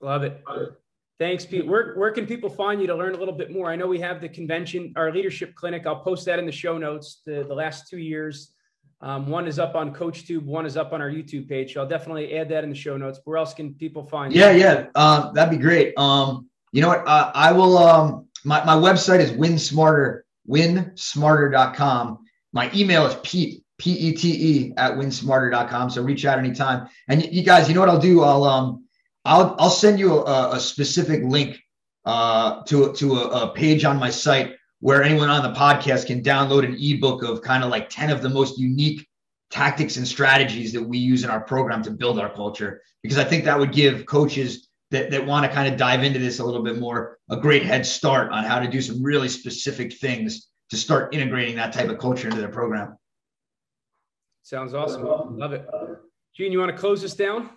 love 0.00 0.22
it 0.22 0.42
Thanks, 1.18 1.46
Pete. 1.46 1.66
Where, 1.66 1.94
where 1.94 2.10
can 2.10 2.26
people 2.26 2.50
find 2.50 2.78
you 2.78 2.86
to 2.88 2.94
learn 2.94 3.14
a 3.14 3.16
little 3.16 3.32
bit 3.32 3.50
more? 3.50 3.70
I 3.70 3.76
know 3.76 3.86
we 3.86 3.98
have 4.00 4.20
the 4.20 4.28
convention, 4.28 4.92
our 4.96 5.10
leadership 5.10 5.54
clinic. 5.54 5.86
I'll 5.86 6.00
post 6.00 6.26
that 6.26 6.38
in 6.38 6.44
the 6.44 6.52
show 6.52 6.76
notes. 6.76 7.22
The, 7.24 7.42
the 7.48 7.54
last 7.54 7.88
two 7.88 7.96
years, 7.96 8.52
um, 9.00 9.26
one 9.26 9.46
is 9.46 9.58
up 9.58 9.74
on 9.74 9.94
CoachTube, 9.94 10.42
one 10.44 10.66
is 10.66 10.76
up 10.76 10.92
on 10.92 11.00
our 11.00 11.08
YouTube 11.08 11.48
page. 11.48 11.72
So 11.72 11.80
I'll 11.80 11.88
definitely 11.88 12.36
add 12.36 12.50
that 12.50 12.64
in 12.64 12.70
the 12.70 12.76
show 12.76 12.98
notes. 12.98 13.18
Where 13.24 13.38
else 13.38 13.54
can 13.54 13.72
people 13.74 14.04
find 14.04 14.34
Yeah, 14.34 14.50
you? 14.50 14.60
yeah, 14.60 14.86
uh, 14.94 15.32
that'd 15.32 15.50
be 15.50 15.62
great. 15.62 15.96
Um, 15.96 16.50
you 16.72 16.82
know 16.82 16.88
what? 16.88 17.06
Uh, 17.08 17.30
I 17.34 17.52
will. 17.52 17.78
Um, 17.78 18.26
my 18.44 18.62
my 18.64 18.74
website 18.74 19.20
is 19.20 19.32
winsmarter, 19.32 20.22
winsmarter.com. 20.48 22.18
My 22.52 22.70
email 22.74 23.06
is 23.06 23.16
Pete 23.22 23.64
P 23.78 23.92
E 23.92 24.12
T 24.12 24.30
E 24.30 24.72
at 24.76 24.92
winsmarter.com. 24.92 25.90
So 25.90 26.02
reach 26.02 26.24
out 26.24 26.38
anytime. 26.38 26.88
And 27.08 27.24
you, 27.32 27.42
guys, 27.42 27.68
you 27.68 27.74
know 27.74 27.80
what 27.80 27.88
I'll 27.88 27.98
do? 27.98 28.22
I'll 28.22 28.44
um 28.44 28.84
I'll 29.24 29.56
I'll 29.58 29.70
send 29.70 29.98
you 29.98 30.18
a, 30.18 30.56
a 30.56 30.60
specific 30.60 31.22
link 31.24 31.58
uh, 32.04 32.62
to 32.64 32.92
to 32.94 33.16
a, 33.16 33.28
a, 33.42 33.52
page 33.52 33.84
on 33.84 33.98
my 33.98 34.10
site 34.10 34.54
where 34.80 35.02
anyone 35.02 35.28
on 35.28 35.42
the 35.42 35.58
podcast 35.58 36.06
can 36.06 36.22
download 36.22 36.64
an 36.64 36.76
ebook 36.78 37.24
of 37.24 37.42
kind 37.42 37.64
of 37.64 37.70
like 37.70 37.90
ten 37.90 38.10
of 38.10 38.22
the 38.22 38.28
most 38.28 38.58
unique 38.58 39.06
tactics 39.50 39.96
and 39.96 40.06
strategies 40.06 40.72
that 40.72 40.82
we 40.82 40.98
use 40.98 41.24
in 41.24 41.30
our 41.30 41.40
program 41.40 41.82
to 41.82 41.90
build 41.90 42.18
our 42.18 42.32
culture. 42.32 42.80
Because 43.02 43.18
I 43.18 43.24
think 43.24 43.44
that 43.44 43.58
would 43.58 43.72
give 43.72 44.06
coaches 44.06 44.68
that, 44.90 45.10
that 45.10 45.26
want 45.26 45.44
to 45.46 45.52
kind 45.52 45.72
of 45.72 45.78
dive 45.78 46.02
into 46.02 46.18
this 46.18 46.38
a 46.38 46.44
little 46.44 46.62
bit 46.62 46.78
more, 46.78 47.18
a 47.30 47.36
great 47.36 47.64
head 47.64 47.84
start 47.84 48.30
on 48.32 48.44
how 48.44 48.58
to 48.58 48.68
do 48.68 48.80
some 48.80 49.02
really 49.02 49.28
specific 49.28 49.92
things 49.94 50.48
to 50.70 50.76
start 50.76 51.14
integrating 51.14 51.56
that 51.56 51.72
type 51.72 51.88
of 51.88 51.98
culture 51.98 52.28
into 52.28 52.40
their 52.40 52.48
program. 52.48 52.96
Sounds 54.46 54.74
awesome. 54.74 55.02
Love 55.36 55.52
it. 55.54 55.68
Gene, 56.32 56.52
you 56.52 56.60
want 56.60 56.70
to 56.70 56.76
close 56.78 57.02
this 57.02 57.14
down? 57.14 57.50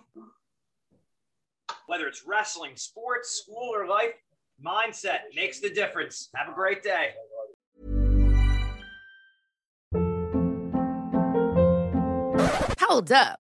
Whether 1.86 2.08
it's 2.08 2.24
wrestling, 2.26 2.72
sports, 2.74 3.30
school, 3.30 3.70
or 3.72 3.86
life, 3.86 4.14
mindset 4.60 5.20
makes 5.36 5.60
the 5.60 5.70
difference. 5.70 6.30
Have 6.34 6.48
a 6.48 6.52
great 6.52 6.82
day. 6.82 7.10
Hold 12.80 13.12
up. 13.12 13.38